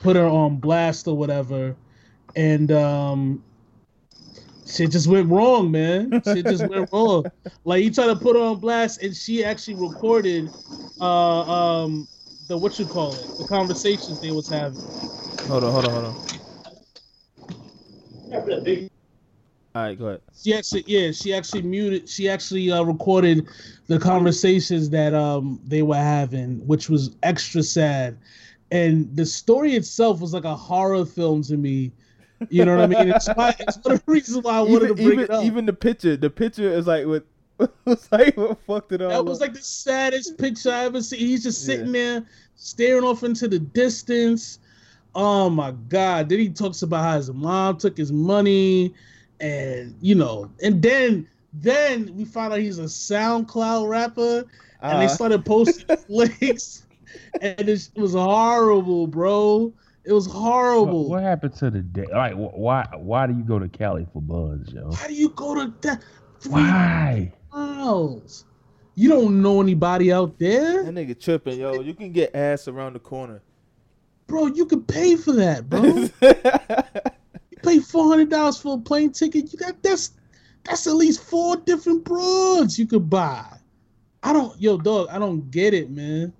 put 0.00 0.16
her 0.16 0.26
on 0.26 0.56
blast 0.56 1.06
or 1.06 1.16
whatever, 1.16 1.76
and 2.34 2.70
um. 2.72 3.44
Shit 4.72 4.90
just 4.90 5.06
went 5.06 5.28
wrong, 5.28 5.70
man. 5.70 6.22
Shit 6.24 6.46
just 6.46 6.66
went 6.66 6.88
wrong. 6.92 7.26
Like 7.64 7.82
he 7.82 7.90
tried 7.90 8.06
to 8.06 8.16
put 8.16 8.36
her 8.36 8.42
on 8.42 8.58
blast, 8.58 9.02
and 9.02 9.14
she 9.14 9.44
actually 9.44 9.74
recorded, 9.74 10.50
uh, 10.98 11.42
um, 11.42 12.08
the 12.48 12.56
what 12.56 12.78
you 12.78 12.86
call 12.86 13.12
it, 13.12 13.36
the 13.36 13.44
conversations 13.44 14.18
they 14.18 14.30
was 14.30 14.48
having. 14.48 14.80
Hold 15.46 15.64
on, 15.64 15.72
hold 15.72 15.84
on, 15.84 15.92
hold 15.92 16.04
on. 16.06 16.16
All 19.74 19.82
right, 19.82 19.98
go 19.98 20.06
ahead. 20.06 20.20
She 20.42 20.54
actually, 20.54 20.84
yeah, 20.86 21.12
she 21.12 21.34
actually 21.34 21.62
muted. 21.62 22.08
She 22.08 22.28
actually 22.30 22.70
uh, 22.70 22.82
recorded 22.82 23.46
the 23.88 23.98
conversations 23.98 24.88
that 24.90 25.12
um 25.12 25.60
they 25.66 25.82
were 25.82 25.96
having, 25.96 26.66
which 26.66 26.88
was 26.88 27.14
extra 27.22 27.62
sad. 27.62 28.16
And 28.70 29.14
the 29.14 29.26
story 29.26 29.74
itself 29.74 30.22
was 30.22 30.32
like 30.32 30.44
a 30.44 30.56
horror 30.56 31.04
film 31.04 31.42
to 31.42 31.58
me 31.58 31.92
You 32.50 32.64
know 32.64 32.76
what 32.76 32.84
I 32.84 32.86
mean? 33.04 33.08
It's, 33.14 33.28
why, 33.28 33.54
it's 33.58 33.78
one 33.82 33.94
of 33.94 34.04
the 34.04 34.12
reasons 34.12 34.44
why 34.44 34.52
I 34.58 34.60
wanted 34.60 34.74
even, 34.74 34.88
to 34.88 34.94
bring 34.94 35.12
even, 35.12 35.24
it 35.24 35.30
up. 35.30 35.44
even 35.44 35.66
the 35.66 35.72
picture, 35.72 36.16
the 36.16 36.30
picture 36.30 36.68
is 36.68 36.86
like 36.86 37.06
what 37.06 37.24
was 37.84 38.08
like 38.10 38.36
what 38.36 38.58
fucked 38.66 38.92
it 38.92 39.02
all. 39.02 39.08
that 39.10 39.24
was 39.24 39.38
up. 39.38 39.48
like 39.48 39.54
the 39.54 39.60
saddest 39.62 40.38
picture 40.38 40.70
I 40.72 40.84
ever 40.84 41.00
seen. 41.02 41.20
He's 41.20 41.42
just 41.42 41.64
sitting 41.64 41.92
there 41.92 42.24
staring 42.56 43.04
off 43.04 43.22
into 43.22 43.48
the 43.48 43.58
distance. 43.58 44.58
Oh 45.14 45.50
my 45.50 45.72
god! 45.88 46.28
Then 46.28 46.38
he 46.38 46.48
talks 46.48 46.82
about 46.82 47.02
how 47.04 47.16
his 47.16 47.30
mom 47.30 47.76
took 47.76 47.96
his 47.96 48.10
money, 48.10 48.94
and 49.40 49.94
you 50.00 50.14
know, 50.14 50.50
and 50.62 50.80
then 50.80 51.28
then 51.52 52.14
we 52.16 52.24
found 52.24 52.52
out 52.54 52.60
he's 52.60 52.78
a 52.78 52.84
SoundCloud 52.84 53.88
rapper, 53.88 54.44
and 54.80 55.00
they 55.02 55.06
Uh, 55.06 55.08
started 55.08 55.44
posting 55.44 55.96
links, 56.08 56.86
and 57.42 57.68
it 57.68 57.90
was 57.94 58.14
horrible, 58.14 59.06
bro. 59.06 59.72
It 60.04 60.12
was 60.12 60.26
horrible. 60.26 61.08
what 61.08 61.22
happened 61.22 61.54
to 61.56 61.70
the 61.70 61.80
day? 61.80 62.06
Like, 62.12 62.34
why? 62.34 62.86
Why 62.96 63.26
do 63.26 63.34
you 63.34 63.44
go 63.44 63.58
to 63.58 63.68
Cali 63.68 64.06
for 64.12 64.20
buzz, 64.20 64.72
yo? 64.72 64.90
How 64.92 65.06
do 65.06 65.14
you 65.14 65.28
go 65.30 65.54
to 65.54 65.72
that? 65.82 66.02
Why? 66.48 67.32
miles. 67.52 68.44
You 68.94 69.08
don't 69.08 69.40
know 69.40 69.60
anybody 69.62 70.12
out 70.12 70.38
there, 70.38 70.84
that 70.84 70.92
nigga 70.94 71.18
tripping, 71.18 71.58
yo. 71.60 71.80
You 71.80 71.94
can 71.94 72.12
get 72.12 72.34
ass 72.34 72.68
around 72.68 72.92
the 72.94 72.98
corner. 72.98 73.42
bro. 74.26 74.46
You 74.48 74.66
could 74.66 74.86
pay 74.86 75.16
for 75.16 75.32
that, 75.32 75.68
bro. 75.68 76.08
You 77.50 77.58
pay 77.62 77.78
four 77.78 78.08
hundred 78.08 78.28
dollars 78.30 78.58
for 78.58 78.76
a 78.76 78.80
plane 78.80 79.12
ticket. 79.12 79.52
You 79.52 79.58
got 79.58 79.80
that's 79.82 80.12
that's 80.64 80.86
at 80.86 80.94
least 80.94 81.22
four 81.22 81.56
different 81.56 82.04
broads 82.04 82.78
you 82.78 82.86
could 82.86 83.08
buy. 83.08 83.46
I 84.22 84.32
don't, 84.32 84.58
yo, 84.60 84.78
dog. 84.78 85.08
I 85.10 85.18
don't 85.18 85.50
get 85.50 85.74
it, 85.74 85.90
man. 85.90 86.32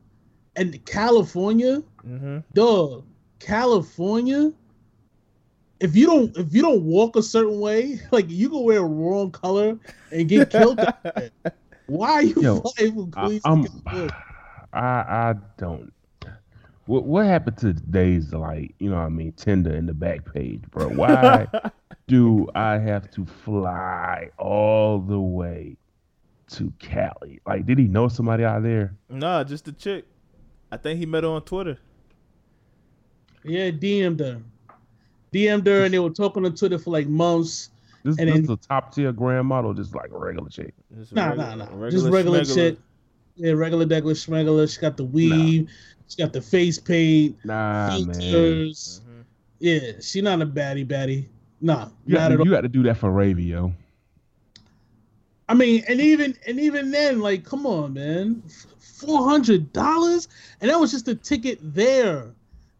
And 0.56 0.84
California, 0.84 1.82
hmm 2.02 2.38
dog, 2.54 3.04
California. 3.42 4.52
If 5.80 5.96
you 5.96 6.06
don't, 6.06 6.36
if 6.36 6.54
you 6.54 6.62
don't 6.62 6.84
walk 6.84 7.16
a 7.16 7.22
certain 7.22 7.58
way, 7.58 8.00
like 8.12 8.30
you 8.30 8.48
can 8.48 8.62
wear 8.62 8.78
a 8.78 8.84
wrong 8.84 9.30
color 9.30 9.78
and 10.10 10.28
get 10.28 10.50
killed. 10.50 10.80
Why 11.86 12.12
are 12.12 12.22
you 12.22 12.40
Yo, 12.40 12.60
flying 12.76 12.94
from 12.94 13.12
I, 13.16 13.26
Queens 13.26 13.42
to 13.42 13.48
I'm. 13.48 14.10
I 14.72 14.78
I 14.78 15.34
don't. 15.58 15.92
What 16.86 17.04
what 17.04 17.26
happened 17.26 17.58
to 17.58 17.72
days 17.72 18.32
like 18.32 18.74
you 18.78 18.90
know 18.90 18.96
what 18.96 19.02
I 19.02 19.08
mean 19.08 19.32
Tinder 19.32 19.74
in 19.74 19.86
the 19.86 19.94
back 19.94 20.32
page, 20.32 20.62
bro? 20.70 20.88
Why 20.88 21.46
do 22.06 22.48
I 22.54 22.78
have 22.78 23.10
to 23.12 23.26
fly 23.26 24.30
all 24.38 25.00
the 25.00 25.20
way 25.20 25.76
to 26.52 26.72
Cali? 26.78 27.40
Like, 27.46 27.66
did 27.66 27.78
he 27.78 27.86
know 27.86 28.08
somebody 28.08 28.44
out 28.44 28.62
there? 28.62 28.96
Nah, 29.08 29.44
just 29.44 29.64
the 29.64 29.72
chick. 29.72 30.06
I 30.70 30.76
think 30.76 30.98
he 30.98 31.06
met 31.06 31.24
her 31.24 31.30
on 31.30 31.42
Twitter. 31.42 31.78
Yeah, 33.44 33.70
DM'd 33.70 34.20
her. 34.20 34.40
DM'd 35.32 35.66
her, 35.66 35.84
and 35.84 35.94
they 35.94 35.98
were 35.98 36.10
talking 36.10 36.44
on 36.44 36.54
Twitter 36.54 36.78
for 36.78 36.90
like 36.90 37.06
months. 37.08 37.70
This, 38.04 38.18
And 38.18 38.28
this 38.28 38.34
then- 38.34 38.44
is 38.44 38.50
a 38.50 38.56
top 38.56 38.94
tier 38.94 39.12
grand 39.12 39.46
model, 39.46 39.72
just 39.74 39.94
like 39.94 40.10
a 40.10 40.18
regular 40.18 40.48
chick. 40.48 40.74
Just 40.98 41.12
Nah, 41.14 41.28
regular- 41.28 41.56
nah, 41.56 41.64
nah. 41.76 41.90
Just 41.90 42.06
regular 42.08 42.40
schmegular. 42.42 42.54
shit. 42.54 42.78
Yeah, 43.36 43.52
regular 43.52 43.86
degular 43.86 44.12
schmegular. 44.14 44.72
She 44.72 44.80
got 44.80 44.96
the 44.96 45.04
weave. 45.04 45.68
She 46.08 46.16
got 46.18 46.32
the 46.32 46.42
face 46.42 46.78
paint, 46.78 47.36
Nah, 47.44 47.98
man. 47.98 48.12
filters. 48.14 49.00
Mhm. 49.06 49.24
Yeah, 49.60 49.92
she 50.00 50.20
not 50.20 50.42
a 50.42 50.46
baddie 50.46 50.86
baddie. 50.86 51.26
Nah, 51.60 51.88
You 52.06 52.16
got, 52.16 52.22
not 52.22 52.28
to, 52.28 52.34
at 52.34 52.40
all. 52.40 52.46
you 52.46 52.52
got 52.52 52.60
to 52.62 52.68
do 52.68 52.82
that 52.82 52.96
for 52.98 53.10
Ravy, 53.10 53.46
yo. 53.46 53.72
I 55.48 55.54
mean, 55.54 55.82
and 55.88 56.00
even 56.00 56.34
and 56.46 56.58
even 56.60 56.90
then, 56.90 57.20
like, 57.20 57.44
come 57.44 57.66
on, 57.66 57.94
man, 57.94 58.42
four 58.78 59.28
hundred 59.28 59.72
dollars, 59.72 60.28
and 60.60 60.70
that 60.70 60.78
was 60.80 60.90
just 60.90 61.08
a 61.08 61.14
ticket 61.14 61.58
there, 61.62 62.26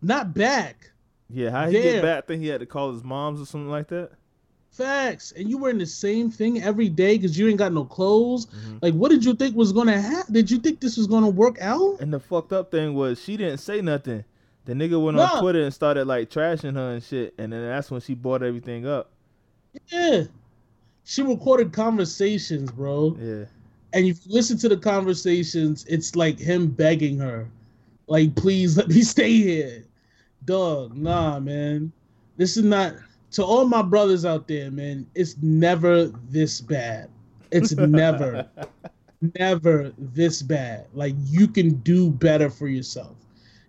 not 0.03 0.35
back. 0.35 0.91
Yeah, 1.31 1.51
how 1.51 1.67
he 1.67 1.73
There. 1.73 1.83
get 1.95 2.03
back? 2.03 2.25
I 2.25 2.27
think 2.27 2.43
he 2.43 2.49
had 2.49 2.61
to 2.61 2.67
call 2.67 2.93
his 2.93 3.03
moms 3.03 3.41
or 3.41 3.47
something 3.47 3.71
like 3.71 3.89
that. 3.89 4.11
Facts, 4.71 5.33
and 5.37 5.51
you 5.51 5.59
wearing 5.59 5.79
the 5.79 5.85
same 5.87 6.31
thing 6.31 6.63
every 6.63 6.89
day 6.89 7.17
because 7.19 7.39
you 7.39 7.47
ain't 7.49 7.59
got 7.59 7.73
no 7.75 7.85
clothes. 7.85 8.47
Mhm. 8.47 8.79
Like, 8.83 8.95
what 8.95 9.11
did 9.11 9.23
you 9.25 9.35
think 9.35 9.55
was 9.55 9.71
gonna 9.73 10.01
happen? 10.01 10.33
Did 10.33 10.51
you 10.51 10.59
think 10.59 10.81
this 10.81 10.97
was 10.97 11.07
gonna 11.07 11.29
work 11.29 11.59
out? 11.61 12.01
And 12.01 12.13
the 12.13 12.21
fucked 12.21 12.53
up 12.55 12.71
thing 12.71 12.95
was 12.95 13.21
she 13.21 13.37
didn't 13.37 13.59
say 13.59 13.83
nothing. 13.83 14.25
The 14.65 14.73
nigga 14.75 15.03
went 15.03 15.17
No. 15.19 15.25
on 15.25 15.41
Twitter 15.43 15.63
and 15.63 15.75
started 15.75 16.07
like 16.07 16.31
trashing 16.31 16.75
her 16.75 16.93
and 16.93 17.03
shit, 17.03 17.35
and 17.37 17.53
then 17.53 17.63
that's 17.63 17.91
when 17.91 18.01
she 18.01 18.15
brought 18.15 18.43
everything 18.43 18.87
up. 18.87 19.11
Yeah, 19.89 20.25
she 21.05 21.23
recorded 21.23 21.73
conversations, 21.73 22.71
bro. 22.71 23.17
Yeah, 23.21 23.45
And 23.95 24.07
if 24.07 24.25
you 24.25 24.33
listen 24.33 24.57
to 24.59 24.71
the 24.71 24.77
conversations, 24.79 25.85
it's 25.87 26.17
like 26.17 26.39
him 26.39 26.69
begging 26.69 27.19
her, 27.19 27.47
like, 28.07 28.35
please 28.37 28.77
let 28.79 28.89
me 28.89 29.03
stay 29.03 29.33
here. 29.37 29.85
Dog, 30.45 30.97
nah, 30.97 31.39
man. 31.39 31.93
This 32.37 32.57
is 32.57 32.65
not 32.65 32.95
to 33.33 33.45
all 33.45 33.67
my 33.67 33.83
brothers 33.83 34.25
out 34.25 34.47
there, 34.47 34.71
man, 34.71 35.07
it's 35.15 35.37
never 35.43 36.07
this 36.29 36.61
bad. 36.61 37.09
It's 37.51 37.73
never, 37.77 38.49
never 39.39 39.93
this 39.99 40.43
bad. 40.43 40.87
Like 40.95 41.15
you 41.27 41.49
can 41.49 41.75
do 41.77 42.11
better 42.11 42.51
for 42.51 42.69
yourself. 42.69 43.17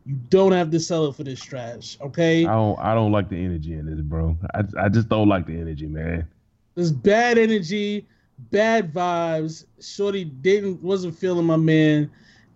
You 0.05 0.15
don't 0.29 0.51
have 0.51 0.69
to 0.71 0.79
sell 0.81 1.05
it 1.07 1.15
for 1.15 1.23
this 1.23 1.41
trash, 1.41 1.97
okay? 2.01 2.45
I 2.45 2.53
don't 2.53 2.79
I 2.79 2.93
don't 2.93 3.13
like 3.13 3.29
the 3.29 3.38
energy 3.38 3.73
in 3.73 3.86
this, 3.86 4.01
bro. 4.01 4.38
I, 4.53 4.63
I 4.77 4.89
just 4.89 5.07
don't 5.07 5.29
like 5.29 5.45
the 5.45 5.57
energy, 5.57 5.88
man. 5.88 6.27
There's 6.75 6.91
bad 6.91 7.38
energy, 7.38 8.05
bad 8.51 8.93
vibes. 8.93 9.65
Shorty 9.79 10.25
didn't 10.25 10.83
wasn't 10.83 11.17
feeling 11.17 11.45
my 11.45 11.55
man, 11.55 12.12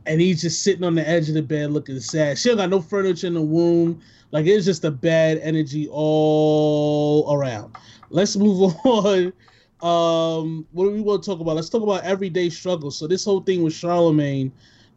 and 0.08 0.22
he's 0.22 0.42
just 0.42 0.64
sitting 0.64 0.84
on 0.84 0.96
the 0.96 1.08
edge 1.08 1.28
of 1.30 1.36
the 1.36 1.42
bed 1.42 1.72
looking 1.72 2.00
sad. 2.00 2.38
She 2.38 2.50
don't 2.50 2.58
got 2.58 2.70
no 2.70 2.82
furniture 2.82 3.28
in 3.28 3.34
the 3.34 3.42
room. 3.42 4.02
Like 4.32 4.46
it's 4.46 4.66
just 4.66 4.84
a 4.86 4.92
bad 4.92 5.38
energy 5.40 5.88
all 5.92 7.34
around. 7.34 7.76
Let's 8.10 8.36
move 8.36 8.74
on. 8.86 9.34
Um, 9.82 10.66
what 10.72 10.86
do 10.86 10.92
we 10.92 11.02
want 11.02 11.24
to 11.24 11.30
talk 11.30 11.40
about? 11.40 11.56
Let's 11.56 11.70
talk 11.70 11.84
about 11.84 12.04
everyday 12.04 12.50
struggle. 12.50 12.90
So 12.92 13.08
this 13.08 13.24
whole 13.24 13.42
thing 13.42 13.64
with 13.64 13.74
Charlemagne, 13.74 14.52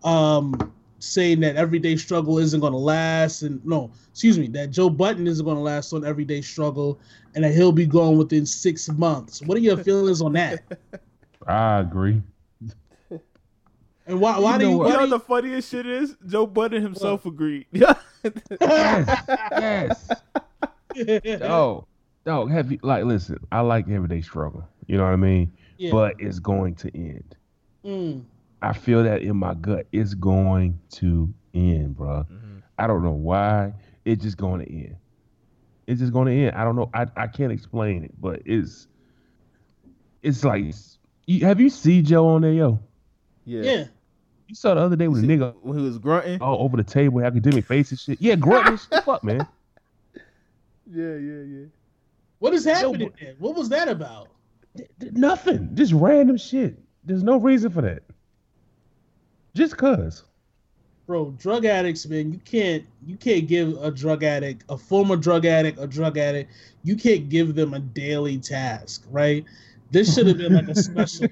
um, 0.04 0.72
saying 0.98 1.40
that 1.40 1.56
everyday 1.56 1.96
struggle 1.96 2.38
isn't 2.38 2.60
going 2.60 2.72
to 2.72 2.78
last, 2.78 3.42
and 3.42 3.64
no, 3.64 3.90
excuse 4.10 4.38
me, 4.38 4.48
that 4.48 4.70
Joe 4.70 4.88
Budden 4.88 5.26
isn't 5.26 5.44
going 5.44 5.56
to 5.56 5.62
last 5.62 5.92
on 5.92 6.04
everyday 6.04 6.40
struggle, 6.40 6.98
and 7.34 7.44
that 7.44 7.52
he'll 7.52 7.72
be 7.72 7.86
gone 7.86 8.16
within 8.16 8.46
six 8.46 8.88
months. 8.88 9.42
What 9.42 9.56
are 9.56 9.60
your 9.60 9.76
feelings 9.82 10.22
on 10.22 10.32
that? 10.34 10.62
I 11.46 11.80
agree. 11.80 12.22
And 14.10 14.20
why? 14.20 14.38
Why 14.38 14.54
You 14.54 14.58
do 14.58 14.64
know 14.64 14.70
you? 14.72 14.78
what? 14.78 14.88
you 14.88 14.94
know 14.94 15.04
do 15.04 15.10
the 15.10 15.20
funniest 15.20 15.70
shit 15.70 15.86
is 15.86 16.16
Joe 16.26 16.46
Budden 16.46 16.82
himself 16.82 17.24
agreed. 17.26 17.66
Yeah, 17.72 17.94
Yes, 18.22 19.08
yes. 20.94 21.20
you... 21.24 21.36
Dog, 21.38 21.86
dog. 22.24 22.50
Have 22.50 22.70
you 22.72 22.78
like? 22.82 23.04
Listen, 23.04 23.38
I 23.50 23.60
like 23.60 23.88
everyday 23.88 24.20
struggle. 24.20 24.66
You 24.86 24.98
know 24.98 25.04
what 25.04 25.12
I 25.12 25.16
mean? 25.16 25.52
yeah. 25.78 25.90
But 25.92 26.16
it's 26.18 26.38
going 26.38 26.74
to 26.76 26.94
end. 26.96 27.36
Mm. 27.84 28.24
I 28.60 28.72
feel 28.74 29.02
that 29.04 29.22
in 29.22 29.36
my 29.36 29.54
gut. 29.54 29.86
It's 29.92 30.14
going 30.14 30.78
to 30.96 31.32
end, 31.54 31.96
bro. 31.96 32.26
I 32.78 32.86
don't 32.86 33.02
know 33.02 33.12
why. 33.12 33.72
It's 34.04 34.22
just 34.22 34.36
going 34.36 34.64
to 34.66 34.70
end. 34.70 34.96
It's 35.86 36.00
just 36.00 36.12
going 36.12 36.26
to 36.26 36.32
end. 36.46 36.56
I 36.56 36.64
don't 36.64 36.76
know. 36.76 36.90
I, 36.92 37.06
I 37.16 37.26
can't 37.26 37.52
explain 37.52 38.04
it, 38.04 38.12
but 38.20 38.42
it's 38.44 38.86
it's 40.22 40.44
like 40.44 40.64
you, 41.26 41.46
have 41.46 41.60
you 41.60 41.70
seen 41.70 42.04
Joe 42.04 42.26
on 42.28 42.42
there, 42.42 42.52
yo? 42.52 42.80
yeah. 43.44 43.62
yeah. 43.62 43.84
You 44.50 44.56
saw 44.56 44.74
the 44.74 44.80
other 44.80 44.96
day 44.96 45.06
with 45.06 45.22
a 45.22 45.26
nigga 45.28 45.54
when 45.62 45.78
he 45.78 45.84
was 45.84 45.96
grunting. 45.98 46.42
all 46.42 46.60
over 46.64 46.76
the 46.76 46.82
table, 46.82 47.24
academic 47.24 47.64
face 47.64 47.92
and 47.92 48.00
shit. 48.00 48.20
Yeah, 48.20 48.34
grunting. 48.34 48.72
and 48.72 48.80
shit. 48.80 49.04
Fuck, 49.04 49.22
man. 49.22 49.46
Yeah, 50.92 51.14
yeah, 51.14 51.42
yeah. 51.44 51.64
What 52.40 52.52
is 52.52 52.64
happening 52.64 53.12
there? 53.20 53.34
What 53.38 53.54
was 53.54 53.68
that 53.68 53.86
about? 53.86 54.26
D- 54.74 54.86
Nothing. 55.12 55.70
Just 55.74 55.92
random 55.92 56.36
shit. 56.36 56.80
There's 57.04 57.22
no 57.22 57.36
reason 57.36 57.70
for 57.70 57.80
that. 57.82 58.02
Just 59.54 59.76
cause. 59.76 60.24
Bro, 61.06 61.36
drug 61.38 61.64
addicts, 61.64 62.08
man, 62.08 62.32
you 62.32 62.40
can't 62.44 62.84
you 63.06 63.16
can't 63.16 63.46
give 63.46 63.80
a 63.80 63.92
drug 63.92 64.24
addict, 64.24 64.64
a 64.68 64.76
former 64.76 65.14
drug 65.14 65.46
addict, 65.46 65.78
a 65.80 65.86
drug 65.86 66.18
addict, 66.18 66.50
you 66.82 66.96
can't 66.96 67.28
give 67.28 67.54
them 67.54 67.72
a 67.72 67.78
daily 67.78 68.38
task, 68.38 69.04
right? 69.12 69.44
This 69.92 70.12
should 70.12 70.26
have 70.26 70.38
been 70.38 70.54
like 70.54 70.66
a 70.68 70.74
special 70.82 71.28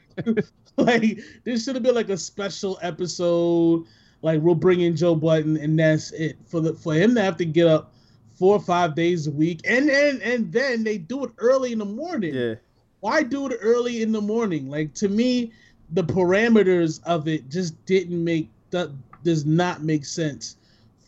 like 0.87 1.19
this 1.45 1.65
should 1.65 1.75
have 1.75 1.83
been 1.83 1.95
like 1.95 2.09
a 2.09 2.17
special 2.17 2.79
episode. 2.83 3.85
Like 4.23 4.41
we'll 4.41 4.55
bring 4.55 4.81
in 4.81 4.97
Joe 4.97 5.17
Budden 5.17 5.57
and 5.57 5.79
that's 5.79 6.13
it. 6.13 6.37
For 6.47 6.61
the 6.61 6.75
for 6.75 6.95
him 6.95 7.15
to 7.17 7.23
have 7.23 7.37
to 7.39 7.45
get 7.45 7.67
up 7.67 7.93
four 8.35 8.55
or 8.55 8.61
five 8.61 8.95
days 8.95 9.27
a 9.27 9.33
week 9.33 9.61
and 9.65 9.91
and 9.91 10.23
and 10.23 10.53
then 10.53 10.85
they 10.85 10.99
do 10.99 11.25
it 11.25 11.31
early 11.39 11.73
in 11.73 11.79
the 11.79 11.85
morning. 11.85 12.35
Yeah, 12.35 12.55
why 13.01 13.25
do 13.25 13.49
it 13.49 13.59
early 13.61 14.03
in 14.03 14.13
the 14.13 14.21
morning? 14.21 14.69
Like 14.71 14.95
to 14.95 15.09
me, 15.09 15.53
the 15.91 16.05
parameters 16.05 17.03
of 17.05 17.27
it 17.27 17.49
just 17.49 17.85
didn't 17.85 18.23
make 18.23 18.49
that 18.71 18.91
does 19.25 19.45
not 19.45 19.83
make 19.83 20.05
sense 20.05 20.57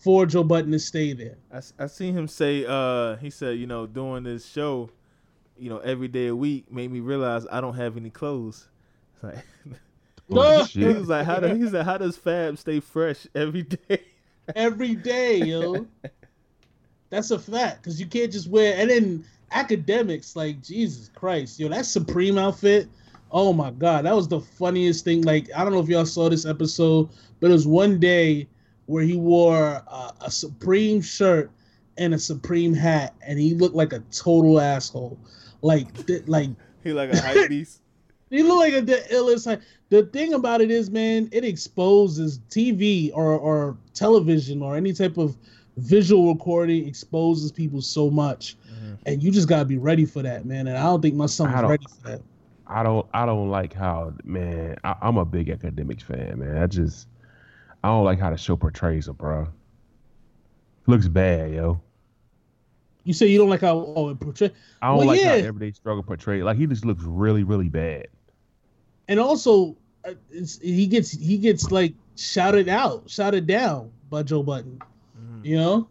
for 0.01 0.27
Joe 0.27 0.43
Budden 0.43 0.73
to 0.73 0.81
stay 0.81 1.13
there. 1.13 1.37
I, 1.53 1.61
I 1.79 1.87
seen 1.87 2.17
him 2.17 2.27
say. 2.27 2.65
Uh, 2.67 3.17
he 3.17 3.31
said, 3.31 3.59
you 3.59 3.69
know, 3.69 3.87
doing 3.87 4.25
this 4.25 4.47
show, 4.47 4.91
you 5.57 5.71
know, 5.71 5.79
every 5.79 6.09
day 6.09 6.27
a 6.27 6.35
week 6.35 6.73
made 6.73 6.91
me 6.91 6.99
realize 6.99 7.47
I 7.53 7.61
don't 7.61 7.77
have 7.77 7.97
any 7.97 8.11
clothes. 8.11 8.67
It's 9.23 9.25
like 9.25 9.45
Oh, 10.33 10.65
he 10.65 10.85
was 10.85 11.09
like, 11.09 11.27
how 11.27 11.41
does 11.41 11.59
he 11.59 11.69
said, 11.69 11.85
how 11.85 11.99
does 11.99 12.17
Fab 12.17 12.57
stay 12.57 12.81
fresh 12.81 13.27
every 13.35 13.63
day? 13.63 14.05
Every 14.57 14.97
day, 14.97 15.37
yo. 15.37 15.87
That's 17.11 17.31
a 17.31 17.39
fact. 17.39 17.85
Cause 17.85 18.01
you 18.01 18.07
can't 18.07 18.33
just 18.33 18.49
wear 18.49 18.75
and 18.77 18.91
then 18.91 19.25
Akademiks, 19.53 20.35
like 20.35 20.61
Jesus 20.61 21.09
Christ, 21.15 21.61
yo, 21.61 21.69
that 21.69 21.87
Supreme 21.87 22.37
outfit. 22.37 22.89
Oh 23.31 23.53
my 23.53 23.71
god, 23.71 24.07
that 24.07 24.17
was 24.17 24.27
the 24.27 24.41
funniest 24.41 25.05
thing. 25.05 25.23
Like 25.23 25.49
I 25.55 25.63
don't 25.63 25.73
know 25.73 25.79
if 25.79 25.89
y'all 25.89 26.05
saw 26.05 26.29
this 26.29 26.47
episode, 26.47 27.11
but 27.39 27.51
it 27.51 27.53
was 27.53 27.67
one 27.67 28.01
day 28.01 28.49
where 28.87 29.05
he 29.05 29.17
wore 29.17 29.85
uh, 29.87 30.11
a 30.21 30.31
Supreme 30.31 31.01
shirt 31.01 31.53
and 31.97 32.13
a 32.13 32.19
Supreme 32.19 32.75
hat, 32.75 33.15
and 33.25 33.39
he 33.39 33.55
looked 33.55 33.77
like 33.77 33.93
a 33.93 34.01
total 34.11 34.61
asshole. 34.61 35.19
Like, 35.63 36.07
th- 36.07 36.27
like 36.27 36.51
He 36.83 36.93
like 36.93 37.13
a 37.13 37.21
hype 37.21 37.49
beast. 37.49 37.83
he 38.31 38.43
looked 38.43 38.61
like 38.61 38.73
a 38.75 38.81
the 38.83 39.03
illest. 39.13 39.47
Like, 39.47 39.61
the 39.91 40.05
thing 40.05 40.35
about 40.35 40.61
it 40.61 40.71
is, 40.71 40.91
man, 40.91 41.29
it 41.33 41.45
exposes 41.45 42.41
TV 42.51 43.11
or 43.15 43.39
or 43.39 43.77
television 43.95 44.63
or 44.63 44.77
any 44.77 44.93
type 44.93 45.19
of 45.19 45.37
visual 45.77 46.33
recording 46.33 46.87
exposes 46.87 47.53
people 47.53 47.81
so 47.83 48.11
much, 48.11 48.57
Mhm. 48.73 48.99
and 49.07 49.23
you 49.23 49.31
just 49.31 49.49
gotta 49.49 49.65
be 49.65 49.79
ready 49.79 50.05
for 50.05 50.23
that, 50.23 50.45
man. 50.47 50.67
And 50.69 50.77
I 50.77 50.83
don't 50.85 51.03
think 51.03 51.15
my 51.15 51.27
son 51.27 51.53
was 51.53 51.63
ready 51.63 51.87
for 52.03 52.09
that. 52.11 52.23
I 52.67 52.83
don't 52.85 53.07
I 53.13 53.27
don't 53.27 53.51
like 53.51 53.73
how 53.75 54.13
man 54.25 54.77
I, 54.85 54.95
I'm 55.03 55.17
a 55.17 55.25
big 55.25 55.49
Akademiks 55.49 56.03
fan 56.03 56.39
man 56.39 56.57
I 56.63 56.67
just 56.69 57.09
I 57.83 57.89
don't 57.89 58.05
like 58.05 58.21
how 58.21 58.31
the 58.31 58.37
show 58.37 58.57
portrays 58.57 59.09
him 59.09 59.15
bro 59.15 59.49
looks 60.87 61.09
bad 61.09 61.53
yo 61.53 61.81
You 63.05 63.15
say 63.15 63.27
you 63.29 63.39
don't 63.39 63.49
like 63.49 63.63
how 63.63 63.79
oh 63.97 64.11
it 64.11 64.21
portray, 64.21 64.51
I 64.83 64.89
don't 64.89 64.99
Well, 64.99 65.07
like 65.07 65.23
how 65.23 65.35
everyday 65.35 65.73
struggle 65.73 66.03
portrayed 66.03 66.43
like 66.45 66.57
he 66.57 66.67
just 66.67 66.85
looks 66.85 67.03
really 67.03 67.45
really 67.45 67.69
bad 67.69 68.09
and 69.11 69.21
also 69.21 69.77
uh, 70.07 70.13
it's, 70.31 70.59
he 70.61 70.87
gets 70.87 71.11
he 71.11 71.37
gets 71.37 71.71
like 71.71 71.93
shouted 72.17 72.69
out, 72.71 73.09
shouted 73.11 73.47
down 73.47 73.91
by 74.09 74.23
Joe 74.23 74.43
Budden. 74.43 74.79
Mhm. 75.21 75.45
You 75.45 75.57
know, 75.57 75.89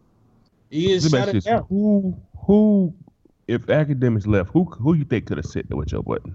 he 0.70 0.90
is 0.92 1.04
Let 1.04 1.12
me 1.12 1.18
ask 1.18 1.26
shouted 1.26 1.36
this, 1.36 1.44
down. 1.44 1.66
who 1.68 2.16
who 2.46 2.94
if 3.46 3.66
Akademiks 3.66 4.26
left 4.26 4.50
who 4.50 4.64
who 4.64 4.94
you 4.94 5.04
think 5.04 5.26
could 5.26 5.36
have 5.36 5.46
sit 5.46 5.68
there 5.68 5.76
with 5.76 5.88
Joe 5.88 6.02
Budden 6.02 6.34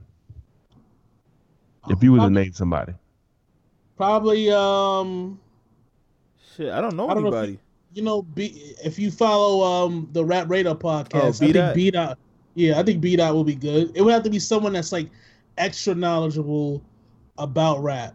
if 1.90 2.02
you 2.02 2.12
was 2.14 2.20
to 2.20 2.22
Probably- 2.24 2.44
name 2.44 2.54
somebody 2.54 2.94
probably 3.98 4.52
um 4.52 5.40
Shit, 6.56 6.72
I 6.72 6.80
don't 6.82 6.96
know 6.96 7.10
I 7.10 7.14
don't 7.14 7.24
know 7.24 7.30
if 7.30 7.36
anybody. 7.36 7.60
you 7.94 8.02
know, 8.02 8.22
B, 8.22 8.74
if 8.84 8.98
you 9.00 9.12
follow 9.12 9.64
um 9.86 10.10
the 10.14 10.24
Rap 10.24 10.50
Radar 10.50 10.76
podcast, 10.76 11.14
Oh, 11.24 11.28
I 11.28 11.32
think 11.32 11.54
B-Dot? 11.54 11.76
B 11.76 11.92
Dot, 11.92 12.18
yeah, 12.56 12.80
I 12.80 12.84
think 12.84 13.02
B 13.02 13.16
Dot 13.16 13.34
will 13.34 13.44
be 13.44 13.56
good. 13.56 13.92
It 13.96 14.02
would 14.02 14.14
have 14.14 14.24
to 14.24 14.30
be 14.30 14.40
someone 14.40 14.74
that's 14.74 14.92
like 14.92 15.10
extra 15.58 15.95
knowledgeable 15.95 16.82
about 17.38 17.82
rap. 17.84 18.14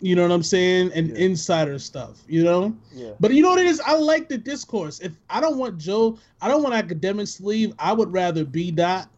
You 0.00 0.14
know 0.14 0.22
what 0.22 0.32
I'm 0.32 0.42
saying? 0.42 0.92
And 0.94 1.08
Yeah. 1.08 1.14
insider 1.24 1.78
stuff. 1.78 2.22
You 2.28 2.44
know. 2.44 2.76
Yeah. 2.94 3.12
But 3.18 3.32
you 3.32 3.42
know 3.42 3.50
what 3.50 3.58
it 3.60 3.66
is? 3.66 3.80
I 3.80 3.96
like 3.96 4.28
the 4.28 4.36
discourse. 4.38 5.00
If 5.00 5.12
I 5.30 5.40
don't 5.40 5.56
want 5.58 5.78
Joe, 5.78 6.18
I 6.42 6.48
don't 6.48 6.62
want 6.62 6.74
Akademiks 6.74 7.38
to 7.38 7.46
leave. 7.46 7.72
I 7.78 7.92
would 7.92 8.12
rather 8.12 8.44
B 8.44 8.70
Dot 8.70 9.08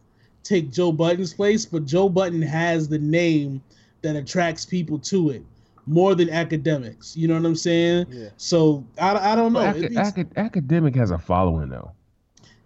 take 0.43 0.71
Joe 0.71 0.91
Budden's 0.93 1.33
place, 1.33 1.65
but 1.65 1.85
Joe 1.85 2.07
Budden 2.07 2.41
has 2.41 2.87
the 2.87 2.97
name 2.99 3.61
that 4.01 4.15
attracts 4.15 4.65
people 4.65 4.97
to 4.99 5.31
it 5.31 5.43
more 5.85 6.15
than 6.15 6.29
academics. 6.29 7.15
You 7.17 7.27
know 7.27 7.33
what 7.35 7.45
I'm 7.45 7.55
saying? 7.55 8.05
Yeah. 8.09 8.29
So 8.37 8.85
I, 8.99 9.33
I 9.33 9.35
don't 9.35 9.51
know. 9.51 9.59
But 9.59 9.75
It'd 9.77 9.97
aca- 9.97 10.13
be- 10.13 10.21
aca- 10.21 10.39
academic 10.39 10.95
has 10.95 11.11
a 11.11 11.17
following 11.17 11.69
though 11.69 11.91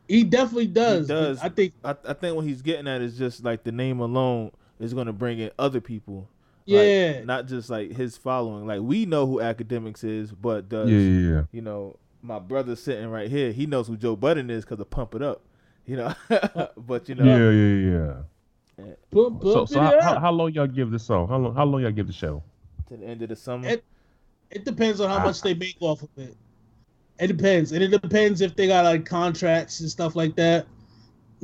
he 0.08 0.24
definitely 0.24 0.68
does. 0.68 1.08
but 1.08 1.14
does. 1.14 1.40
I 1.42 1.50
think 1.50 1.74
I, 1.84 1.96
I 2.08 2.14
think 2.14 2.36
what 2.36 2.46
he's 2.46 2.62
getting 2.62 2.88
at 2.88 3.02
is 3.02 3.18
just 3.18 3.44
like 3.44 3.64
the 3.64 3.72
name 3.72 4.00
alone 4.02 4.52
is 4.80 4.94
going 4.94 5.08
to 5.08 5.14
bring 5.14 5.40
in 5.40 5.52
other 5.58 5.82
people. 5.82 6.30
Like, 6.66 6.78
yeah. 6.86 7.24
not 7.26 7.48
just 7.48 7.70
like 7.70 7.92
his 7.92 8.16
following. 8.16 8.66
Like 8.66 8.82
we 8.82 9.06
know 9.06 9.28
who 9.28 9.40
Akademiks 9.40 10.04
is, 10.04 10.32
but 10.32 10.70
does 10.70 10.90
yeah 10.90 10.98
yeah 10.98 11.36
yeah 11.36 11.44
you 11.52 11.62
know 11.62 11.98
my 12.22 12.40
brother 12.40 12.76
sitting 12.76 13.10
right 13.10 13.30
here? 13.30 13.52
He 13.52 13.66
knows 13.66 13.88
who 13.88 13.98
Joe 13.98 14.16
Budden 14.16 14.50
is 14.50 14.64
because 14.64 14.80
of 14.80 14.90
Pump 14.90 15.16
It 15.16 15.22
Up. 15.22 15.42
You 15.86 15.98
know, 15.98 16.14
but 16.78 17.10
you 17.10 17.16
know, 17.16 17.26
yeah 17.26 17.50
yeah 17.52 18.24
yeah 18.78 18.94
Put, 19.12 19.42
put 19.42 19.54
so, 19.54 19.66
so 19.66 19.82
it 19.82 19.84
how, 19.84 19.98
up. 19.98 20.04
how, 20.04 20.20
how 20.20 20.32
long 20.32 20.54
y'all 20.54 20.68
give 20.68 20.90
this 20.90 21.04
song? 21.04 21.28
How 21.28 21.38
long? 21.38 21.54
How 21.54 21.66
long 21.66 21.82
y'all 21.82 21.92
give 21.92 22.08
the 22.08 22.14
show? 22.14 22.42
to 22.88 22.98
the 22.98 23.06
end 23.06 23.22
of 23.22 23.30
the 23.30 23.36
summer. 23.36 23.68
It- 23.68 23.84
It 24.52 24.66
depends 24.66 25.02
on 25.02 25.10
how 25.10 25.18
ah. 25.18 25.24
much 25.24 25.42
they 25.42 25.56
make 25.56 25.78
off 25.80 26.04
of 26.04 26.10
it. 26.16 26.38
It 27.20 27.28
depends, 27.28 27.72
and 27.72 27.82
it 27.84 27.88
depends 27.90 28.40
if 28.42 28.56
they 28.56 28.68
got 28.68 28.86
like 28.86 29.04
contracts 29.04 29.80
and 29.80 29.90
stuff 29.90 30.16
like 30.16 30.36
that. 30.36 30.68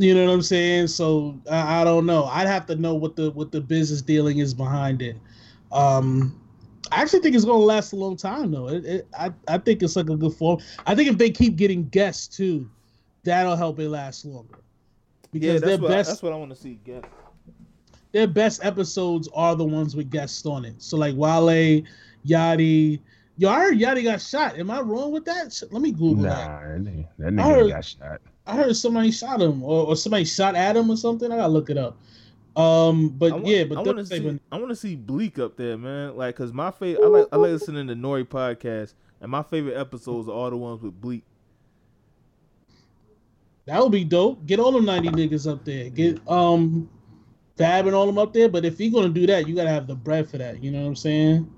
You 0.02 0.14
know 0.16 0.26
what 0.28 0.34
I'm 0.34 0.41
saying? 0.41 0.88
So 0.88 1.38
I, 1.52 1.82
I 1.82 1.84
don't 1.84 2.06
know. 2.06 2.24
I'd 2.26 2.47
have 2.47 2.66
to 2.68 2.76
know 2.76 2.93
what 2.95 3.18
the 3.18 3.32
what 3.32 3.52
the 3.52 3.60
business 3.60 4.02
dealing 4.02 4.38
is 4.39 4.54
behind 4.54 5.02
it. 5.02 5.18
Um, 5.74 6.39
I 6.91 7.02
actually 7.02 7.20
think 7.20 7.36
it's 7.36 7.43
going 7.43 7.60
to 7.60 7.66
last 7.66 7.91
a 7.91 7.97
long 7.97 8.16
time 8.16 8.50
though. 8.52 8.70
It, 8.70 8.86
it, 8.86 9.08
I 9.18 9.34
I 9.50 9.58
think 9.58 9.84
it's 9.84 9.97
like 9.97 10.10
a 10.10 10.16
good 10.16 10.34
form. 10.34 10.60
I 10.88 10.95
think 10.95 11.10
if 11.10 11.18
they 11.18 11.30
keep 11.30 11.58
getting 11.58 11.89
guests 11.89 12.34
too, 12.34 12.70
that'll 13.26 13.58
help 13.58 13.78
it 13.80 13.89
last 13.89 14.24
longer. 14.24 14.60
yeah, 14.62 15.28
Because 15.34 15.62
their 15.62 15.70
that's 15.72 15.82
what, 15.82 15.89
best 15.89 16.10
that's 16.12 16.24
what 16.24 16.32
I 16.32 16.38
want 16.38 16.52
to 16.52 16.56
see. 16.56 16.80
guests. 16.86 17.10
their 18.14 18.28
best 18.28 18.64
episodes 18.64 19.28
are 19.36 19.54
the 19.56 19.66
ones 19.66 19.97
with 19.97 20.10
guests 20.10 20.45
on 20.45 20.64
it. 20.64 20.82
So 20.82 20.95
like 20.95 21.14
Wale, 21.18 21.84
Yachty. 22.26 23.02
Yo, 23.36 23.50
I 23.50 23.60
heard 23.60 23.78
Yachty 23.78 24.04
got 24.06 24.22
shot. 24.22 24.58
Am 24.58 24.72
I 24.72 24.80
wrong 24.80 25.12
with 25.12 25.26
that? 25.26 25.62
Let 25.72 25.82
me 25.82 25.91
Google 25.91 26.24
Nah, 26.24 26.30
that. 26.30 26.62
that 26.62 26.84
nigga, 26.86 27.08
that 27.20 27.34
nigga 27.34 27.43
heard- 27.43 27.70
got 27.70 27.84
shot. 27.86 28.22
I 28.50 28.56
heard 28.56 28.76
somebody 28.76 29.12
shot 29.12 29.41
him, 29.41 29.64
or, 29.64 29.88
or 29.88 29.95
somebody 29.95 30.26
shot 30.26 30.56
at 30.56 30.76
him, 30.76 30.89
or 30.89 30.97
something. 30.97 31.32
I 31.32 31.38
gotta 31.38 31.54
look 31.54 31.70
it 31.70 31.78
up. 31.78 31.97
Um, 32.56 33.10
but 33.10 33.32
I 33.32 33.36
wa- 33.36 33.50
yeah, 33.50 33.64
but 33.64 33.78
I 33.78 33.82
want 33.82 33.97
to 34.00 34.06
see. 34.06 34.39
I 34.52 34.58
want 34.58 34.70
to 34.70 34.76
see 34.76 34.95
Bleek 34.95 35.39
up 35.39 35.56
there, 35.56 35.78
man. 35.78 36.18
Like, 36.18 36.36
cause 36.36 36.52
my 36.52 36.72
favorite. 36.72 37.06
I 37.06 37.08
like. 37.08 37.28
I 37.32 37.38
like 37.38 37.52
listening 37.52 37.88
to 37.88 37.95
Nori 37.95 38.26
podcast, 38.26 38.93
and 39.22 39.32
my 39.32 39.43
favorite 39.43 39.78
episodes 39.78 40.28
are 40.28 40.34
all 40.34 40.50
the 40.50 40.58
ones 40.58 40.82
with 40.82 41.00
Bleek. 41.00 41.24
that 43.66 43.82
would 43.82 43.91
be 43.91 44.04
dope. 44.04 44.45
Get 44.45 44.60
all 44.60 44.72
them 44.72 44.86
ninety 44.86 45.10
niggas 45.10 45.50
up 45.50 45.64
there. 45.64 45.89
Get 45.89 46.20
um, 46.28 46.89
Fab 47.58 47.86
and 47.86 47.95
all 47.95 48.08
them 48.08 48.18
up 48.18 48.34
there. 48.34 48.50
But 48.50 48.66
if 48.66 48.80
you're 48.80 48.91
gonna 48.91 49.14
do 49.14 49.28
that, 49.28 49.47
you 49.47 49.56
gotta 49.56 49.70
have 49.70 49.88
the 49.88 49.95
bread 49.95 50.30
for 50.30 50.38
that. 50.39 50.64
You 50.64 50.72
know 50.72 50.82
what 50.82 50.88
I'm 50.88 50.95
saying? 50.95 51.54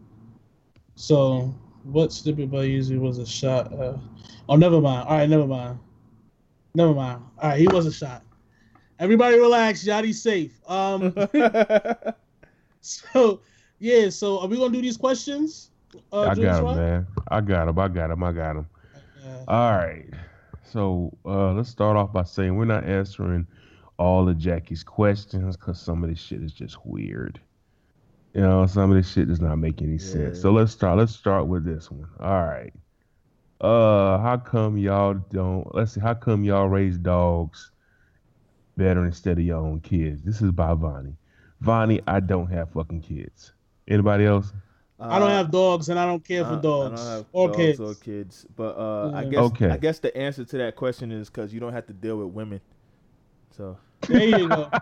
So 0.96 1.56
what 1.84 2.12
stupid 2.12 2.52
boy 2.52 2.64
usually 2.64 3.00
was 3.00 3.18
a 3.18 3.26
shot? 3.26 3.74
Uh, 3.74 3.98
oh, 4.50 4.56
never 4.56 4.82
mind. 4.82 5.08
All 5.08 5.18
right, 5.18 5.30
never 5.30 5.48
mind. 5.48 5.80
Never 6.74 6.94
mind. 6.94 7.22
All 7.40 7.50
right, 7.50 7.60
he 7.60 7.68
was 7.68 7.86
a 7.86 7.92
shot. 7.92 8.24
Everybody 9.00 9.40
relax. 9.40 9.84
Yachty's 9.84 10.22
safe. 10.22 10.60
Um. 10.70 11.14
So 12.82 13.42
yeah, 13.80 14.10
so 14.10 14.40
are 14.40 14.48
we 14.48 14.58
gonna 14.58 14.74
do 14.74 14.82
these 14.82 14.98
questions? 14.98 15.70
Uh, 16.12 16.22
I 16.22 16.36
got 16.36 16.60
him, 16.60 16.66
Rock? 16.66 16.78
man. 16.78 17.08
I 17.30 17.42
got 17.42 17.68
him. 17.68 17.80
I 17.80 17.88
got 17.88 18.12
him. 18.12 18.24
I 18.24 18.32
got 18.32 18.56
him. 18.58 18.68
Uh, 19.24 19.44
All 19.48 19.72
right. 19.78 20.06
So 20.64 21.16
uh, 21.26 21.54
let's 21.54 21.70
start 21.70 21.98
off 21.98 22.14
by 22.14 22.24
saying 22.24 22.56
we're 22.56 22.66
not 22.66 22.86
answering 22.86 23.46
all 23.98 24.28
of 24.28 24.38
Jackie's 24.38 24.84
questions 24.84 25.58
because 25.58 25.80
some 25.80 26.04
of 26.04 26.10
this 26.10 26.20
shit 26.20 26.42
is 26.42 26.54
just 26.54 26.84
weird. 26.86 27.40
You 28.34 28.42
know, 28.42 28.66
some 28.66 28.90
of 28.90 28.96
this 28.96 29.12
shit 29.12 29.28
does 29.28 29.42
not 29.42 29.58
make 29.58 29.82
any 29.82 29.98
sense. 29.98 30.42
So 30.42 30.52
let's 30.52 30.72
start. 30.72 30.98
Let's 30.98 31.14
start 31.14 31.48
with 31.48 31.66
this 31.66 31.92
one. 31.92 32.08
All 32.20 32.46
right. 32.46 32.74
Uh, 33.62 34.18
how 34.18 34.38
come 34.38 34.78
y'all 34.78 35.14
don't? 35.14 35.74
Let's 35.76 35.94
see. 35.94 36.00
How 36.02 36.16
come 36.16 36.44
y'all 36.44 36.68
raise 36.68 36.98
dogs 36.98 37.72
better 38.76 39.06
instead 39.06 39.38
of 39.38 39.44
your 39.46 39.60
own 39.60 39.80
kids? 39.82 40.24
This 40.24 40.42
is 40.42 40.52
by 40.52 40.74
Vonnie. 40.74 41.16
Vonnie, 41.60 42.02
I 42.08 42.20
don't 42.22 42.48
have 42.48 42.72
fucking 42.72 43.02
kids. 43.02 43.54
Anybody 43.88 44.26
else? 44.26 44.52
I 45.00 45.20
don't 45.20 45.30
have 45.30 45.52
dogs 45.52 45.90
and 45.90 46.00
I 46.00 46.06
don't 46.06 46.24
care 46.24 46.44
for 46.44 46.52
Uh, 46.54 46.58
I- 46.58 46.62
dogs 46.62 47.02
I 47.02 47.04
don't 47.06 47.14
have 47.18 47.26
or 47.34 47.48
dogs 47.48 47.58
kids. 47.58 47.80
or 47.80 47.94
kids. 47.96 48.46
But 48.56 48.78
uh, 48.78 49.12
I 49.16 49.26
guess 49.26 49.40
Okay. 49.40 49.70
I 49.70 49.78
guess 49.78 50.00
the 50.00 50.16
answer 50.18 50.44
to 50.46 50.58
that 50.58 50.76
question 50.76 51.12
is 51.12 51.30
because 51.30 51.54
you 51.54 51.60
don't 51.60 51.74
have 51.74 51.86
to 51.88 51.94
deal 51.94 52.18
with 52.18 52.28
women. 52.34 52.62
So 53.52 53.78
There 54.08 54.40
you 54.40 54.48
go. 54.50 54.70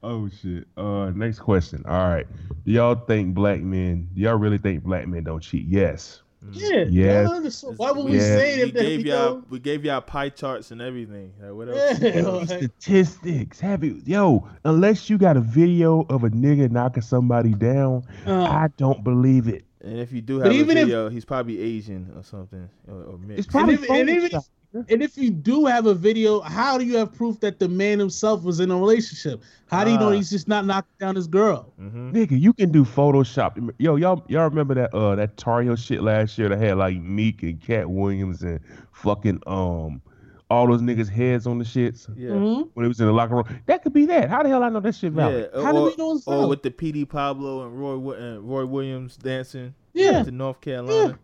Oh 0.00 0.28
shit. 0.28 0.66
Uh 0.76 1.10
next 1.10 1.40
question. 1.40 1.82
All 1.86 2.08
right. 2.08 2.26
Do 2.64 2.70
y'all 2.72 2.94
think 2.94 3.34
black 3.34 3.60
men 3.60 4.08
do 4.14 4.20
y'all 4.20 4.36
really 4.36 4.58
think 4.58 4.84
black 4.84 5.08
men 5.08 5.24
don't 5.24 5.40
cheat? 5.42 5.66
Yes. 5.66 6.22
Yeah. 6.52 6.84
Yes. 6.88 7.64
yeah, 7.64 7.70
why 7.76 7.90
would 7.90 8.04
we 8.06 8.12
Yeah. 8.12 8.20
say 8.20 8.54
it 8.54 8.56
we 8.56 8.62
if 8.68 8.74
they 8.74 8.80
gave 8.82 9.06
you 9.06 9.12
y'all 9.12 9.42
we 9.50 9.58
gave 9.58 9.84
y'all 9.84 10.00
pie 10.00 10.28
charts 10.28 10.70
and 10.70 10.80
everything. 10.80 11.32
Like, 11.40 11.52
what 11.52 11.68
else? 11.68 12.00
Yeah, 12.00 12.20
like, 12.28 12.46
Statistics. 12.48 13.60
Have 13.60 13.82
you 13.84 14.00
yo, 14.04 14.48
unless 14.64 15.10
you 15.10 15.18
got 15.18 15.36
a 15.36 15.40
video 15.40 16.06
of 16.08 16.24
a 16.24 16.30
nigga 16.30 16.70
knocking 16.70 17.02
somebody 17.02 17.54
down, 17.54 18.04
uh, 18.26 18.42
I 18.44 18.68
don't 18.76 19.02
believe 19.02 19.48
it. 19.48 19.64
And 19.80 19.98
if 19.98 20.12
you 20.12 20.20
do 20.20 20.38
have 20.40 20.50
a 20.50 20.54
even 20.54 20.76
if- 20.76 20.84
video, 20.84 21.08
he's 21.08 21.24
probably 21.24 21.60
Asian 21.60 22.12
or 22.16 22.22
something 22.22 22.68
or, 22.88 23.02
or 23.04 23.18
mixed. 23.18 23.38
It's 23.38 23.46
probably 23.48 23.74
if- 23.74 23.90
and 23.90 24.08
even 24.08 24.30
Photoshop. 24.30 24.48
And 24.74 25.02
if 25.02 25.16
you 25.16 25.30
do 25.30 25.64
have 25.64 25.86
a 25.86 25.94
video, 25.94 26.40
how 26.40 26.76
do 26.76 26.84
you 26.84 26.96
have 26.98 27.12
proof 27.14 27.40
that 27.40 27.58
the 27.58 27.68
man 27.68 27.98
himself 27.98 28.42
was 28.44 28.60
in 28.60 28.70
a 28.70 28.76
relationship? 28.76 29.42
How 29.70 29.82
do 29.82 29.90
you 29.90 29.98
know 29.98 30.08
Ah. 30.08 30.12
he's 30.12 30.28
just 30.28 30.46
not 30.46 30.66
knocking 30.66 30.92
down 31.00 31.16
his 31.16 31.26
girl? 31.26 31.72
hmm 31.78 32.12
Nigga, 32.12 32.38
you 32.38 32.52
can 32.52 32.70
do 32.70 32.84
Photoshop. 32.84 33.70
Yo, 33.78 33.96
y'all, 33.96 34.22
y'all 34.28 34.44
remember 34.48 34.74
that 34.74 34.94
uh 34.94 35.14
that 35.16 35.36
Tario 35.38 35.74
shit 35.74 36.02
last 36.02 36.36
year 36.38 36.50
that 36.50 36.58
had 36.58 36.76
like 36.76 36.98
Meek 36.98 37.42
and 37.42 37.58
Katt 37.60 37.88
Williams 37.88 38.42
and 38.42 38.60
fucking 38.92 39.40
um 39.46 40.02
all 40.50 40.66
those 40.66 40.80
niggas 40.82 41.08
heads 41.10 41.46
on 41.46 41.58
the 41.58 41.64
shits 41.64 42.08
Yeah. 42.16 42.30
Mhm. 42.30 42.68
when 42.74 42.84
it 42.84 42.88
was 42.88 43.00
in 43.00 43.06
the 43.06 43.12
locker 43.12 43.36
room. 43.36 43.44
That 43.66 43.82
could 43.82 43.92
be 43.94 44.04
that. 44.06 44.28
How 44.28 44.42
the 44.42 44.48
hell 44.50 44.62
I 44.62 44.68
know 44.68 44.80
that 44.80 44.94
shit 44.94 45.12
valid? 45.12 45.50
Yeah, 45.54 45.62
How 45.62 45.72
do 45.72 45.82
we 45.84 45.96
know 45.96 46.16
it's 46.16 46.26
or 46.26 46.46
with 46.48 46.62
the 46.62 46.70
PD 46.70 47.06
Pablo 47.08 47.66
and 47.66 47.78
Roy 47.78 48.12
and 48.12 48.42
Roy 48.42 48.66
Williams 48.66 49.16
dancing 49.16 49.74
Yeah. 49.94 50.22
to 50.24 50.30
North 50.30 50.60
Carolina. 50.60 51.18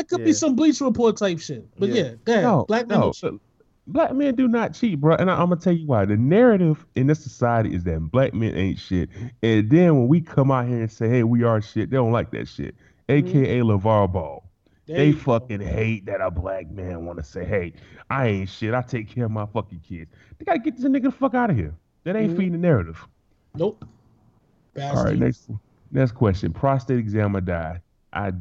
It 0.00 0.08
could 0.08 0.20
Yeah. 0.20 0.24
be 0.26 0.32
some 0.32 0.56
Bleach 0.56 0.80
Report 0.80 1.16
type 1.16 1.38
shit. 1.38 1.64
But 1.78 1.90
Yeah. 1.90 2.12
yeah. 2.26 2.40
No, 2.40 2.64
Black 2.66 2.88
men 2.88 2.98
no. 2.98 3.04
don't 3.04 3.14
cheat. 3.14 3.40
black 3.86 4.14
men 4.14 4.34
do 4.34 4.46
not 4.48 4.72
cheat, 4.74 5.00
bro. 5.00 5.16
And 5.16 5.30
I, 5.30 5.34
am 5.42 5.48
gonna 5.50 5.60
tell 5.60 5.72
you 5.72 5.86
why. 5.86 6.04
The 6.04 6.16
narrative 6.16 6.86
in 6.94 7.06
this 7.08 7.22
society 7.22 7.74
is 7.74 7.84
that 7.84 8.00
black 8.10 8.32
men 8.34 8.54
ain't 8.54 8.78
shit. 8.78 9.10
And 9.42 9.68
then 9.70 9.96
when 9.96 10.08
we 10.08 10.20
come 10.20 10.50
out 10.50 10.66
here 10.68 10.80
and 10.80 10.90
say, 10.90 11.08
"Hey, 11.08 11.22
we 11.24 11.42
are 11.44 11.60
shit," 11.60 11.90
they 11.90 11.96
don't 11.96 12.12
like 12.12 12.30
that 12.30 12.48
shit. 12.48 12.74
AKA 13.08 13.60
LaVar 13.60 14.12
Ball. 14.12 14.44
There 14.86 14.96
They 14.96 15.06
you 15.08 15.12
go. 15.14 15.20
fucking 15.20 15.60
hate 15.60 16.06
that 16.06 16.20
a 16.20 16.30
black 16.30 16.70
man 16.70 17.04
want 17.04 17.18
to 17.18 17.24
say, 17.24 17.44
"Hey, 17.44 17.72
I 18.08 18.26
ain't 18.28 18.48
shit. 18.48 18.74
I 18.74 18.82
take 18.82 19.08
care 19.08 19.24
of 19.26 19.30
my 19.32 19.46
fucking 19.46 19.80
kids." 19.80 20.10
They 20.38 20.44
gotta 20.44 20.60
get 20.60 20.76
this 20.76 20.84
nigga 20.86 21.02
the 21.04 21.10
fuck 21.10 21.34
out 21.34 21.50
of 21.50 21.56
here. 21.56 21.74
That 22.04 22.16
ain't 22.16 22.32
Mhm. 22.32 22.36
feeding 22.36 22.52
the 22.52 22.58
narrative. 22.58 23.06
Nope. 23.54 23.84
All 24.80 25.04
right, 25.04 25.18
next 25.18 25.50
next 25.90 26.12
question. 26.12 26.52
Prostate 26.52 26.98
exam 26.98 27.36
or 27.36 27.40
die? 27.40 27.80
I 28.12 28.32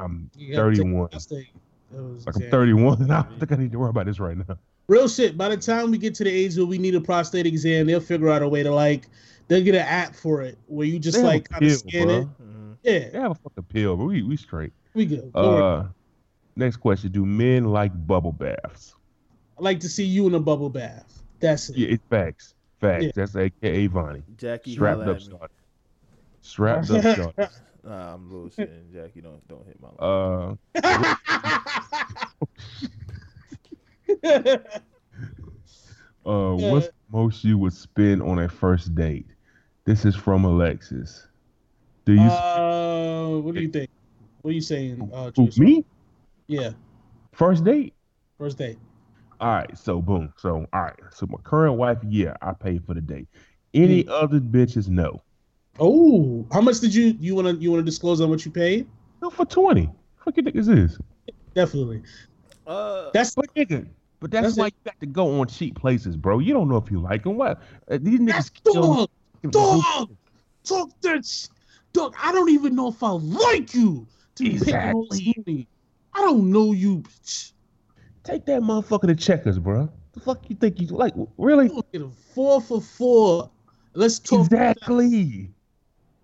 I'm 0.00 0.30
You 0.36 0.54
gotta 0.56 0.70
take 0.70 0.78
31. 0.78 1.08
prostate. 1.08 1.48
That 1.92 2.02
was 2.02 2.26
Like 2.26 2.36
I'm 2.36 2.50
31, 2.50 3.02
and 3.02 3.12
I 3.12 3.22
don't 3.22 3.38
think 3.38 3.52
I 3.52 3.56
need 3.56 3.72
to 3.72 3.78
worry 3.78 3.90
about 3.90 4.06
this 4.06 4.20
right 4.20 4.36
now. 4.36 4.58
Real 4.88 5.08
shit. 5.08 5.38
By 5.38 5.48
the 5.48 5.56
time 5.56 5.90
we 5.90 5.98
get 5.98 6.14
to 6.16 6.24
the 6.24 6.30
age 6.30 6.56
where 6.56 6.66
we 6.66 6.78
need 6.78 6.94
a 6.94 7.00
prostate 7.00 7.46
exam, 7.46 7.86
they'll 7.86 8.00
figure 8.00 8.28
out 8.28 8.42
a 8.42 8.48
way 8.48 8.62
to 8.62 8.72
like 8.74 9.08
they'll 9.48 9.62
get 9.64 9.74
an 9.74 9.82
app 9.82 10.14
for 10.14 10.42
it 10.42 10.58
where 10.66 10.86
you 10.86 10.98
just 10.98 11.18
They 11.18 11.24
like 11.24 11.48
kind 11.48 11.64
of 11.64 11.72
scan 11.72 12.06
bro. 12.06 12.16
it. 12.18 12.28
Mhm. 12.42 12.76
Yeah, 12.82 13.08
They 13.10 13.18
have 13.18 13.30
a 13.32 13.34
fucking 13.36 13.64
pill, 13.64 13.96
but 13.96 14.04
we 14.06 14.22
we 14.22 14.36
straight. 14.36 14.72
we 14.94 15.06
good. 15.06 15.32
Don't. 15.32 15.62
Uh, 15.62 15.86
next 16.56 16.76
question: 16.78 17.12
Do 17.12 17.24
men 17.26 17.64
like 17.66 17.92
bubble 18.06 18.32
baths? 18.32 18.94
I 19.58 19.62
like 19.62 19.80
to 19.80 19.88
see 19.88 20.04
you 20.04 20.26
in 20.26 20.34
a 20.34 20.40
bubble 20.40 20.70
bath. 20.70 21.22
That's 21.40 21.68
it. 21.70 21.76
Yeah, 21.76 21.88
it's 21.90 22.02
facts. 22.10 22.54
Facts. 22.80 23.04
Yeah. 23.04 23.10
That's 23.14 23.36
AKA 23.36 23.86
Vonnie. 23.88 24.22
Jackie 24.38 24.72
Strapped 24.72 25.02
up, 25.02 25.16
at 25.16 25.22
me. 25.28 25.36
Strapped 26.40 26.90
up, 26.90 27.02
shot. 27.36 27.52
Nah, 27.84 28.14
I'm 28.14 28.28
bullshitting. 28.28 28.92
Jackie, 28.92 29.22
don't 29.22 29.46
don't 29.48 29.66
hit 29.66 29.80
my 29.80 29.88
line. 29.98 30.58
Uh, 30.74 30.80
uh, 36.26 36.54
what's 36.54 36.88
the 36.88 36.92
most 37.10 37.44
you 37.44 37.56
would 37.58 37.72
spend 37.72 38.22
on 38.22 38.38
a 38.38 38.48
first 38.48 38.94
date? 38.94 39.26
This 39.86 40.04
is 40.04 40.14
from 40.14 40.44
Alexis. 40.44 41.26
Do 42.04 42.12
you 42.12 42.28
uh, 42.28 43.38
what 43.38 43.54
do 43.54 43.62
you 43.62 43.68
think? 43.68 43.88
What 44.42 44.50
are 44.50 44.54
you 44.54 44.60
saying? 44.60 45.10
Uh, 45.12 45.30
who, 45.36 45.48
me 45.56 45.84
Yeah, 46.46 46.72
first 47.32 47.64
date? 47.64 47.94
first 48.38 48.58
date. 48.58 48.78
All 49.40 49.48
right, 49.48 49.78
so 49.78 50.02
boom. 50.02 50.34
So 50.36 50.66
all 50.72 50.82
right, 50.82 51.00
so 51.12 51.26
my 51.26 51.38
current 51.44 51.76
wife, 51.76 51.98
yeah, 52.06 52.34
I 52.42 52.52
paid 52.52 52.84
for 52.84 52.92
the 52.92 53.00
date. 53.00 53.28
Any 53.72 54.06
other 54.08 54.40
bitches, 54.40 54.88
no. 54.88 55.22
Oh, 55.78 56.46
how 56.52 56.60
much 56.60 56.80
did 56.80 56.94
you 56.94 57.16
you 57.20 57.34
want 57.34 57.46
to 57.48 57.54
you 57.54 57.70
want 57.70 57.80
to 57.80 57.84
disclose 57.84 58.20
on 58.20 58.28
what 58.30 58.44
you 58.44 58.50
paid? 58.50 58.88
No, 59.22 59.30
for 59.30 59.44
twenty. 59.46 59.88
Fuck 60.24 60.36
you 60.36 60.42
think 60.42 60.56
this 60.56 60.68
is? 60.68 60.98
Definitely. 61.54 62.02
Uh, 62.66 63.10
That's 63.12 63.34
But 63.34 63.52
nigga, 63.54 63.88
but 64.20 64.30
that's, 64.30 64.48
That's 64.48 64.56
why 64.58 64.66
it. 64.66 64.74
you 64.74 64.90
got 64.90 65.00
to 65.00 65.06
go 65.06 65.40
on 65.40 65.48
cheap 65.48 65.74
places, 65.76 66.16
bro. 66.16 66.38
You 66.38 66.52
don't 66.52 66.68
know 66.68 66.76
if 66.76 66.90
you 66.90 67.00
like 67.00 67.24
them. 67.24 67.36
What 67.36 67.60
uh, 67.90 67.98
these 68.00 68.20
niggas? 68.20 68.50
kill- 68.62 68.74
dog. 68.74 69.10
Dog, 69.50 70.10
talk 70.64 70.90
that. 71.02 71.24
sh- 71.24 71.46
Dog, 71.92 72.14
I 72.22 72.30
don't 72.30 72.50
even 72.50 72.76
know 72.76 72.88
if 72.88 73.02
I 73.02 73.10
like 73.10 73.74
you 73.74 74.06
to 74.36 74.44
be 74.44 74.58
picking 74.58 74.74
on 74.74 75.06
Exactly. 75.06 75.34
money. 75.46 75.68
I 76.14 76.20
don't 76.20 76.50
know 76.52 76.72
you. 76.72 77.02
Take 78.22 78.44
that 78.46 78.60
motherfucker 78.60 79.08
to 79.08 79.14
checkers, 79.16 79.58
bro. 79.58 79.88
The 80.12 80.20
fuck 80.20 80.48
you 80.48 80.54
think 80.54 80.80
you 80.80 80.86
like? 80.88 81.14
Really? 81.36 81.66
You 81.66 81.82
get 81.92 82.02
a 82.02 82.10
four 82.34 82.60
for 82.60 82.80
four. 82.80 83.50
Let's 83.94 84.20
talk. 84.20 84.40
Exactly. 84.46 85.50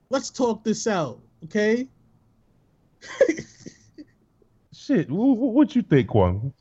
Let's 0.08 0.30
talk 0.30 0.62
this 0.64 0.86
out, 0.86 1.20
okay? 1.44 1.88
Shit. 4.72 5.08
wh- 5.08 5.34
wh- 5.36 5.52
What 5.54 5.74
you 5.74 5.82
think, 5.82 6.08
Kwang? 6.08 6.52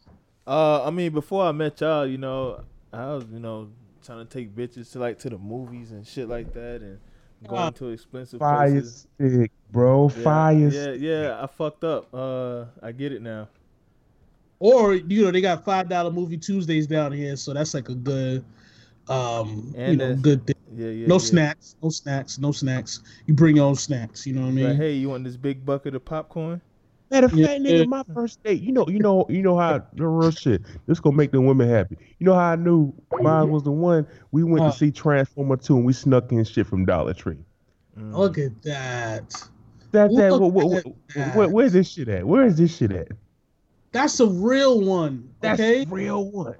Uh, 0.47 0.83
I 0.83 0.89
mean, 0.91 1.11
before 1.11 1.43
I 1.45 1.51
met 1.51 1.79
y'all, 1.81 2.05
you 2.07 2.17
know, 2.17 2.63
I 2.93 3.13
was, 3.15 3.25
you 3.31 3.39
know, 3.39 3.69
trying 4.03 4.25
to 4.25 4.31
take 4.31 4.55
bitches 4.55 4.91
to 4.93 4.99
like 4.99 5.19
to 5.19 5.29
the 5.29 5.37
movies 5.37 5.91
and 5.91 6.05
shit 6.05 6.27
like 6.29 6.53
that, 6.53 6.81
and 6.81 6.99
going 7.47 7.61
Ah. 7.61 7.69
to 7.71 7.89
expensive 7.89 8.39
Fire 8.39 8.69
places. 8.71 9.07
stick, 9.15 9.51
bro. 9.71 10.09
Yeah, 10.15 10.23
Fire. 10.23 10.53
Yeah, 10.69 10.91
yeah, 10.91 11.43
I 11.43 11.47
fucked 11.47 11.83
up. 11.83 12.07
Uh, 12.13 12.65
I 12.81 12.91
get 12.91 13.11
it 13.11 13.21
now. 13.21 13.47
Or 14.59 14.93
you 14.95 15.25
know 15.25 15.31
they 15.31 15.41
got 15.41 15.65
five 15.65 15.89
dollar 15.89 16.11
movie 16.11 16.37
Tuesdays 16.37 16.87
down 16.87 17.11
here, 17.11 17.35
so 17.35 17.53
that's 17.53 17.73
like 17.73 17.89
a 17.89 17.95
good, 17.95 18.43
um, 19.09 19.73
you 19.77 19.97
know, 19.97 20.15
good 20.15 20.45
thing. 20.47 20.54
Yeah, 20.75 20.89
yeah. 20.89 21.07
no 21.07 21.15
yeah. 21.15 21.19
snacks, 21.19 21.75
no 21.81 21.89
snacks, 21.89 22.37
no 22.39 22.51
snacks. 22.51 23.01
You 23.25 23.33
bring 23.33 23.55
your 23.55 23.65
own 23.65 23.75
snacks. 23.75 24.25
You 24.27 24.33
know 24.33 24.41
what 24.41 24.47
I 24.47 24.51
mean? 24.51 24.67
Like, 24.69 24.77
hey, 24.77 24.93
you 24.93 25.09
want 25.09 25.23
this 25.23 25.37
big 25.37 25.65
bucket 25.65 25.95
of 25.95 26.03
popcorn? 26.03 26.61
Matter 27.11 27.27
of 27.27 27.33
Yeah. 27.33 27.47
fact, 27.47 27.61
nigga, 27.61 27.87
my 27.87 28.03
first 28.13 28.41
date. 28.43 28.61
You 28.61 28.71
know, 28.71 28.85
you 28.87 28.99
know, 28.99 29.25
you 29.29 29.41
know 29.41 29.57
how 29.57 29.83
the 29.93 30.07
real 30.07 30.31
shit. 30.31 30.61
This 30.87 30.99
gonna 30.99 31.15
make 31.15 31.31
the 31.31 31.39
women 31.39 31.69
happy. 31.69 31.97
You 32.19 32.25
know 32.25 32.33
how 32.33 32.51
I 32.51 32.55
knew 32.55 32.93
mine 33.21 33.49
was 33.51 33.63
the 33.63 33.71
one. 33.71 34.07
We 34.31 34.43
went 34.43 34.65
Uh. 34.65 34.71
to 34.71 34.77
see 34.77 34.91
Transformer 34.91 35.57
two, 35.57 35.77
and 35.77 35.85
we 35.85 35.93
snuck 35.93 36.31
in 36.31 36.43
shit 36.43 36.65
from 36.67 36.83
Dollar 36.85 37.13
Tree. 37.13 37.37
Mm. 37.97 38.13
Look 38.15 38.37
at 38.37 38.61
that. 38.63 39.29
That 39.91 40.13
that 40.15 40.31
Look 40.31 40.41
what, 40.41 40.51
what, 40.53 40.85
what, 40.85 40.95
that. 41.15 41.51
where's 41.51 41.71
this 41.73 41.89
shit 41.89 42.09
at? 42.09 42.25
Where 42.25 42.43
is 42.43 42.57
this 42.57 42.75
shit 42.75 42.91
at? 42.91 43.09
That's 43.91 44.19
a 44.19 44.27
real 44.27 44.81
one. 44.81 45.29
That's 45.39 45.61
okay, 45.61 45.85
real 45.87 46.29
one. 46.29 46.55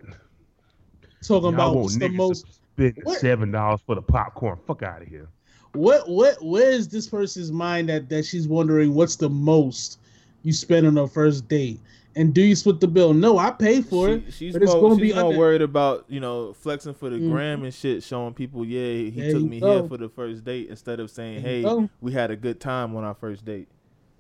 talking 1.22 1.44
Y'all 1.44 1.54
about 1.54 1.76
what's 1.76 1.98
the 1.98 2.08
most. 2.10 2.62
Spend 2.76 3.00
What? 3.04 3.20
seven 3.20 3.52
dollars 3.52 3.82
for 3.86 3.96
the 3.96 4.02
popcorn. 4.02 4.58
Fuck 4.68 4.84
out 4.84 5.02
of 5.02 5.08
here. 5.08 5.28
What 5.74 6.10
what 6.10 6.44
where 6.44 6.70
is 6.72 6.88
this 6.88 7.08
person's 7.08 7.52
mind 7.52 7.90
that 7.90 8.10
that 8.10 8.26
she's 8.26 8.48
wondering 8.48 8.94
what's 8.94 9.16
the 9.16 9.30
most 9.30 10.00
you 10.44 10.54
spend 10.54 10.86
on 10.88 10.98
a 10.98 11.08
first 11.08 11.48
date? 11.48 11.80
And 12.18 12.34
do 12.34 12.42
you 12.42 12.56
split 12.56 12.80
the 12.80 12.88
bill? 12.88 13.14
No, 13.14 13.38
I 13.38 13.52
pay 13.52 13.82
for 13.82 14.10
it. 14.10 14.24
She, 14.28 14.32
she's 14.32 14.54
but 14.54 14.62
it's 14.64 14.72
more, 14.72 14.82
gonna 14.84 14.96
she's 14.96 15.14
be 15.14 15.14
more 15.20 15.26
under- 15.26 15.38
worried 15.38 15.62
about 15.62 16.06
you 16.08 16.20
know 16.22 16.54
flexing 16.54 16.94
for 16.94 17.10
the 17.10 17.18
Mhm. 17.18 17.30
gram 17.32 17.64
and 17.64 17.74
shit, 17.74 18.04
showing 18.04 18.34
people, 18.34 18.66
yeah, 18.66 19.10
he 19.10 19.22
There 19.22 19.32
took 19.34 19.44
me 19.44 19.60
go. 19.60 19.80
here 19.82 19.88
for 19.90 19.98
the 19.98 20.08
first 20.10 20.46
date 20.46 20.70
instead 20.70 21.00
of 21.02 21.10
saying, 21.12 21.44
There 21.44 21.62
hey, 21.64 21.90
we 22.02 22.14
had 22.14 22.32
a 22.32 22.38
good 22.38 22.60
time 22.62 22.96
on 22.96 23.04
our 23.04 23.16
first 23.16 23.44
date. 23.44 23.68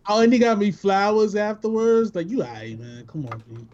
Oh, 0.08 0.20
and 0.22 0.32
he 0.32 0.40
got 0.40 0.58
me 0.60 0.72
flowers 0.72 1.36
afterwards. 1.36 2.14
Like 2.14 2.30
you, 2.30 2.42
alright, 2.44 2.78
man. 2.78 3.06
Come 3.08 3.28
on, 3.28 3.42
dude. 3.50 3.66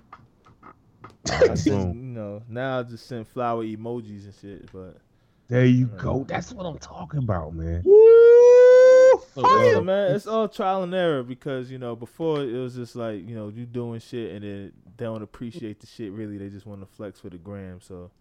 I 1.29 1.55
send, 1.55 1.95
you 1.95 2.01
know, 2.01 2.43
now 2.47 2.79
I 2.79 2.83
just 2.83 3.07
send 3.07 3.27
flower 3.27 3.63
emojis 3.63 4.25
and 4.25 4.33
shit, 4.41 4.71
but 4.71 4.97
There 5.47 5.65
you 5.65 5.87
go. 5.87 6.25
That's 6.27 6.51
what 6.51 6.65
I'm 6.65 6.79
talking 6.79 7.19
about, 7.19 7.53
man. 7.53 7.83
Woo! 7.85 8.01
Oh, 9.37 9.41
Fire. 9.43 9.73
yeah, 9.73 9.79
man, 9.79 10.15
it's 10.15 10.27
all 10.27 10.47
trial 10.49 10.83
and 10.83 10.93
error 10.93 11.23
because 11.23 11.71
you 11.71 11.77
know 11.77 11.95
before 11.95 12.41
it 12.41 12.51
was 12.51 12.75
just 12.75 12.95
like 12.95 13.27
you 13.27 13.35
know 13.35 13.49
you 13.49 13.65
doing 13.65 13.99
shit 13.99 14.31
and 14.31 14.43
then 14.43 14.73
they 14.97 15.05
don't 15.05 15.21
appreciate 15.21 15.79
the 15.79 15.87
shit 15.87 16.11
really. 16.11 16.37
They 16.37 16.49
just 16.49 16.65
want 16.65 16.81
to 16.81 16.85
flex 16.85 17.19
for 17.19 17.29
the 17.29 17.37
gram. 17.37 17.79
So 17.81 18.11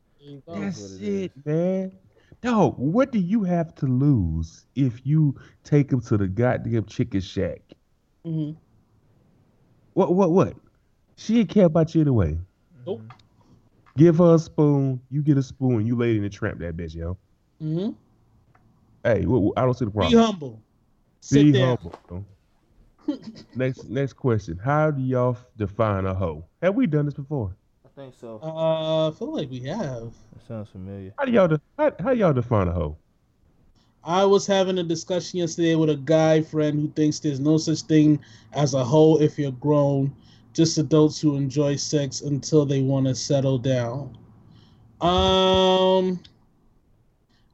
That's 0.46 0.80
what 0.80 0.90
it 1.01 1.32
it, 1.36 1.46
man. 1.46 1.92
No, 2.42 2.70
what 2.72 3.12
do 3.12 3.18
you 3.18 3.42
have 3.44 3.74
to 3.76 3.86
lose 3.86 4.66
if 4.74 5.05
you 5.05 5.34
take 5.64 5.90
him 5.92 6.01
to 6.03 6.16
the 6.16 6.28
goddamn 6.28 6.86
chicken 6.86 7.20
shack? 7.20 7.61
Mm-hmm. 8.24 8.59
What, 9.94 10.14
what, 10.14 10.30
what? 10.30 10.55
She 11.16 11.34
didn't 11.34 11.51
care 11.51 11.66
about 11.66 11.94
you 11.94 12.01
anyway. 12.01 12.38
Nope. 12.87 13.03
Give 13.97 14.16
her 14.18 14.35
a 14.35 14.39
spoon. 14.39 15.01
You 15.11 15.22
get 15.22 15.37
a 15.37 15.43
spoon. 15.43 15.87
You 15.87 15.97
lady 15.97 16.16
in 16.18 16.22
the 16.22 16.31
tramp 16.31 16.59
that 16.61 16.76
bitch, 16.76 16.95
yo. 16.95 17.16
Mhm. 17.62 17.95
Hey, 19.05 19.24
wh- 19.24 19.49
wh- 19.49 19.59
I 19.59 19.62
don't 19.64 19.74
see 19.74 19.85
the 19.85 19.91
problem. 19.91 20.12
Be 20.12 20.18
humble. 20.18 20.62
Sit 21.20 21.45
Be 21.45 21.51
there. 21.53 21.76
humble. 21.76 22.24
next, 23.55 23.89
next 23.89 24.12
question. 24.14 24.57
How 24.59 24.91
do 24.91 25.03
y'all 25.03 25.37
define 25.57 26.07
a 26.07 26.14
hoe? 26.14 26.45
Have 26.62 26.74
we 26.76 26.87
done 26.87 27.07
this 27.07 27.14
before? 27.14 27.57
I 27.85 27.89
think 28.01 28.14
so. 28.14 28.39
Uh, 28.43 29.09
I 29.09 29.12
feel 29.12 29.35
like 29.35 29.51
we 29.51 29.61
have. 29.61 30.12
That 30.33 30.47
sounds 30.47 30.68
familiar. 30.70 31.12
How 31.18 31.24
do 31.24 31.33
y'all 31.33 31.49
de- 31.49 31.61
how, 31.78 31.93
how 32.01 32.11
y'all 32.12 32.33
define 32.33 32.68
a 32.68 32.72
hoe? 32.72 32.97
I 34.03 34.24
was 34.24 34.47
having 34.47 34.78
a 34.78 34.83
discussion 34.83 35.41
yesterday 35.41 35.74
with 35.74 35.91
a 35.91 35.97
guy 35.97 36.41
friend 36.41 36.81
who 36.81 36.89
thinks 36.89 37.18
there's 37.18 37.41
no 37.41 37.59
such 37.59 37.83
thing 37.83 38.18
as 38.53 38.72
a 38.72 38.83
hoe 38.83 39.20
if 39.20 39.39
you're 39.39 39.53
grown, 39.53 40.14
just 40.53 40.78
adults 40.78 41.20
who 41.20 41.36
enjoy 41.36 41.76
sex 41.76 42.22
until 42.22 42.66
they 42.66 42.82
want 42.82 43.07
to 43.07 43.14
settle 43.14 43.59
down. 43.59 44.16
Um, 45.01 46.20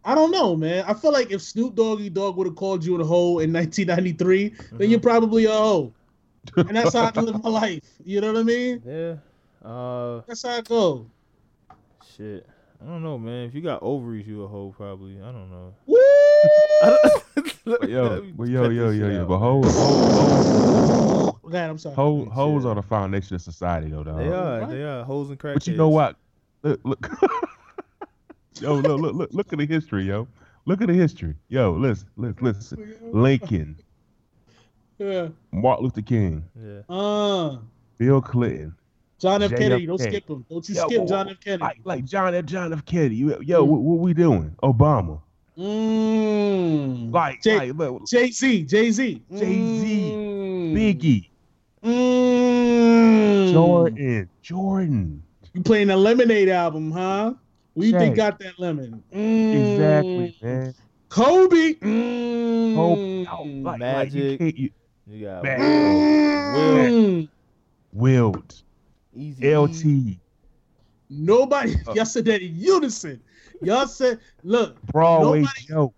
I 0.05 0.15
don't 0.15 0.31
know, 0.31 0.57
man. 0.57 0.85
I 0.87 0.95
feel 0.95 1.13
like 1.13 1.31
if 1.31 1.43
Snoop 1.43 1.75
Doggy 1.75 2.11
Dogg 2.11 2.37
would 2.37 2.47
have 2.47 2.57
called 2.57 2.85
you 2.85 3.01
a 3.01 3.05
hoe 3.05 3.39
in 3.41 3.53
1993, 3.53 4.55
then 4.73 4.91
you're 4.91 5.01
probably 5.01 5.45
a 5.47 5.53
hoe, 5.53 5.93
and 6.57 6.77
that's 6.77 6.93
how 6.95 7.11
I 7.15 7.21
live 7.21 7.43
my 7.43 7.51
life. 7.51 7.83
You 8.05 8.21
know 8.21 8.33
what 8.33 8.41
I 8.41 8.43
mean? 8.45 8.83
Yeah. 8.87 9.17
Uh, 9.69 10.21
That's 10.29 10.43
how 10.45 10.51
I 10.51 10.61
go. 10.61 11.07
shit. 12.17 12.47
I 12.81 12.85
don't 12.87 13.03
know, 13.03 13.19
man. 13.19 13.49
If 13.49 13.55
you 13.55 13.63
got 13.63 13.83
ovaries, 13.83 14.27
you 14.27 14.45
a 14.45 14.47
hoe 14.47 14.73
probably. 14.77 15.21
I 15.21 15.33
don't 15.33 15.51
know. 15.51 15.75
Woo! 15.87 15.99
I 16.83 16.99
don't- 17.03 17.23
But 17.65 17.89
yo, 17.89 18.23
but 18.37 18.49
yo, 18.49 18.69
yo, 18.69 18.91
yo, 18.91 19.09
yo. 19.11 19.27
But 19.27 19.39
hoes, 19.39 19.65
hoes, 19.77 21.37
Okay, 21.45 21.59
I'm 21.65 21.79
sorry. 21.79 21.95
hoes, 21.95 22.29
hoes 22.33 22.65
are 22.65 22.75
the 22.75 22.83
foundation 22.83 23.35
of 23.37 23.43
society, 23.43 23.89
though, 23.91 24.05
dog. 24.05 24.19
They 24.19 24.29
are. 24.29 24.61
Right. 24.61 24.69
They 24.71 24.83
are 24.83 25.05
hoes 25.05 25.31
and 25.31 25.39
crackheads. 25.39 25.55
But 25.55 25.67
you 25.67 25.77
know 25.77 25.89
what? 25.89 26.17
Look, 26.63 26.81
look. 26.85 27.09
yo, 28.61 28.75
look, 28.77 29.01
look, 29.01 29.15
look, 29.15 29.31
look 29.33 29.53
at 29.53 29.59
the 29.59 29.67
history, 29.67 30.05
yo. 30.05 30.27
Look 30.65 30.81
at 30.81 30.89
the 30.89 30.95
history, 30.95 31.35
yo. 31.49 31.73
Listen, 31.73 32.09
listen, 32.17 32.45
listen. 32.45 32.95
Lincoln, 33.13 33.77
Yeah. 34.99 35.29
Martin 35.53 35.85
Luther 35.85 36.03
King, 36.03 36.45
Yeah. 36.61 36.81
Uh, 36.89 37.59
Bill 37.99 38.21
Clinton, 38.21 38.75
John 39.19 39.43
F. 39.43 39.51
JFK. 39.53 39.59
Kennedy, 39.59 39.87
don't 39.87 39.99
skip 40.01 40.29
him. 40.29 40.45
Don't 40.51 40.69
you 40.69 40.75
Yo, 40.75 40.87
skip 40.89 41.07
John 41.09 41.29
F. 41.29 41.41
Kennedy. 41.41 41.63
Like, 41.63 41.81
like 41.85 42.05
John 42.05 42.35
F. 42.35 42.45
John 42.47 42.73
F. 42.73 42.85
Kennedy. 42.85 43.17
Yo, 43.17 43.41
yo 43.41 43.65
what, 43.65 43.81
what 43.81 43.99
we 44.01 44.13
doing? 44.15 44.55
Obama. 44.63 45.21
Mm. 45.59 47.13
Like, 47.13 47.43
J- 47.43 47.57
like 47.57 47.75
look, 47.75 48.07
Jay 48.07 48.31
Z, 48.31 48.63
Jay 48.65 48.91
Z, 48.91 49.23
Jay-Z, 49.33 50.13
Biggie, 50.75 51.29
Mm. 51.83 53.53
Jordan, 53.53 54.29
Jordan. 54.43 55.23
You 55.55 55.63
playing 55.63 55.89
the 55.89 55.97
Lemonade 55.97 56.49
album, 56.51 56.91
huh? 56.91 57.35
We 57.75 57.87
you 57.89 57.99
think 57.99 58.17
got 58.17 58.39
that 58.41 58.59
lemon? 58.59 59.03
Mm. 59.15 59.73
Exactly, 59.73 60.37
man. 60.43 60.75
Kobe. 61.09 61.75
Mm. 61.75 62.77
Oh, 62.77 63.25
oh, 63.39 63.43
like, 63.45 63.65
like 63.65 63.79
Magic. 63.79 64.39
can't, 64.39 64.59
you, 64.59 64.71
You 65.07 65.25
got 65.27 65.43
Back. 65.43 65.59
Mm. 65.61 67.29
Wilt, 67.93 68.63
Easy. 69.15 69.55
LT, 69.57 70.19
Nobody. 71.11 71.75
Uh. 71.87 71.93
Y'all 71.95 72.05
said 72.05 72.25
that 72.27 72.43
in 72.43 72.55
unison. 72.57 73.21
Y'all 73.63 73.87
said, 73.87 74.21
look, 74.43 74.81
Broadway 74.87 75.41
Nobody- 75.41 75.67
Joe. 75.67 75.95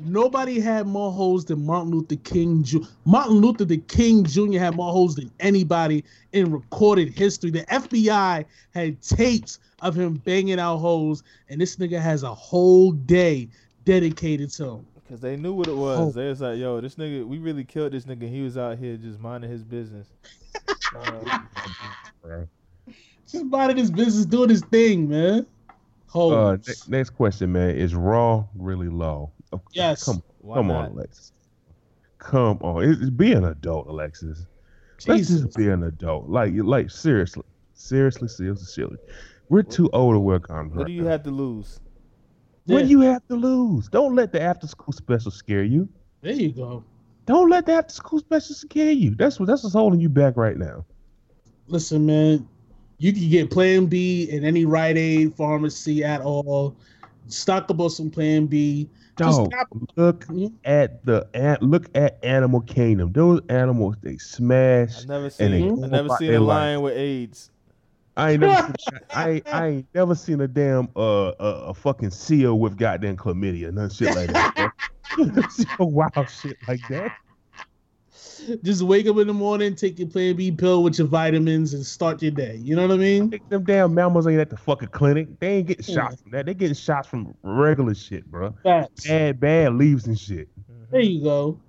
nobody 0.00 0.58
had 0.60 0.86
more 0.86 1.12
holes 1.12 1.44
than 1.44 1.64
Martin 1.64 1.90
Luther 1.92 2.16
King. 2.16 2.62
Ju- 2.62 2.86
Martin 3.04 3.36
Luther 3.36 3.64
the 3.64 3.78
King 3.78 4.24
Jr. 4.24 4.58
had 4.58 4.74
more 4.74 4.90
holes 4.92 5.16
than 5.16 5.30
anybody 5.40 6.04
in 6.32 6.50
recorded 6.50 7.10
history. 7.10 7.50
The 7.50 7.64
FBI 7.66 8.44
had 8.72 9.02
tapes 9.02 9.58
of 9.80 9.94
him 9.94 10.14
banging 10.14 10.58
out 10.58 10.78
holes, 10.78 11.22
and 11.50 11.60
this 11.60 11.76
nigga 11.76 12.00
has 12.00 12.22
a 12.22 12.34
whole 12.34 12.92
day 12.92 13.48
dedicated 13.84 14.50
to 14.52 14.64
him. 14.70 14.86
Because 14.94 15.20
they 15.20 15.36
knew 15.36 15.52
what 15.52 15.68
it 15.68 15.76
was. 15.76 15.98
Oh. 15.98 16.10
They 16.10 16.28
was 16.28 16.40
like, 16.40 16.58
yo, 16.58 16.80
this 16.80 16.94
nigga, 16.94 17.26
we 17.26 17.36
really 17.36 17.64
killed 17.64 17.92
this 17.92 18.06
nigga. 18.06 18.26
He 18.28 18.40
was 18.40 18.56
out 18.56 18.78
here 18.78 18.96
just 18.96 19.20
minding 19.20 19.50
his 19.50 19.62
business. 19.62 20.08
Uh, 20.96 21.40
bro. 22.22 22.48
Just 23.26 23.44
minding 23.46 23.76
his 23.76 23.90
business, 23.90 24.26
doing 24.26 24.50
his 24.50 24.62
thing, 24.62 25.08
man. 25.08 25.46
Hoes. 26.06 26.32
Uh, 26.32 26.72
ne- 26.90 26.98
next 26.98 27.10
question, 27.10 27.52
man. 27.52 27.70
Is 27.70 27.94
Raw 27.94 28.44
really 28.54 28.88
low? 28.88 29.30
Oh, 29.52 29.60
Yes. 29.72 30.04
Come, 30.04 30.22
why 30.40 30.56
come 30.56 30.68
not? 30.68 30.86
on, 30.86 30.90
Alexis. 30.92 31.32
Come 32.18 32.58
on. 32.60 32.84
It's, 32.84 33.00
it's 33.00 33.10
be 33.10 33.32
an 33.32 33.44
adult, 33.44 33.86
Alexis. 33.88 34.46
Let's 35.06 35.28
just 35.28 35.54
be 35.56 35.68
an 35.68 35.82
adult. 35.84 36.28
Like, 36.28 36.52
like 36.54 36.90
seriously, 36.90 37.42
seriously, 37.74 38.28
seriously, 38.28 38.64
seriously. 38.64 38.98
We're 39.48 39.62
too 39.62 39.90
old 39.92 40.14
to 40.14 40.20
wear 40.20 40.38
condoms. 40.40 40.74
What 40.76 40.86
do 40.86 40.92
you 40.92 41.02
now. 41.02 41.10
have 41.10 41.22
to 41.24 41.30
lose? 41.30 41.80
What 42.66 42.78
Yeah. 42.78 42.82
do 42.84 42.88
you 42.90 43.00
have 43.00 43.26
to 43.28 43.34
lose? 43.34 43.88
Don't 43.88 44.14
let 44.14 44.32
the 44.32 44.40
after 44.40 44.66
school 44.66 44.92
special 44.92 45.30
scare 45.30 45.64
you. 45.64 45.88
There 46.22 46.32
you 46.32 46.52
go. 46.52 46.82
Don't 47.26 47.50
let 47.50 47.66
the 47.66 47.72
after 47.72 47.92
school 47.92 48.20
special 48.20 48.54
scare 48.54 48.92
you. 48.92 49.14
That's 49.14 49.38
what 49.38 49.46
that's 49.46 49.62
what's 49.62 49.74
holding 49.74 50.00
you 50.00 50.08
back 50.08 50.36
right 50.36 50.56
now. 50.56 50.84
Listen, 51.66 52.06
man, 52.06 52.48
you 52.98 53.12
can 53.12 53.28
get 53.28 53.50
Plan 53.50 53.86
B 53.86 54.24
in 54.30 54.44
any 54.44 54.64
Rite 54.64 54.96
Aid 54.96 55.34
pharmacy 55.34 56.04
at 56.04 56.20
all. 56.20 56.74
Stock 57.28 57.70
up 57.70 57.80
on 57.80 57.90
some 57.90 58.10
Plan 58.10 58.46
B. 58.46 58.88
Just 59.16 59.38
Dog, 59.38 59.52
stop- 59.52 59.68
look 59.96 60.26
Mhm. 60.26 60.52
at 60.64 61.04
the 61.04 61.26
an- 61.34 61.58
look 61.60 61.86
at 61.94 62.18
Animal 62.24 62.60
Kingdom. 62.62 63.12
Those 63.12 63.40
animals 63.48 63.96
they 64.02 64.16
smash. 64.18 65.02
I've 65.02 65.08
never 65.08 65.30
seen. 65.30 65.76
go 65.76 65.84
I 65.84 65.88
never 65.88 66.08
seen 66.18 66.28
their 66.28 66.38
a 66.38 66.40
life. 66.40 66.56
lion 66.56 66.82
with 66.82 66.96
AIDS. 66.96 67.50
I 68.16 68.32
ain't 68.32 68.40
never 68.40 68.72
seen, 68.78 68.98
I, 69.10 69.42
I 69.52 69.66
ain't 69.68 69.86
never 69.94 70.14
seen 70.16 70.40
a 70.40 70.48
damn 70.48 70.88
uh 70.96 71.32
a, 71.38 71.44
a 71.68 71.74
fucking 71.74 72.10
seal 72.10 72.58
with 72.58 72.76
goddamn 72.76 73.16
chlamydia, 73.16 73.72
none 73.72 73.88
shit 73.90 74.14
like 74.16 74.32
that. 74.32 74.54
bro. 74.56 74.68
You 75.18 75.26
never 75.32 75.48
seen 75.50 75.66
a 75.78 75.84
wild 75.84 76.28
shit 76.28 76.56
like 76.66 76.80
that. 76.90 77.12
Just 78.62 78.82
wake 78.82 79.06
up 79.06 79.16
in 79.18 79.26
the 79.26 79.34
morning, 79.34 79.74
take 79.74 79.98
your 79.98 80.08
Plan 80.08 80.36
B 80.36 80.50
pill 80.52 80.82
with 80.82 80.98
your 80.98 81.06
vitamins, 81.08 81.74
and 81.74 81.84
start 81.84 82.22
your 82.22 82.30
day. 82.30 82.56
You 82.56 82.76
know 82.76 82.82
what 82.82 82.94
I 82.94 82.96
mean? 82.98 83.30
Think 83.30 83.48
Them 83.48 83.64
damn 83.64 83.94
mammals 83.94 84.26
ain't 84.26 84.40
at 84.40 84.50
the 84.50 84.56
fucking 84.56 84.88
clinic. 84.88 85.28
They 85.40 85.58
ain't 85.58 85.66
getting 85.66 85.94
shots 85.94 86.20
from 86.22 86.32
that. 86.32 86.46
They 86.46 86.54
getting 86.54 86.74
shots 86.74 87.08
from 87.08 87.34
regular 87.42 87.94
shit, 87.94 88.26
bro. 88.26 88.54
Facts. 88.62 89.06
Bad, 89.06 89.40
bad 89.40 89.74
leaves 89.74 90.06
and 90.06 90.18
shit. 90.18 90.48
There 90.90 91.00
you 91.00 91.22
go. 91.22 91.60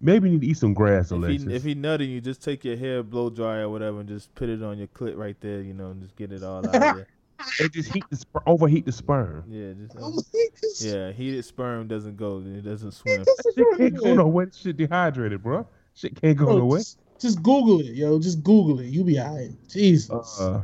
Maybe 0.00 0.28
you 0.28 0.34
need 0.34 0.42
to 0.42 0.46
eat 0.48 0.58
some 0.58 0.74
grass, 0.74 1.06
If 1.06 1.18
Alexis. 1.18 1.48
he, 1.48 1.54
if 1.54 1.64
he 1.64 1.74
nutting 1.74 2.10
you, 2.10 2.20
just 2.20 2.42
take 2.42 2.64
your 2.64 2.76
hair 2.76 3.02
blow 3.02 3.30
dry 3.30 3.56
or 3.58 3.68
whatever 3.68 4.00
and 4.00 4.08
just 4.08 4.32
put 4.34 4.48
it 4.48 4.62
on 4.62 4.78
your 4.78 4.86
clit 4.88 5.16
right 5.16 5.36
there, 5.40 5.60
you 5.60 5.74
know, 5.74 5.90
and 5.90 6.00
just 6.00 6.14
get 6.14 6.30
it 6.32 6.42
all 6.44 6.58
out 6.58 6.66
of 6.66 6.72
there. 6.72 7.06
They 7.60 7.68
just 7.68 7.92
heat 7.92 8.02
the 8.10 8.16
sper- 8.16 8.42
overheat 8.46 8.84
the 8.84 8.90
sperm. 8.90 9.44
Yeah, 9.48 9.72
just 9.72 9.96
uh, 9.96 10.88
yeah. 10.88 11.12
Heated 11.12 11.44
sperm 11.44 11.86
doesn't 11.86 12.16
go. 12.16 12.42
It 12.44 12.62
doesn't 12.62 12.90
swim. 12.90 13.22
That 13.22 13.52
shit 13.56 13.78
can't 13.78 13.96
go 13.96 14.14
nowhere. 14.14 14.50
Shit 14.52 14.76
dehydrated, 14.76 15.40
bro. 15.40 15.64
Shit 15.98 16.20
can't 16.20 16.38
go 16.38 16.44
Bro, 16.44 16.58
nowhere. 16.58 16.78
just, 16.78 16.98
just 17.20 17.42
Google 17.42 17.80
it, 17.80 17.86
yo. 17.96 18.20
Just 18.20 18.44
Google 18.44 18.78
it. 18.78 18.86
You 18.86 19.02
be 19.02 19.18
alright. 19.18 19.50
Jesus. 19.68 20.40
Uh, 20.40 20.62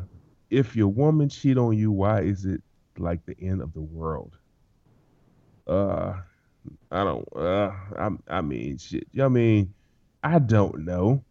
if 0.49 0.76
your 0.76 0.87
woman 0.87 1.28
cheat 1.28 1.59
on 1.59 1.76
you, 1.76 1.91
why 1.91 2.20
is 2.20 2.45
it 2.45 2.62
like 2.99 3.18
the 3.26 3.35
end 3.41 3.61
of 3.61 3.72
the 3.72 3.80
world? 3.80 4.39
Uh, 5.66 6.14
I 6.93 7.03
don't. 7.03 7.28
Uh, 7.35 7.72
I. 7.99 8.11
I 8.28 8.41
mean, 8.43 8.78
shit. 8.78 9.09
I 9.20 9.26
mean, 9.26 9.74
I 10.22 10.39
don't 10.39 10.85
know. 10.85 11.24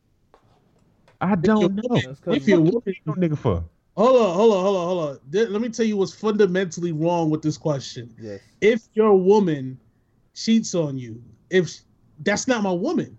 I 1.21 1.35
don't 1.35 1.75
know. 1.75 2.01
That's 2.01 2.19
'cause 2.19 2.35
if 2.35 2.47
you're 2.49 2.59
What 2.59 2.73
woman, 2.73 2.83
you 2.87 2.93
no 3.05 3.13
nigga 3.13 3.37
for? 3.37 3.63
hold 3.95 4.19
on, 4.21 4.35
hold 4.35 4.53
on, 4.53 4.63
hold 4.63 4.75
on, 4.75 4.87
hold 4.87 5.09
on. 5.11 5.19
Th- 5.31 5.47
Let 5.47 5.61
me 5.61 5.69
tell 5.69 5.85
you 5.85 5.95
what's 5.95 6.13
fundamentally 6.13 6.91
wrong 6.91 7.29
with 7.29 7.41
this 7.41 7.57
question. 7.57 8.13
yes. 8.19 8.41
If 8.59 8.81
your 8.95 9.15
woman 9.15 9.79
cheats 10.33 10.75
on 10.75 10.97
you, 10.97 11.23
if 11.49 11.79
that's 12.19 12.49
not 12.49 12.63
my 12.63 12.71
woman, 12.73 13.17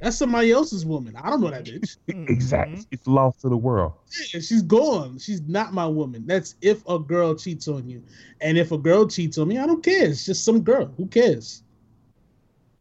that's 0.00 0.16
somebody 0.16 0.50
else's 0.52 0.84
woman. 0.84 1.16
I 1.16 1.30
don't 1.30 1.40
know 1.40 1.50
that 1.50 1.64
bitch. 1.64 1.96
Mm-hmm. 2.08 2.32
Exactly. 2.32 2.84
It's 2.90 3.06
lost 3.06 3.40
to 3.42 3.48
the 3.48 3.56
world. 3.56 3.92
Yeah, 4.32 4.40
she's 4.40 4.62
gone. 4.62 5.18
She's 5.18 5.40
not 5.42 5.72
my 5.72 5.86
woman. 5.86 6.24
That's 6.26 6.54
if 6.60 6.86
a 6.88 6.98
girl 6.98 7.34
cheats 7.34 7.66
on 7.68 7.88
you. 7.88 8.02
And 8.40 8.56
if 8.58 8.72
a 8.72 8.78
girl 8.78 9.06
cheats 9.08 9.38
on 9.38 9.48
me, 9.48 9.58
I 9.58 9.66
don't 9.66 9.82
care. 9.82 10.06
It's 10.08 10.24
just 10.26 10.44
some 10.44 10.60
girl. 10.60 10.86
Who 10.96 11.06
cares? 11.06 11.62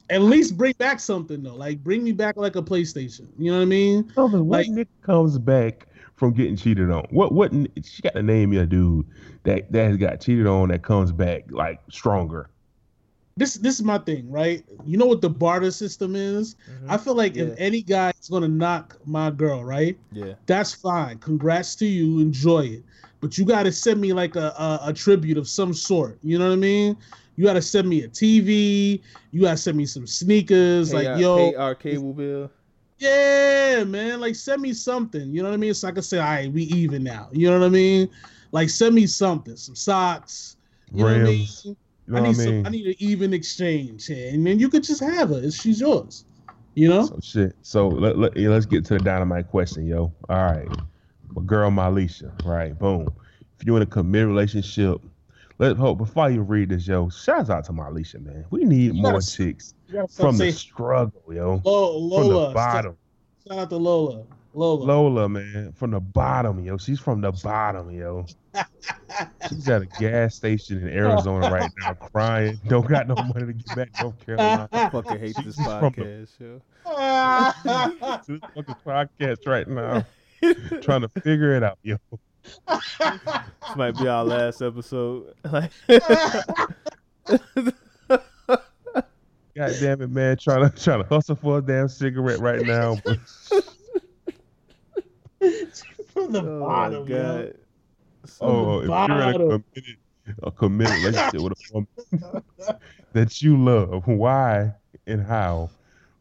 At 0.09 0.22
least 0.22 0.55
bring 0.57 0.74
back 0.78 0.99
something 0.99 1.41
though. 1.41 1.55
Like 1.55 1.84
bring 1.84 2.03
me 2.03 2.11
back 2.11 2.38
like 2.38 2.55
a 2.55 2.61
PlayStation. 2.61 3.28
You 3.39 3.51
know 3.51 3.57
what 3.57 3.63
I 3.63 3.66
mean? 3.66 4.03
Tell 4.13 4.30
what 4.30 4.43
Like- 4.43 4.68
nigga 4.68 4.88
comes 5.01 5.38
back 5.39 5.88
from 6.16 6.34
getting 6.34 6.55
cheated 6.55 6.91
on? 6.91 7.05
What? 7.09 7.32
What? 7.34 7.51
She 7.84 8.01
got 8.01 8.13
to 8.13 8.24
name 8.24 8.51
me 8.51 8.57
a 8.57 8.66
dude 8.66 9.05
that 9.43 9.72
that 9.72 9.86
has 9.88 9.97
got 9.97 10.22
cheated 10.22 10.47
on 10.47 10.70
that 10.70 10.84
comes 10.84 11.11
back 11.11 11.45
like 11.49 11.80
stronger. 11.89 12.49
This 13.38 13.55
this 13.55 13.75
is 13.75 13.83
my 13.83 13.97
thing, 13.97 14.31
right? 14.31 14.63
You 14.86 14.97
know 14.97 15.05
what 15.05 15.19
the 15.21 15.29
barter 15.29 15.69
system 15.71 16.15
is? 16.15 16.55
Mhm. 16.69 16.89
I 16.89 16.97
feel 16.97 17.15
like 17.15 17.36
Yeah. 17.36 17.43
if 17.43 17.55
any 17.57 17.81
guy 17.81 18.13
is 18.21 18.29
gonna 18.29 18.47
knock 18.47 18.97
my 19.05 19.29
girl, 19.29 19.63
right? 19.63 19.97
yeah. 20.13 20.33
That's 20.45 20.73
fine. 20.73 21.17
Congrats 21.17 21.75
to 21.77 21.86
you. 21.86 22.19
Enjoy 22.19 22.61
it. 22.65 22.83
But 23.19 23.38
you 23.38 23.43
gotta 23.43 23.73
send 23.73 23.99
me 23.99 24.13
like 24.13 24.38
a, 24.38 24.53
a, 24.57 24.79
a 24.89 24.93
tribute 24.93 25.38
of 25.38 25.49
some 25.49 25.73
sort. 25.73 26.17
You 26.23 26.38
know 26.39 26.47
what 26.47 26.53
I 26.53 26.57
mean? 26.57 26.95
You 27.36 27.43
gotta 27.43 27.61
send 27.61 27.89
me 27.89 28.03
a 28.03 28.07
TV. 28.07 29.01
You 29.31 29.41
gotta 29.41 29.57
send 29.57 29.75
me 29.75 29.86
some 29.86 30.07
sneakers. 30.07 30.91
Pay 30.91 30.95
like, 30.95 31.07
our, 31.07 31.19
yo, 31.19 31.36
pay 31.51 31.55
our 31.55 31.75
cable 31.75 32.13
bill. 32.13 32.51
yeah, 32.99 33.83
man. 33.86 34.21
Like, 34.21 34.36
send 34.36 34.61
me 34.61 34.71
something. 34.71 35.33
You 35.33 35.43
know 35.43 35.49
what 35.49 35.55
I 35.55 35.57
mean? 35.57 35.73
So 35.73 35.89
I 35.89 35.91
can 35.91 36.03
say, 36.03 36.19
all 36.19 36.23
right, 36.25 36.49
we 36.51 36.63
even 36.63 37.03
now. 37.03 37.27
You 37.33 37.49
know 37.49 37.59
what 37.59 37.65
I 37.65 37.69
mean? 37.69 38.09
Like, 38.53 38.69
send 38.69 38.95
me 38.95 39.05
something, 39.07 39.57
some 39.57 39.75
socks. 39.75 40.55
You 40.93 41.03
know 41.03 41.11
what 41.11 41.21
I 41.21 41.23
mean? 41.25 41.47
You 42.08 42.14
know 42.14 42.18
I 42.20 42.22
what 42.22 42.28
I 42.28 42.32
need 42.32 42.38
mean? 42.38 42.64
some. 42.64 42.66
I 42.66 42.70
need 42.70 42.88
an 42.88 42.95
even 42.99 43.34
exchange 43.34 44.06
here, 44.08 44.32
and 44.34 44.45
then 44.45 44.60
you 44.60 44.70
could 44.70 44.84
just 44.84 45.01
have 45.01 45.30
her. 45.30 45.49
She's 45.51 45.80
yours. 45.80 46.26
You 46.76 46.89
know? 46.89 47.06
So 47.06 47.20
shit. 47.24 47.56
So 47.62 47.88
let, 47.88 48.18
let 48.18 48.36
let's 48.38 48.66
get 48.66 48.86
to 48.86 48.93
the 48.95 48.99
dynamite 48.99 49.47
question, 49.49 49.88
yo. 49.88 50.12
All 50.30 50.43
right. 50.43 50.68
My 51.34 51.41
girl 51.45 51.70
Malisha, 51.72 52.32
right? 52.45 52.78
Boom. 52.78 53.08
If 53.60 53.66
you're 53.66 53.78
in 53.78 53.84
a 53.84 53.86
committed 53.88 54.28
relationship, 54.28 55.01
let's 55.58 55.80
hope 55.80 55.97
before 55.97 56.30
you 56.30 56.41
read 56.41 56.70
this, 56.70 56.88
yo, 56.88 57.10
shouts 57.10 57.49
out 57.49 57.64
to 57.66 57.74
my 57.74 57.86
Malisha, 57.89 58.24
man. 58.24 58.45
We 58.49 58.66
need 58.66 58.93
You 58.95 59.01
more 59.01 59.14
gotta- 59.14 59.32
chicks 59.32 59.74
gotta 59.91 60.08
from 60.10 60.38
the 60.38 60.51
struggle, 60.51 61.22
yo. 61.32 61.62
Lo- 61.64 61.93
From 61.93 62.10
Lola. 62.30 62.47
the 62.49 62.53
bottom. 62.53 62.97
Shout 63.47 63.58
out 63.58 63.70
to 63.70 63.78
Lola. 63.78 64.24
Lola. 64.56 64.84
Lola, 64.86 65.30
man. 65.30 65.74
From 65.74 65.91
the 65.91 65.99
bottom, 65.99 66.64
yo. 66.64 66.78
She's 66.78 66.99
from 66.99 67.22
the 67.22 67.32
bottom, 67.32 67.91
yo. 67.91 68.26
She's 69.49 69.68
at 69.68 69.82
a 69.82 69.86
gas 69.86 70.36
station 70.36 70.82
in 70.82 70.88
Arizona 70.89 71.51
right 71.51 71.70
now 71.82 71.93
crying. 72.14 72.60
Don't 72.68 72.88
got 72.88 73.08
no 73.08 73.16
money 73.16 73.47
to 73.47 73.53
get 73.53 73.76
back 73.76 73.93
to 73.93 74.03
North 74.03 74.26
Carolina. 74.26 74.70
I 74.72 74.89
fucking 74.89 75.20
hate 75.20 75.36
this 75.36 75.56
She's 75.56 75.56
from 75.56 75.66
the- 75.66 75.91
podcast, 75.91 76.39
yo. 76.39 76.62
this 78.28 78.39
fucking 78.56 78.76
podcast 78.86 79.45
right 79.47 79.68
now. 79.68 80.06
Trying 80.82 81.01
to 81.01 81.10
figure 81.22 81.56
it 81.56 81.64
out, 81.64 81.78
yo. 81.84 81.97
This 82.68 83.76
might 83.76 83.97
be 83.97 84.08
our 84.08 84.24
last 84.24 84.62
episode. 84.62 85.34
Like, 85.43 85.72
God 89.56 89.74
damn 89.80 90.01
it, 90.01 90.10
man. 90.12 90.38
Trying 90.38 90.70
to 90.70 90.84
trying 90.84 91.01
to 91.01 91.08
hustle 91.10 91.36
for 91.36 91.60
a 91.60 91.62
damn 91.62 91.88
cigarette 91.88 92.39
right 92.39 92.62
now. 92.62 92.97
But 93.03 93.18
From 96.14 96.32
the 96.32 96.41
oh 96.41 96.60
bottom, 96.60 97.06
my 97.10 97.10
yo. 97.10 97.43
god. 97.43 97.54
So, 98.26 98.46
oh, 98.48 98.80
if 98.82 99.02
you're 99.04 99.22
in 99.22 99.30
a 99.30 99.36
committed 99.36 99.98
a 100.43 100.52
committed 100.52 100.96
relationship 100.96 101.41
with 101.41 101.54
a 101.54 101.56
woman 101.74 101.88
that 103.14 103.41
you 103.41 103.58
love, 103.64 104.08
why 104.08 104.74
and 105.08 105.22
how 105.24 105.72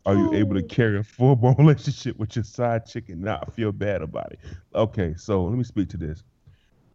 Are 0.07 0.17
you 0.17 0.29
able 0.33 0.55
to 0.57 0.63
carry 0.63 0.99
a 0.99 1.03
full 1.05 1.37
blown 1.37 1.57
relationship 1.59 2.17
with 2.19 2.37
your 2.37 2.45
side 2.45 2.87
chick 2.87 3.09
and 3.11 3.23
not 3.23 3.55
feel 3.55 3.73
bad 3.73 4.03
about 4.03 4.33
it? 4.33 4.41
Okay, 4.75 5.15
so 5.17 5.45
let 5.45 5.57
me 5.57 5.65
speak 5.65 5.89
to 5.91 5.97
this. 5.99 6.23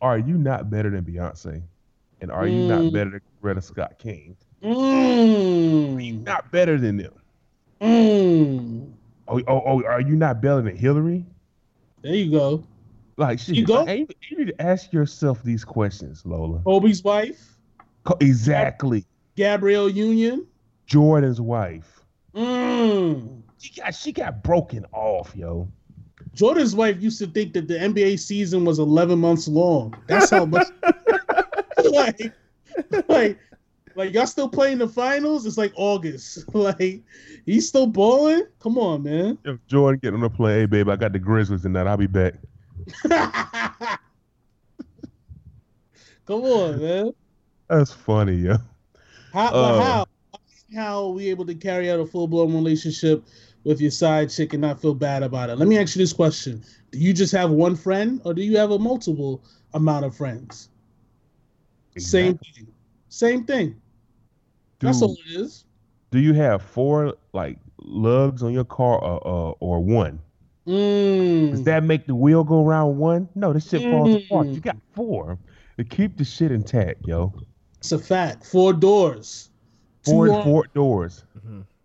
Are 0.02 0.18
you 0.18 0.38
not 0.38 0.70
better 0.70 0.90
than 0.92 1.06
Beyonce? 1.06 1.64
And 2.22 2.32
are 2.32 2.48
you 2.48 2.62
not 2.62 2.88
Mm. 2.88 2.92
better 2.92 3.12
than 3.12 3.22
Coretta 3.44 3.64
Scott 3.64 4.00
King? 4.00 4.38
Mm. 4.64 6.24
Not 6.24 6.52
better 6.52 6.78
than 6.78 6.98
them. 6.98 7.14
Mm. 7.82 8.94
Oh, 9.28 9.42
oh, 9.48 9.62
oh, 9.66 9.84
are 9.86 10.02
you 10.02 10.16
not 10.16 10.42
better 10.42 10.62
than 10.62 10.76
Hillary? 10.76 11.26
There 12.02 12.16
you 12.16 12.32
go. 12.32 12.64
Like, 13.18 13.40
shit, 13.40 13.56
You 13.56 13.66
go- 13.66 13.84
like, 13.84 14.16
you, 14.30 14.38
need 14.38 14.48
to 14.48 14.62
ask 14.62 14.94
yourself 14.94 15.44
these 15.44 15.66
questions, 15.66 16.26
Lola. 16.26 16.62
Kobe's 16.64 17.04
wife, 17.04 17.58
Exactly. 18.22 19.06
Gabrielle 19.36 19.90
Union. 19.90 20.48
Jordan's 20.86 21.42
wife. 21.42 22.02
Mm. 22.34 23.42
She 23.60 23.80
got 23.82 23.94
she 23.94 24.12
got 24.12 24.42
broken 24.44 24.86
off, 24.94 25.36
yo. 25.36 25.70
Jordan's 26.34 26.76
wife 26.76 27.02
used 27.02 27.20
to 27.20 27.28
think 27.28 27.54
that 27.54 27.68
the 27.68 27.76
NBA 27.76 28.20
season 28.20 28.64
was 28.64 28.80
11 28.80 29.20
months 29.20 29.48
long. 29.48 29.94
That's 30.08 30.30
how 30.30 30.46
much. 30.46 30.68
like, 31.92 32.34
like, 33.08 33.38
like 34.00 34.14
y'all 34.14 34.26
still 34.26 34.48
playing 34.48 34.78
the 34.78 34.88
finals? 34.88 35.46
It's 35.46 35.58
like 35.58 35.74
August. 35.76 36.46
Like, 36.54 37.04
he's 37.46 37.68
still 37.68 37.86
balling. 37.86 38.44
Come 38.60 38.78
on, 38.78 39.04
man. 39.04 39.38
If 39.46 39.58
Jordan 39.68 40.00
get 40.02 40.14
on 40.14 40.22
the 40.22 40.30
plane, 40.30 40.60
hey 40.62 40.66
babe, 40.66 40.90
I 40.90 40.96
got 40.96 41.12
the 41.14 41.20
Grizzlies 41.20 41.66
in 41.66 41.74
that. 41.74 41.86
I'll 41.86 41.98
be 41.98 42.08
back. 42.08 42.36
Come 46.26 46.42
on, 46.44 46.82
man. 46.82 47.12
That's 47.70 47.92
funny, 47.92 48.36
yo. 48.36 48.58
How, 49.34 49.48
Uh. 49.48 49.82
how 49.82 50.06
how 50.76 51.04
are 51.06 51.10
we 51.10 51.30
able 51.30 51.46
to 51.48 51.56
carry 51.56 51.92
out 51.92 52.00
a 52.00 52.06
full 52.06 52.28
blown 52.28 52.54
relationship 52.54 53.26
with 53.64 53.82
your 53.82 53.92
side 53.92 54.30
chick 54.30 54.54
and 54.54 54.62
not 54.62 54.82
feel 54.82 54.94
bad 54.94 55.24
about 55.24 55.50
it? 55.50 55.58
Let 55.58 55.68
me 55.68 55.78
ask 55.78 55.96
you 55.96 56.02
this 56.02 56.14
question: 56.14 56.64
Do 56.92 57.00
you 57.00 57.14
just 57.14 57.34
have 57.34 57.52
one 57.52 57.76
friend, 57.76 58.22
or 58.24 58.34
do 58.34 58.42
you 58.44 58.58
have 58.58 58.72
a 58.72 58.80
multiple 58.80 59.44
amount 59.74 60.06
of 60.06 60.16
friends? 60.16 60.70
Same 61.98 62.38
thing. 62.38 62.68
Same 63.10 63.44
thing. 63.44 63.76
That's 64.80 65.00
Do, 65.00 65.06
all 65.06 65.18
it 65.28 65.40
is. 65.40 65.66
do 66.12 66.20
you 66.20 66.34
have 66.34 66.62
four 66.62 67.16
like 67.34 67.58
lugs 67.82 68.44
on 68.44 68.54
your 68.54 68.66
car 68.66 68.98
or 69.02 69.20
or, 69.28 69.56
or 69.60 69.80
one? 69.84 70.20
Does 70.66 70.76
Mm. 70.76 71.64
that 71.66 71.84
make 71.84 72.06
the 72.06 72.14
wheel 72.16 72.44
go 72.44 72.64
around 72.64 72.98
one? 72.98 73.28
No, 73.36 73.54
this 73.54 73.68
shit 73.70 73.82
falls 73.90 74.14
apart. 74.16 74.48
Mm. 74.48 74.56
You 74.56 74.62
got 74.62 74.78
four 74.94 75.40
to 75.78 75.84
keep 75.84 76.18
the 76.18 76.24
shit 76.24 76.52
intact, 76.52 77.08
yo. 77.08 77.34
It's 77.80 77.92
a 77.92 77.98
fact. 78.00 78.46
Four 78.46 78.74
doors. 78.74 79.50
Four 80.04 80.28
two, 80.28 80.34
arm- 80.34 80.44
four 80.44 80.66
doors, 80.76 81.24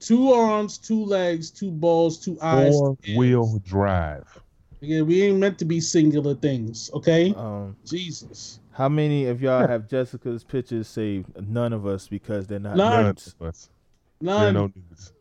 two 0.01 0.33
arms, 0.33 0.79
two 0.79 1.05
legs, 1.05 1.51
two 1.51 1.71
balls, 1.71 2.19
two 2.19 2.39
eyes. 2.43 2.75
four 2.77 2.97
two 3.03 3.17
wheel 3.17 3.59
drive. 3.65 4.27
Yeah, 4.81 5.01
we 5.03 5.23
ain't 5.23 5.39
meant 5.39 5.59
to 5.61 5.65
be 5.65 5.81
singular 5.81 6.35
things, 6.35 6.91
okay? 6.93 7.33
Um, 7.35 7.75
Jesus. 7.87 8.61
How 8.75 8.89
many 8.89 9.27
of 9.27 9.41
y'all 9.41 9.67
have 9.67 9.89
Jessica's 9.89 10.43
pictures 10.43 10.89
saved? 10.89 11.31
None 11.49 11.73
of 11.73 11.87
us 11.87 12.09
because 12.09 12.47
they're 12.47 12.59
not 12.59 12.77
None. 12.77 12.91
None 12.93 13.05
nudes. 13.07 13.35
of. 13.41 13.57
None. 14.21 14.43
There 14.43 14.53
no 14.53 14.73
news. 14.75 15.13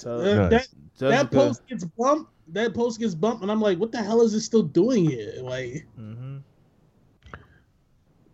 Tell- 0.00 0.20
Uh, 0.20 0.34
None. 0.34 0.50
that, 0.50 0.68
that 0.98 1.30
post 1.30 1.66
gets 1.66 1.84
bumped. 1.84 2.32
That 2.48 2.72
post 2.72 2.98
gets 2.98 3.14
bumped, 3.14 3.42
and 3.42 3.50
I'm 3.52 3.60
like, 3.60 3.78
what 3.78 3.92
the 3.92 4.02
hell 4.02 4.22
is 4.22 4.32
it 4.32 4.40
still 4.40 4.62
doing 4.62 5.04
here? 5.04 5.34
Like, 5.42 5.86
mm-hmm. 6.00 6.38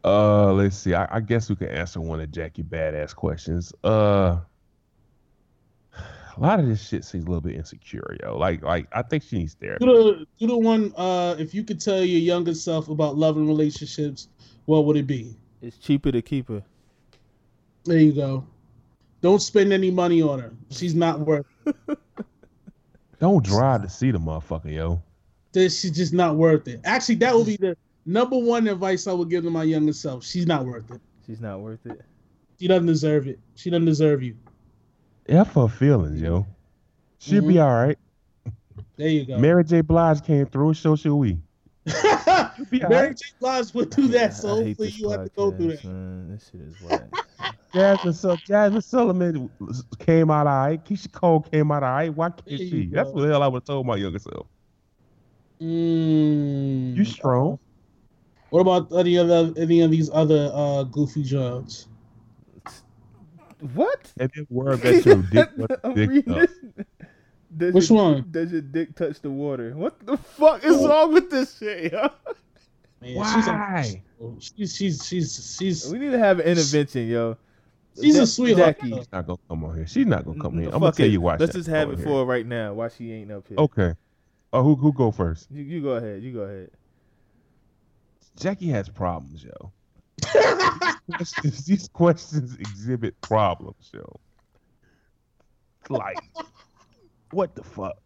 Uh, 0.04 0.52
let's 0.52 0.76
see. 0.76 0.94
I, 0.94 1.16
I 1.16 1.20
guess 1.20 1.48
we 1.48 1.56
can 1.56 1.68
answer 1.68 2.00
one 2.00 2.20
of 2.20 2.30
Jackie 2.30 2.62
badass 2.62 3.14
questions. 3.16 3.72
Uh, 3.82 4.38
a 6.36 6.40
lot 6.40 6.60
of 6.60 6.66
this 6.66 6.86
shit 6.86 7.04
seems 7.04 7.24
a 7.24 7.28
little 7.28 7.40
bit 7.40 7.54
insecure, 7.54 8.16
yo. 8.22 8.36
Like, 8.36 8.62
like 8.62 8.86
I 8.92 9.02
think 9.02 9.22
she 9.22 9.38
needs 9.38 9.54
therapy. 9.54 9.84
do 9.84 9.92
the 9.92 10.26
do 10.38 10.46
the 10.46 10.58
one. 10.58 10.92
Uh, 10.96 11.36
if 11.38 11.54
you 11.54 11.64
could 11.64 11.80
tell 11.80 12.04
your 12.04 12.20
younger 12.20 12.54
self 12.54 12.88
about 12.88 13.16
love 13.16 13.36
and 13.36 13.48
relationships, 13.48 14.28
what 14.66 14.84
would 14.84 14.96
it 14.96 15.06
be? 15.06 15.36
It's 15.62 15.78
cheaper 15.78 16.12
to 16.12 16.22
keep 16.22 16.48
her. 16.48 16.62
There 17.84 17.98
you 17.98 18.12
go. 18.12 18.46
Don't 19.20 19.40
spend 19.40 19.72
any 19.72 19.90
money 19.90 20.22
on 20.22 20.38
her. 20.38 20.52
She's 20.70 20.94
not 20.94 21.20
worth. 21.20 21.46
It. 21.66 21.76
Don't 23.20 23.44
drive 23.44 23.82
to 23.82 23.88
see 23.88 24.10
the 24.10 24.18
motherfucker, 24.18 24.72
yo. 24.74 25.02
This 25.52 25.80
she's 25.80 25.92
just 25.92 26.12
not 26.12 26.36
worth 26.36 26.68
it. 26.68 26.80
Actually, 26.84 27.14
that 27.16 27.34
would 27.34 27.46
be 27.46 27.56
the 27.56 27.76
number 28.04 28.36
one 28.36 28.66
advice 28.66 29.06
I 29.06 29.12
would 29.12 29.30
give 29.30 29.44
to 29.44 29.50
my 29.50 29.62
younger 29.62 29.92
self. 29.92 30.24
She's 30.24 30.46
not 30.46 30.66
worth 30.66 30.90
it. 30.90 31.00
She's 31.26 31.40
not 31.40 31.60
worth 31.60 31.86
it. 31.86 32.02
She 32.58 32.68
doesn't 32.68 32.86
deserve 32.86 33.28
it. 33.28 33.38
She 33.54 33.70
doesn't 33.70 33.86
deserve 33.86 34.22
you. 34.22 34.36
F 35.26 35.54
her 35.54 35.68
feelings, 35.68 36.20
yo. 36.20 36.46
She'll 37.18 37.40
be 37.40 37.54
mm-hmm. 37.54 37.62
all 37.62 37.86
right. 37.86 37.98
There 38.96 39.08
you 39.08 39.24
go. 39.24 39.38
Mary 39.38 39.64
J. 39.64 39.80
Blige 39.80 40.22
came 40.22 40.46
through, 40.46 40.74
so 40.74 40.96
should 40.96 41.14
we. 41.14 41.38
She'll 42.56 42.64
be 42.70 42.82
all 42.82 42.90
Mary 42.90 43.08
right. 43.08 43.16
J. 43.16 43.24
Blige 43.40 43.74
would 43.74 43.90
do 43.90 44.08
that, 44.08 44.34
so 44.34 44.48
hopefully 44.48 44.74
this 44.74 44.98
you 44.98 45.10
have 45.10 45.24
to 45.24 45.30
go 45.36 45.50
through 45.50 45.72
podcast, 45.72 45.82
that. 45.82 45.88
Man. 45.88 46.30
This 46.30 46.50
shit 46.50 46.60
is 46.60 46.80
whack. 46.82 47.54
Jasmine, 47.74 48.14
Sul- 48.14 48.36
Jazmine 48.36 48.82
Sullivan 48.84 49.50
came 49.98 50.30
out 50.30 50.46
all 50.46 50.68
right. 50.68 50.84
Keyshia 50.84 51.12
Cole 51.12 51.40
came 51.40 51.72
out 51.72 51.82
all 51.82 51.90
right. 51.90 52.14
Why 52.14 52.30
can't 52.30 52.46
There 52.46 52.56
you 52.56 52.70
she? 52.70 52.86
That's 52.86 53.10
what 53.10 53.22
the 53.22 53.28
hell 53.28 53.42
I 53.42 53.48
would 53.48 53.62
have 53.62 53.64
told 53.64 53.86
my 53.86 53.96
younger 53.96 54.20
self. 54.20 54.46
Mm. 55.60 56.96
You 56.96 57.04
strong. 57.04 57.58
What 58.50 58.60
about 58.60 58.92
any 58.96 59.18
other 59.18 59.52
any 59.56 59.80
of 59.80 59.90
these 59.90 60.10
other 60.12 60.50
uh, 60.54 60.84
goofy 60.84 61.24
drugs? 61.24 61.88
what? 63.72 64.12
And 64.18 64.30
then 64.34 64.46
worry 64.50 64.74
about 64.74 65.04
your 65.04 65.22
dick. 65.22 65.50
what 65.56 65.94
dick 65.94 66.24
does. 67.58 67.74
Which 67.74 67.90
your, 67.90 67.96
one? 67.96 68.26
Does 68.30 68.52
your 68.52 68.60
dick 68.60 68.94
touch 68.94 69.20
the 69.20 69.30
water? 69.30 69.72
What 69.74 70.04
the 70.04 70.16
fuck 70.16 70.64
is 70.64 70.76
wrong 70.76 71.12
with 71.12 71.30
this 71.30 71.58
shit, 71.58 71.92
yo? 71.92 72.08
Man, 73.04 73.34
she's 73.34 73.46
a- 73.46 73.52
Why? 73.52 74.02
She's 74.40 74.76
she's 74.76 75.04
she's 75.06 75.56
she's 75.58 75.92
We 75.92 75.98
need 75.98 76.12
to 76.12 76.18
have 76.18 76.38
an 76.40 76.46
intervention, 76.46 77.06
yo. 77.08 77.36
she's 78.00 78.16
a 78.16 78.20
Ja- 78.20 78.24
sweetheart. 78.24 78.76
Jackie. 78.80 78.94
She's 78.96 79.12
not 79.12 79.26
gonna 79.26 79.38
come 79.48 79.64
on 79.64 79.74
here. 79.76 79.86
She's 79.86 80.06
not 80.06 80.24
gonna 80.24 80.40
come 80.40 80.58
here. 80.58 80.70
I'm 80.72 80.80
gonna 80.80 80.92
tell 80.92 81.06
it. 81.06 81.12
you 81.12 81.20
why. 81.20 81.36
Let's 81.36 81.52
just 81.52 81.68
have 81.68 81.90
it 81.90 81.98
for 82.00 82.20
her 82.20 82.24
right 82.24 82.46
now. 82.46 82.72
Why 82.74 82.88
she 82.88 83.12
ain't 83.12 83.30
up 83.30 83.46
here? 83.48 83.58
Okay. 83.58 83.94
Oh, 84.52 84.62
who 84.62 84.74
who 84.76 84.92
go 84.92 85.10
first? 85.10 85.48
You, 85.50 85.62
you 85.62 85.82
go 85.82 85.90
ahead. 85.90 86.22
You 86.22 86.32
go 86.32 86.40
ahead. 86.40 86.70
Jackie 88.36 88.68
has 88.68 88.88
problems, 88.88 89.44
yo. 89.44 89.72
questions, 91.12 91.64
these 91.66 91.88
questions 91.88 92.56
exhibit 92.56 93.20
problems, 93.20 93.90
yo. 93.92 94.04
Like, 95.88 96.16
what 97.30 97.54
the 97.54 97.62
fuck? 97.62 97.96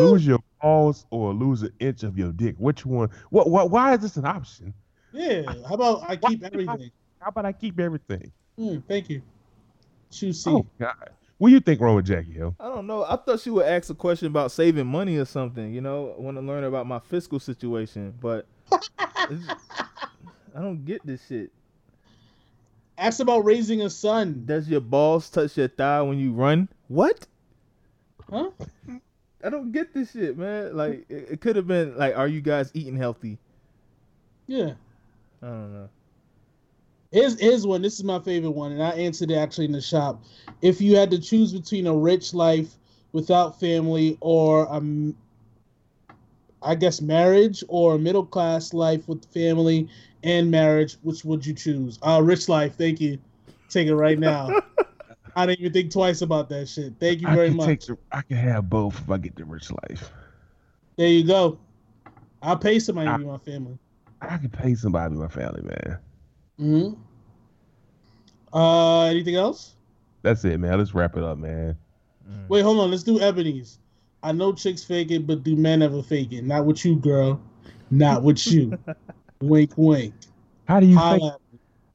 Lose 0.00 0.26
your 0.26 0.40
balls 0.60 1.06
or 1.10 1.32
lose 1.32 1.62
an 1.62 1.72
inch 1.80 2.02
of 2.02 2.18
your 2.18 2.32
dick? 2.32 2.56
Which 2.58 2.86
one? 2.86 3.10
What? 3.30 3.50
What? 3.50 3.70
Why 3.70 3.94
is 3.94 4.00
this 4.00 4.16
an 4.16 4.24
option? 4.24 4.74
yeah. 5.12 5.42
How 5.68 5.74
about 5.74 6.08
I 6.08 6.16
keep 6.16 6.42
everything? 6.42 6.90
How 7.20 7.28
about 7.28 7.46
I 7.46 7.52
keep 7.52 7.80
everything? 7.80 8.32
Hmm, 8.56 8.78
thank 8.88 9.10
you. 9.10 9.22
Choose 10.10 10.42
C. 10.42 10.50
Oh 10.50 10.66
God, 10.78 11.10
what 11.38 11.48
do 11.48 11.54
you 11.54 11.60
think 11.60 11.80
wrong 11.80 11.96
with 11.96 12.06
Jackie, 12.06 12.32
yo? 12.32 12.54
I 12.58 12.68
don't 12.68 12.86
know. 12.86 13.04
I 13.04 13.16
thought 13.16 13.40
she 13.40 13.50
would 13.50 13.66
ask 13.66 13.90
a 13.90 13.94
question 13.94 14.28
about 14.28 14.52
saving 14.52 14.86
money 14.86 15.16
or 15.16 15.26
something. 15.26 15.72
You 15.74 15.82
know, 15.82 16.14
I 16.16 16.20
want 16.20 16.36
to 16.38 16.40
learn 16.40 16.64
about 16.64 16.86
my 16.86 16.98
fiscal 16.98 17.38
situation, 17.38 18.14
but 18.20 18.46
I 18.72 20.60
don't 20.60 20.84
get 20.84 21.04
this 21.04 21.26
shit. 21.26 21.52
Ask 22.96 23.20
about 23.20 23.40
raising 23.44 23.82
a 23.82 23.90
son. 23.90 24.44
Does 24.46 24.68
your 24.68 24.80
balls 24.80 25.28
touch 25.28 25.58
your 25.58 25.68
thigh 25.68 26.00
when 26.00 26.18
you 26.18 26.32
run? 26.32 26.68
What? 26.88 27.26
Huh? 28.30 28.50
I 29.46 29.48
don't 29.48 29.70
get 29.70 29.94
this 29.94 30.10
shit, 30.10 30.36
man. 30.36 30.76
Like 30.76 31.06
it, 31.08 31.28
it 31.30 31.40
could 31.40 31.54
have 31.54 31.68
been 31.68 31.96
like, 31.96 32.16
are 32.16 32.26
you 32.26 32.40
guys 32.40 32.72
eating 32.74 32.96
healthy? 32.96 33.38
Yeah. 34.48 34.72
I 35.40 35.46
don't 35.46 35.72
know. 35.72 35.88
Here's 37.12 37.38
here's 37.38 37.64
one. 37.64 37.80
This 37.80 37.94
is 37.94 38.04
my 38.04 38.18
favorite 38.18 38.50
one, 38.50 38.72
and 38.72 38.82
I 38.82 38.90
answered 38.90 39.30
it 39.30 39.36
actually 39.36 39.66
in 39.66 39.72
the 39.72 39.80
shop. 39.80 40.24
If 40.62 40.80
you 40.80 40.96
had 40.96 41.12
to 41.12 41.20
choose 41.20 41.52
between 41.52 41.86
a 41.86 41.94
rich 41.94 42.34
life 42.34 42.74
without 43.12 43.60
family 43.60 44.18
or 44.20 44.64
a, 44.64 44.82
I 46.60 46.74
guess 46.74 47.00
marriage 47.00 47.62
or 47.68 47.94
a 47.94 47.98
middle 48.00 48.26
class 48.26 48.74
life 48.74 49.06
with 49.06 49.24
family 49.32 49.88
and 50.24 50.50
marriage, 50.50 50.96
which 51.02 51.24
would 51.24 51.46
you 51.46 51.54
choose? 51.54 52.00
Uh, 52.02 52.20
rich 52.20 52.48
life. 52.48 52.74
Thank 52.74 53.00
you. 53.00 53.18
Take 53.68 53.86
it 53.86 53.94
right 53.94 54.18
now. 54.18 54.60
I 55.36 55.44
didn't 55.44 55.60
even 55.60 55.72
think 55.74 55.92
twice 55.92 56.22
about 56.22 56.48
that 56.48 56.66
shit. 56.66 56.94
Thank 56.98 57.20
you 57.20 57.28
I 57.28 57.34
very 57.34 57.50
much. 57.50 57.66
take 57.66 57.80
the, 57.82 57.98
I 58.10 58.22
can 58.22 58.38
have 58.38 58.70
both 58.70 58.98
if 58.98 59.10
I 59.10 59.18
get 59.18 59.36
the 59.36 59.44
rich 59.44 59.70
life. 59.70 60.10
There 60.96 61.08
you 61.08 61.24
go. 61.24 61.58
I'll 62.42 62.56
pay 62.56 62.78
somebody 62.78 63.10
to 63.10 63.18
be 63.18 63.24
my 63.24 63.36
family. 63.36 63.78
I 64.22 64.38
can 64.38 64.48
pay 64.48 64.74
somebody 64.74 65.14
in 65.14 65.20
my 65.20 65.28
family, 65.28 65.62
man. 65.62 65.98
hmm 66.58 66.92
Uh, 68.56 69.04
anything 69.04 69.34
else? 69.36 69.74
That's 70.22 70.42
it, 70.46 70.58
man. 70.58 70.78
Let's 70.78 70.94
wrap 70.94 71.16
it 71.18 71.22
up, 71.22 71.36
man. 71.36 71.76
Mm. 72.28 72.48
Wait, 72.48 72.62
hold 72.62 72.80
on. 72.80 72.90
Let's 72.90 73.02
do 73.02 73.20
Ebony's. 73.20 73.78
I 74.22 74.32
know 74.32 74.54
chicks 74.54 74.82
fake 74.82 75.10
it, 75.10 75.26
but 75.26 75.44
do 75.44 75.54
men 75.54 75.82
ever 75.82 76.02
fake 76.02 76.32
it? 76.32 76.44
Not 76.44 76.64
with 76.64 76.82
you, 76.84 76.96
girl. 76.96 77.40
Not 77.90 78.22
with 78.22 78.46
you. 78.46 78.76
wink, 79.42 79.72
wink. 79.76 80.14
How 80.66 80.80
do 80.80 80.86
you 80.86 80.96
Holla 80.96 81.18
fake? 81.20 81.32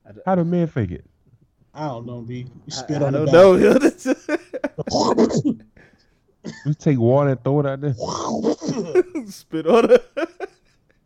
at 0.05 0.15
me. 0.15 0.21
How 0.25 0.35
do 0.35 0.43
men 0.43 0.67
fake 0.67 0.91
it? 0.91 1.05
I 1.73 1.87
don't 1.87 2.05
know, 2.05 2.21
B. 2.21 2.45
You 2.65 2.71
spit 2.71 3.01
I 3.01 3.05
on 3.05 3.13
the 3.13 3.25
don't 3.25 3.25
back. 3.25 3.33
know. 3.33 3.55
yo. 3.55 3.73
This- 6.43 6.65
Just 6.65 6.79
take 6.79 6.97
water 6.99 7.29
and 7.31 7.43
throw 7.43 7.59
it 7.61 7.65
out 7.65 7.81
there. 7.81 7.93
Spit 9.27 9.67
on 9.67 9.91
it. 9.91 10.11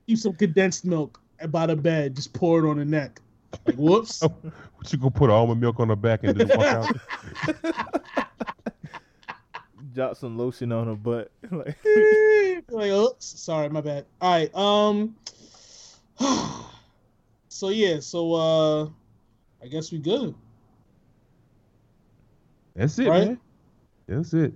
Keep 0.07 0.17
some 0.17 0.33
condensed 0.33 0.85
milk 0.85 1.19
by 1.49 1.65
the 1.67 1.75
bed. 1.75 2.15
Just 2.15 2.33
pour 2.33 2.65
it 2.65 2.69
on 2.69 2.77
the 2.77 2.85
neck. 2.85 3.19
Like 3.65 3.75
whoops. 3.75 4.21
What 4.21 4.91
you 4.91 4.97
gonna 4.97 5.11
put 5.11 5.29
almond 5.29 5.59
milk 5.61 5.79
on 5.79 5.89
her 5.89 5.95
back 5.95 6.23
and 6.23 6.37
just 6.37 6.55
walk 6.57 6.65
out? 6.67 6.95
Drop 9.93 10.15
some 10.17 10.37
lotion 10.37 10.71
on 10.71 10.87
her 10.87 10.95
butt. 10.95 11.31
like, 11.51 11.77
like, 12.69 12.91
oops, 12.91 13.25
sorry, 13.41 13.69
my 13.69 13.81
bad. 13.81 14.05
All 14.19 14.31
right, 14.33 14.53
um, 14.55 15.15
so 17.49 17.69
yeah, 17.69 17.99
so 18.01 18.33
uh, 18.33 18.83
I 19.63 19.67
guess 19.69 19.91
we 19.91 19.99
good. 19.99 20.35
That's 22.75 22.97
it, 22.99 23.07
Right? 23.07 23.27
man. 23.27 23.39
That's 24.07 24.33
it. 24.33 24.53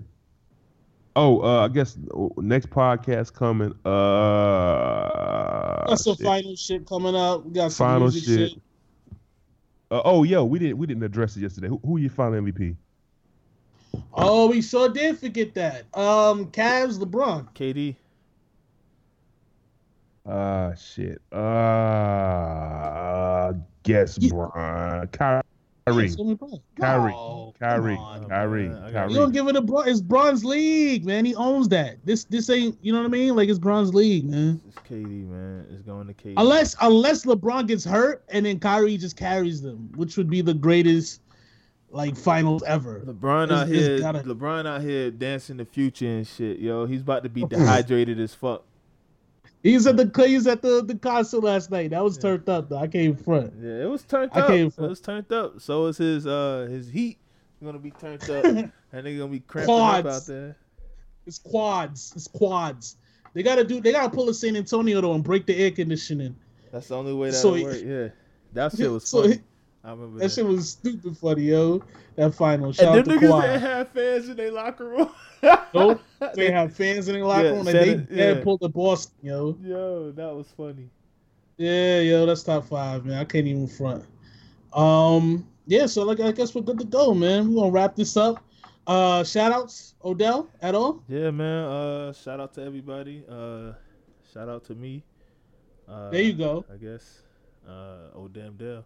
Oh, 1.16 1.42
uh, 1.42 1.66
I 1.66 1.68
guess 1.70 1.98
uh, 2.14 2.28
next 2.38 2.70
podcast 2.70 3.34
coming. 3.34 3.74
Uh, 3.84 5.88
Got 5.88 6.00
some 6.00 6.16
shit. 6.16 6.26
final 6.26 6.56
shit 6.56 6.86
coming 6.86 7.16
up. 7.16 7.46
We 7.46 7.52
got 7.52 7.72
some 7.72 7.88
Final 7.88 8.02
music 8.10 8.24
shit. 8.24 8.52
shit. 8.52 8.62
Uh, 9.92 10.02
oh, 10.06 10.24
yo, 10.24 10.46
we 10.46 10.60
didn't 10.60 10.78
we 10.78 10.86
didn't 10.86 11.02
address 11.04 11.36
it 11.36 11.42
yesterday. 11.42 11.68
Who, 11.68 11.80
who 11.84 11.98
your 11.98 12.12
final 12.12 12.40
MVP? 12.42 12.76
Oh, 14.14 14.50
we 14.50 14.62
sure 14.62 14.88
did 14.90 15.18
forget 15.18 15.56
that. 15.56 15.86
Um, 15.98 16.52
Cavs, 16.52 17.00
LeBron. 17.00 17.48
KD. 17.56 17.96
Ah, 20.26 20.74
shit. 20.76 21.20
Uh, 21.32 21.40
guess 23.84 24.18
You- 24.22 24.30
Brian. 24.30 25.08
Kyrie. 25.08 25.42
Yes, 25.98 26.16
LeBron. 26.16 26.62
Kyrie. 26.80 27.12
No, 27.12 27.54
Kyrie. 27.60 27.96
on. 27.96 28.30
Kyrie. 28.30 28.70
man, 28.70 28.94
Kyrie. 28.94 29.12
You 29.14 29.20
don't 29.20 29.32
give 29.32 29.48
it 29.48 29.56
a 29.56 29.62
bro. 29.62 29.82
It's 29.82 30.02
bronze 30.02 30.44
league, 30.46 31.06
man. 31.06 31.26
He 31.26 31.36
owns 31.36 31.68
that. 31.70 31.98
This 32.06 32.24
this 32.26 32.50
ain't. 32.50 32.78
You 32.82 32.94
know 32.94 33.00
what 33.00 33.06
I 33.06 33.10
mean? 33.10 33.36
Like 33.36 33.50
it's 33.50 33.60
bronze 33.60 33.94
league, 33.94 34.26
man. 34.30 34.62
It's 34.68 34.78
KD, 34.78 35.28
man. 35.30 35.66
It's 35.72 35.82
going 35.84 36.08
to 36.08 36.14
KD. 36.14 36.34
Unless 36.38 36.76
unless 36.82 37.26
LeBron 37.26 37.68
gets 37.68 37.84
hurt 37.86 38.24
and 38.30 38.46
then 38.46 38.60
Kyrie 38.60 38.98
just 38.98 39.18
carries 39.18 39.62
them, 39.62 39.90
which 39.96 40.18
would 40.18 40.30
be 40.30 40.42
the 40.42 40.54
greatest 40.54 41.22
like 41.92 42.16
finals 42.16 42.62
ever. 42.68 43.02
LeBron 43.06 43.46
It's- 43.46 43.60
out 43.62 43.70
it's 43.70 43.78
here, 43.88 44.00
gotta- 44.00 44.20
LeBron 44.24 44.68
out 44.68 44.82
here 44.82 45.10
dancing 45.10 45.58
the 45.58 45.66
future 45.66 46.06
and 46.08 46.28
shit, 46.28 46.60
yo. 46.60 46.86
He's 46.86 47.02
about 47.02 47.24
to 47.24 47.30
be 47.30 47.44
dehydrated 47.46 48.20
as 48.20 48.34
fuck. 48.34 48.64
He 49.64 49.74
was 49.74 49.86
at 49.88 49.98
the 49.98 50.26
he 50.26 50.36
was 50.36 50.48
at 50.48 50.62
the, 50.62 50.82
the 50.84 50.96
concert 50.96 51.42
last 51.44 51.70
night. 51.70 51.90
That 51.90 52.04
was 52.04 52.16
Yeah. 52.16 52.22
turned 52.22 52.48
up 52.50 52.70
though. 52.70 52.78
I 52.78 52.88
came 52.88 53.16
front. 53.16 53.54
Yeah, 53.62 53.84
it 53.84 53.90
was 53.90 54.04
turned 54.04 54.32
I 54.34 54.40
up. 54.42 54.48
can't 54.48 54.74
It 54.78 54.82
was 54.82 55.02
turned 55.02 55.32
up. 55.34 55.60
So 55.60 55.88
is 55.88 55.98
his 55.98 56.26
uh 56.26 56.68
his 56.70 56.88
heat 56.90 57.18
gonna 57.64 57.78
be 57.80 57.92
turned 57.92 58.24
up, 58.30 58.46
and 58.46 58.72
they're 58.92 59.02
gonna 59.18 59.28
be 59.28 59.42
cramping 59.42 59.74
up 59.76 60.02
Quads. 60.04 60.08
out 60.08 60.26
there. 60.34 60.56
It's 61.26 61.38
quads. 61.40 62.14
It's 62.16 62.28
quads. 62.28 62.96
They 63.34 63.44
gotta 63.44 63.64
do. 63.66 63.82
They 63.82 63.92
gotta 63.92 64.10
pull 64.10 64.30
a 64.30 64.34
San 64.34 64.56
Antonio 64.56 65.02
though 65.02 65.14
and 65.14 65.24
break 65.24 65.46
the 65.46 65.56
air 65.56 65.72
conditioning. 65.72 66.36
That's 66.72 66.88
the 66.88 66.96
only 66.98 67.14
way 67.14 67.32
that 67.32 67.36
So 67.38 67.52
work. 67.62 67.78
Yeah, 67.84 68.08
that 68.54 68.72
shit 68.78 68.90
was 68.90 69.08
So 69.08 69.24
funny. 69.24 69.42
He- 69.84 69.88
I 69.88 69.92
remember 69.92 70.20
that 70.20 70.28
that. 70.28 70.34
shit 70.34 70.46
was 70.46 70.70
stupid 70.72 71.18
funny, 71.18 71.44
yo. 71.44 71.82
That 72.16 72.34
final. 72.36 72.72
Shout 72.74 72.98
and 72.98 73.06
them 73.06 73.20
to 73.20 73.26
niggas 73.26 73.30
Quad. 73.30 73.44
didn't 73.44 73.62
have 73.62 73.90
fans 73.90 74.30
in 74.30 74.38
their 74.38 74.52
locker 74.52 74.88
room. 74.90 75.10
Nope. 75.74 76.02
They 76.36 76.52
have 76.52 76.76
fans 76.76 77.08
in 77.08 77.18
the 77.18 77.26
locker 77.26 77.44
Yeah, 77.46 77.50
room 77.52 77.60
and 77.60 77.68
they 77.68 77.86
Shannon- 77.86 78.08
they 78.10 78.36
yeah. 78.38 78.44
pulled 78.44 78.60
the 78.60 78.68
Boston, 78.70 79.16
yo. 79.22 79.58
Yo, 79.64 80.12
that 80.12 80.36
was 80.36 80.48
funny. 80.58 80.90
Yeah, 81.58 82.00
yo, 82.02 82.26
that's 82.26 82.44
top 82.44 82.66
five, 82.68 83.06
man. 83.06 83.18
I 83.20 83.24
can't 83.26 83.48
even 83.48 83.68
front. 83.68 84.04
Um, 84.74 85.48
yeah, 85.66 85.86
so 85.86 86.04
like 86.04 86.20
I 86.20 86.32
guess 86.32 86.54
we're 86.54 86.62
good 86.62 86.80
to 86.80 86.86
go, 86.86 87.14
man. 87.14 87.50
We're 87.54 87.62
gonna 87.62 87.72
wrap 87.72 87.96
this 87.96 88.18
up. 88.18 88.44
Uh 88.88 89.24
shout 89.24 89.52
outs, 89.52 89.94
Odell, 90.04 90.50
at 90.62 90.76
all? 90.76 91.04
Yeah, 91.08 91.32
man. 91.32 91.64
Uh, 91.66 92.14
shout 92.14 92.40
out 92.40 92.54
to 92.56 92.64
everybody. 92.64 93.24
Uh, 93.30 93.74
shout 94.34 94.50
out 94.50 94.66
to 94.66 94.76
me. 94.76 95.04
Uh, 95.88 96.10
There 96.10 96.22
you 96.22 96.34
go. 96.34 96.66
I 96.74 96.78
guess. 96.78 97.22
Uh, 97.68 98.10
oh 98.16 98.28
damn 98.28 98.56
Dell. 98.58 98.84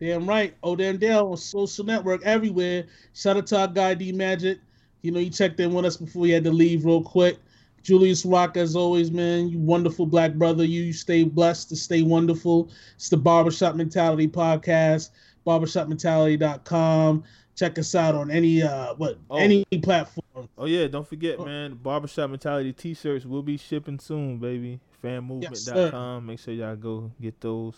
Damn 0.00 0.28
right. 0.28 0.54
Odell 0.62 0.96
Dell 0.96 1.30
on 1.30 1.36
social 1.36 1.84
network 1.84 2.22
everywhere. 2.24 2.84
Shout 3.14 3.36
out 3.36 3.46
to 3.48 3.58
our 3.60 3.68
guy 3.68 3.94
D 3.94 4.12
Magic. 4.12 4.58
You 5.02 5.10
know, 5.12 5.20
you 5.20 5.30
checked 5.30 5.60
in 5.60 5.72
with 5.72 5.84
us 5.84 5.96
before 5.96 6.26
you 6.26 6.34
had 6.34 6.44
to 6.44 6.50
leave 6.50 6.84
real 6.84 7.02
quick. 7.02 7.38
Julius 7.82 8.24
Rock, 8.26 8.56
as 8.56 8.74
always, 8.74 9.12
man, 9.12 9.48
you 9.48 9.58
wonderful 9.60 10.06
black 10.06 10.34
brother. 10.34 10.64
You 10.64 10.92
stay 10.92 11.22
blessed 11.22 11.68
to 11.68 11.76
stay 11.76 12.02
wonderful. 12.02 12.68
It's 12.96 13.08
the 13.08 13.16
Barbershop 13.16 13.76
Mentality 13.76 14.26
Podcast, 14.26 15.10
barbershopmentality.com. 15.46 17.24
Check 17.54 17.78
us 17.78 17.94
out 17.94 18.14
on 18.14 18.30
any 18.30 18.62
uh 18.62 18.94
what 18.94 19.18
Oh. 19.30 19.36
any 19.36 19.64
platform. 19.82 20.48
Oh 20.58 20.66
yeah, 20.66 20.88
don't 20.88 21.06
forget, 21.06 21.36
Oh. 21.38 21.44
man. 21.46 21.74
Barbershop 21.74 22.28
Mentality 22.30 22.72
T-shirts 22.72 23.24
will 23.24 23.42
be 23.42 23.56
shipping 23.56 23.98
soon, 23.98 24.38
baby. 24.38 24.78
Fanmovement.com. 25.02 26.26
Make 26.26 26.38
sure 26.40 26.52
y'all 26.52 26.76
go 26.76 27.10
get 27.20 27.40
those. 27.40 27.76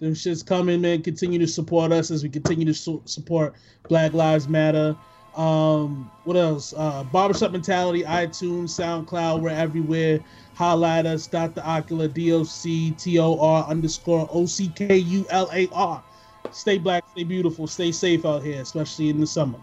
Them 0.00 0.14
shit's 0.14 0.42
coming, 0.42 0.80
man. 0.80 1.02
Continue 1.02 1.38
to 1.38 1.46
support 1.46 1.92
us 1.92 2.10
as 2.10 2.22
we 2.22 2.30
continue 2.30 2.64
to 2.64 2.74
su- 2.74 3.02
support 3.04 3.54
Black 3.88 4.14
Lives 4.14 4.48
Matter. 4.48 4.96
Um, 5.36 6.10
what 6.24 6.36
else? 6.36 6.72
Uh, 6.76 7.04
Barbershop 7.04 7.52
Mentality, 7.52 8.02
iTunes, 8.02 8.70
SoundCloud, 8.70 9.42
we're 9.42 9.50
everywhere. 9.50 10.20
At 10.58 11.06
us, 11.06 11.26
Dr. 11.26 11.62
Ocula, 11.62 12.12
D-O-C, 12.12 12.90
T-O-R 12.90 13.66
underscore 13.66 14.28
O-C-K-U-L-A-R. 14.30 16.04
Stay 16.50 16.78
black, 16.78 17.04
stay 17.12 17.24
beautiful, 17.24 17.66
stay 17.66 17.92
safe 17.92 18.26
out 18.26 18.42
here, 18.42 18.60
especially 18.60 19.08
in 19.08 19.20
the 19.20 19.26
summer. 19.26 19.58